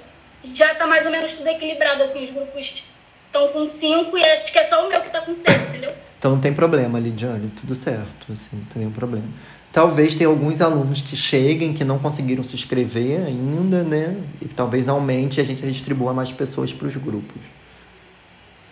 já 0.53 0.75
tá 0.75 0.85
mais 0.85 1.05
ou 1.05 1.11
menos 1.11 1.31
tudo 1.31 1.47
equilibrado, 1.47 2.03
assim, 2.03 2.25
os 2.25 2.31
grupos 2.31 2.83
estão 3.25 3.47
com 3.47 3.65
cinco 3.65 4.15
e 4.15 4.23
acho 4.23 4.51
que 4.51 4.59
é 4.59 4.65
só 4.65 4.85
o 4.85 4.89
meu 4.89 5.01
que 5.01 5.09
tá 5.09 5.21
com 5.21 5.33
seis, 5.35 5.69
entendeu? 5.69 5.91
Então 6.19 6.31
não 6.31 6.39
tem 6.39 6.53
problema, 6.53 6.99
Lidiane, 6.99 7.51
tudo 7.59 7.73
certo, 7.73 8.31
assim, 8.31 8.57
não 8.57 8.65
tem 8.65 8.79
nenhum 8.81 8.91
problema. 8.91 9.25
Talvez 9.73 10.13
tenha 10.13 10.29
alguns 10.29 10.61
alunos 10.61 11.01
que 11.01 11.17
cheguem 11.17 11.73
que 11.73 11.83
não 11.83 11.97
conseguiram 11.97 12.43
se 12.43 12.53
inscrever 12.53 13.25
ainda, 13.25 13.81
né? 13.81 14.15
E 14.39 14.47
talvez 14.47 14.87
aumente 14.87 15.39
e 15.39 15.41
a 15.41 15.43
gente 15.43 15.63
distribua 15.63 16.13
mais 16.13 16.31
pessoas 16.31 16.71
para 16.71 16.87
os 16.87 16.95
grupos. 16.95 17.41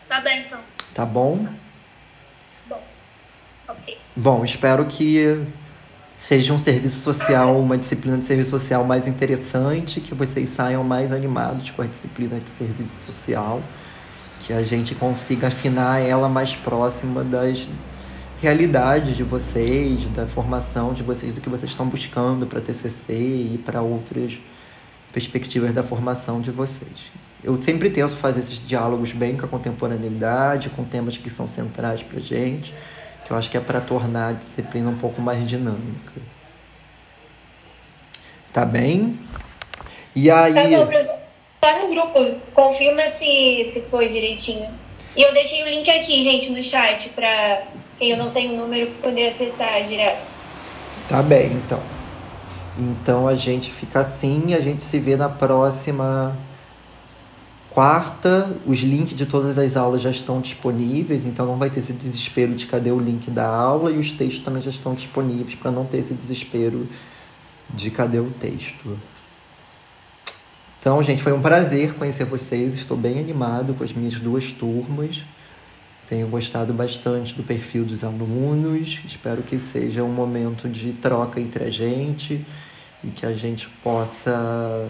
Tá 0.07 0.21
bem, 0.21 0.45
então. 0.45 0.59
Tá 0.93 1.03
bom? 1.03 1.47
Bom. 2.69 2.83
Ok. 3.67 3.97
Bom, 4.15 4.45
espero 4.45 4.85
que 4.85 5.43
seja 6.19 6.53
um 6.53 6.59
serviço 6.59 7.01
social, 7.01 7.59
uma 7.59 7.79
disciplina 7.79 8.19
de 8.19 8.25
serviço 8.25 8.51
social 8.51 8.83
mais 8.83 9.07
interessante, 9.07 10.01
que 10.01 10.13
vocês 10.13 10.51
saiam 10.51 10.83
mais 10.83 11.11
animados 11.11 11.71
com 11.71 11.81
a 11.81 11.87
disciplina 11.87 12.39
de 12.39 12.49
serviço 12.51 13.07
social, 13.07 13.59
que 14.41 14.53
a 14.53 14.61
gente 14.61 14.93
consiga 14.93 15.47
afinar 15.47 15.99
ela 15.99 16.29
mais 16.29 16.53
próxima 16.53 17.23
das 17.23 17.67
realidade 18.41 19.13
de 19.13 19.21
vocês, 19.21 20.03
da 20.15 20.25
formação 20.25 20.93
de 20.93 21.03
vocês, 21.03 21.31
do 21.33 21.39
que 21.39 21.47
vocês 21.47 21.69
estão 21.69 21.87
buscando 21.87 22.47
para 22.47 22.59
TCC 22.59 23.13
e 23.13 23.61
para 23.63 23.83
outras 23.83 24.33
perspectivas 25.13 25.71
da 25.73 25.83
formação 25.83 26.41
de 26.41 26.49
vocês. 26.49 27.11
Eu 27.43 27.61
sempre 27.61 27.91
tento 27.91 28.15
fazer 28.15 28.41
esses 28.41 28.65
diálogos 28.67 29.11
bem 29.11 29.37
com 29.37 29.45
a 29.45 29.49
contemporaneidade, 29.49 30.69
com 30.69 30.83
temas 30.83 31.17
que 31.17 31.29
são 31.29 31.47
centrais 31.47 32.01
para 32.01 32.19
gente, 32.19 32.73
que 33.25 33.31
eu 33.31 33.37
acho 33.37 33.49
que 33.49 33.57
é 33.57 33.61
para 33.61 33.79
tornar 33.79 34.29
a 34.29 34.33
disciplina 34.33 34.89
um 34.89 34.97
pouco 34.97 35.21
mais 35.21 35.47
dinâmica. 35.47 36.13
Tá 38.51 38.65
bem? 38.65 39.19
E 40.15 40.31
aí. 40.31 40.53
Tá 40.53 40.63
bom, 40.63 41.21
Tá 41.61 41.77
no 41.77 41.89
grupo, 41.89 42.19
confirma 42.55 43.03
se, 43.03 43.69
se 43.71 43.81
foi 43.81 44.09
direitinho. 44.09 44.67
E 45.15 45.21
eu 45.21 45.31
deixei 45.31 45.61
o 45.61 45.69
link 45.69 45.87
aqui, 45.91 46.23
gente, 46.23 46.49
no 46.49 46.63
chat 46.63 47.09
para 47.09 47.67
eu 48.09 48.17
não 48.17 48.31
tenho 48.31 48.57
número 48.57 48.91
poder 49.01 49.29
acessar 49.29 49.83
direto. 49.85 50.33
Tá 51.07 51.21
bem, 51.21 51.53
então. 51.53 51.79
Então 52.77 53.27
a 53.27 53.35
gente 53.35 53.71
fica 53.71 53.99
assim, 53.99 54.53
a 54.53 54.61
gente 54.61 54.83
se 54.83 54.97
vê 54.97 55.15
na 55.15 55.29
próxima 55.29 56.35
quarta. 57.69 58.49
Os 58.65 58.79
links 58.79 59.15
de 59.15 59.25
todas 59.25 59.57
as 59.57 59.75
aulas 59.75 60.01
já 60.01 60.09
estão 60.09 60.41
disponíveis, 60.41 61.25
então 61.25 61.45
não 61.45 61.57
vai 61.57 61.69
ter 61.69 61.81
esse 61.81 61.93
desespero 61.93 62.53
de 62.55 62.65
cadê 62.65 62.91
o 62.91 62.99
link 62.99 63.29
da 63.29 63.47
aula 63.47 63.91
e 63.91 63.97
os 63.97 64.11
textos 64.11 64.43
também 64.43 64.61
já 64.61 64.69
estão 64.69 64.93
disponíveis 64.93 65.55
para 65.55 65.71
não 65.71 65.85
ter 65.85 65.97
esse 65.97 66.13
desespero 66.13 66.87
de 67.69 67.91
cadê 67.91 68.19
o 68.19 68.29
texto. 68.31 68.97
Então, 70.79 71.01
gente, 71.03 71.21
foi 71.21 71.31
um 71.31 71.41
prazer 71.41 71.93
conhecer 71.93 72.25
vocês. 72.25 72.75
Estou 72.75 72.97
bem 72.97 73.19
animado 73.19 73.75
com 73.75 73.83
as 73.83 73.93
minhas 73.93 74.15
duas 74.15 74.51
turmas. 74.51 75.21
Tenho 76.11 76.27
gostado 76.27 76.73
bastante 76.73 77.33
do 77.35 77.41
perfil 77.41 77.85
dos 77.85 78.03
alunos. 78.03 78.99
Espero 79.05 79.41
que 79.43 79.57
seja 79.57 80.03
um 80.03 80.09
momento 80.09 80.67
de 80.67 80.91
troca 80.91 81.39
entre 81.39 81.63
a 81.63 81.69
gente 81.69 82.45
e 83.01 83.07
que 83.11 83.25
a 83.25 83.31
gente 83.31 83.69
possa 83.81 84.89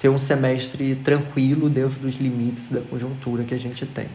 ter 0.00 0.08
um 0.08 0.18
semestre 0.18 0.96
tranquilo 0.96 1.70
dentro 1.70 2.00
dos 2.00 2.16
limites 2.16 2.68
da 2.68 2.80
conjuntura 2.80 3.44
que 3.44 3.54
a 3.54 3.58
gente 3.60 3.86
tem. 3.86 4.08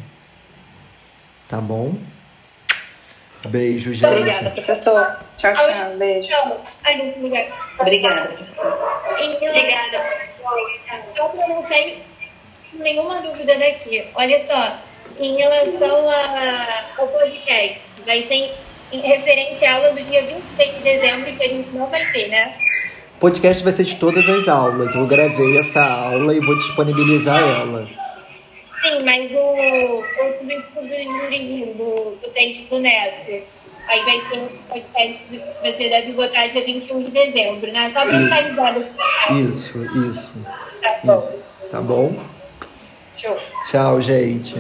Tá 1.47 1.61
bom? 1.61 1.95
Beijo, 3.47 3.93
gente. 3.93 4.05
Obrigada, 4.05 4.49
professor. 4.49 5.17
Tchau, 5.37 5.53
tchau. 5.53 5.97
Beijo. 5.97 6.35
Obrigada, 7.79 8.27
professor. 8.27 8.77
Obrigada. 9.07 10.03
Só 11.15 11.29
para 11.29 11.47
não 11.47 11.63
ter 11.63 12.03
nenhuma 12.73 13.21
dúvida 13.21 13.57
daqui. 13.57 14.05
Olha 14.15 14.45
só, 14.45 14.79
em 15.19 15.35
relação 15.37 16.09
a, 16.09 16.83
ao 16.97 17.07
podcast, 17.07 17.81
vai 18.05 18.21
ser 18.23 18.53
em 18.91 18.99
referente 18.99 19.63
à 19.65 19.75
aula 19.75 19.91
do 19.91 20.01
dia 20.01 20.21
26 20.23 20.75
de 20.75 20.83
dezembro, 20.83 21.33
que 21.33 21.43
a 21.43 21.47
gente 21.47 21.69
não 21.71 21.87
vai 21.87 22.05
ter, 22.11 22.27
né? 22.29 22.55
O 23.17 23.19
podcast 23.19 23.63
vai 23.63 23.73
ser 23.73 23.83
de 23.83 23.95
todas 23.95 24.27
as 24.27 24.47
aulas. 24.47 24.93
Eu 24.93 25.07
gravei 25.07 25.57
essa 25.59 25.83
aula 25.83 26.35
e 26.35 26.39
vou 26.39 26.55
disponibilizar 26.57 27.41
ela. 27.41 27.87
Sim, 28.81 29.03
mas 29.03 29.31
o, 29.31 29.37
o 29.37 30.45
do 30.45 30.51
estudo 30.51 31.77
do, 31.77 32.17
do 32.21 32.29
texto 32.33 32.69
do 32.69 32.79
Neto. 32.79 33.43
Aí 33.87 34.01
vai 34.03 34.19
ter 34.29 34.39
um 34.39 34.47
podcast 34.67 35.23
que 35.29 35.41
você 35.63 35.89
deve 35.89 36.11
botar 36.13 36.47
dia 36.47 36.63
21 36.63 37.03
de 37.03 37.11
dezembro, 37.11 37.71
né? 37.71 37.89
Só 37.93 38.05
para 38.05 38.19
ficar 38.19 38.41
ligado. 38.41 38.85
Isso, 39.47 39.77
isso. 39.77 40.31
Tá 40.81 40.99
bom. 41.03 41.29
Isso. 41.29 41.69
Tá 41.71 41.81
bom? 41.81 42.15
Show. 43.15 43.37
Tchau, 43.69 44.01
gente. 44.01 44.55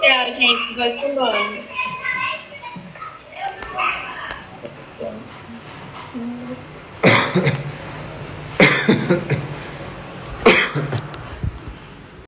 Tchau, 0.00 0.34
gente. 0.34 0.74
Ha 7.04 8.94
ha 8.96 9.30
ha. 9.30 9.43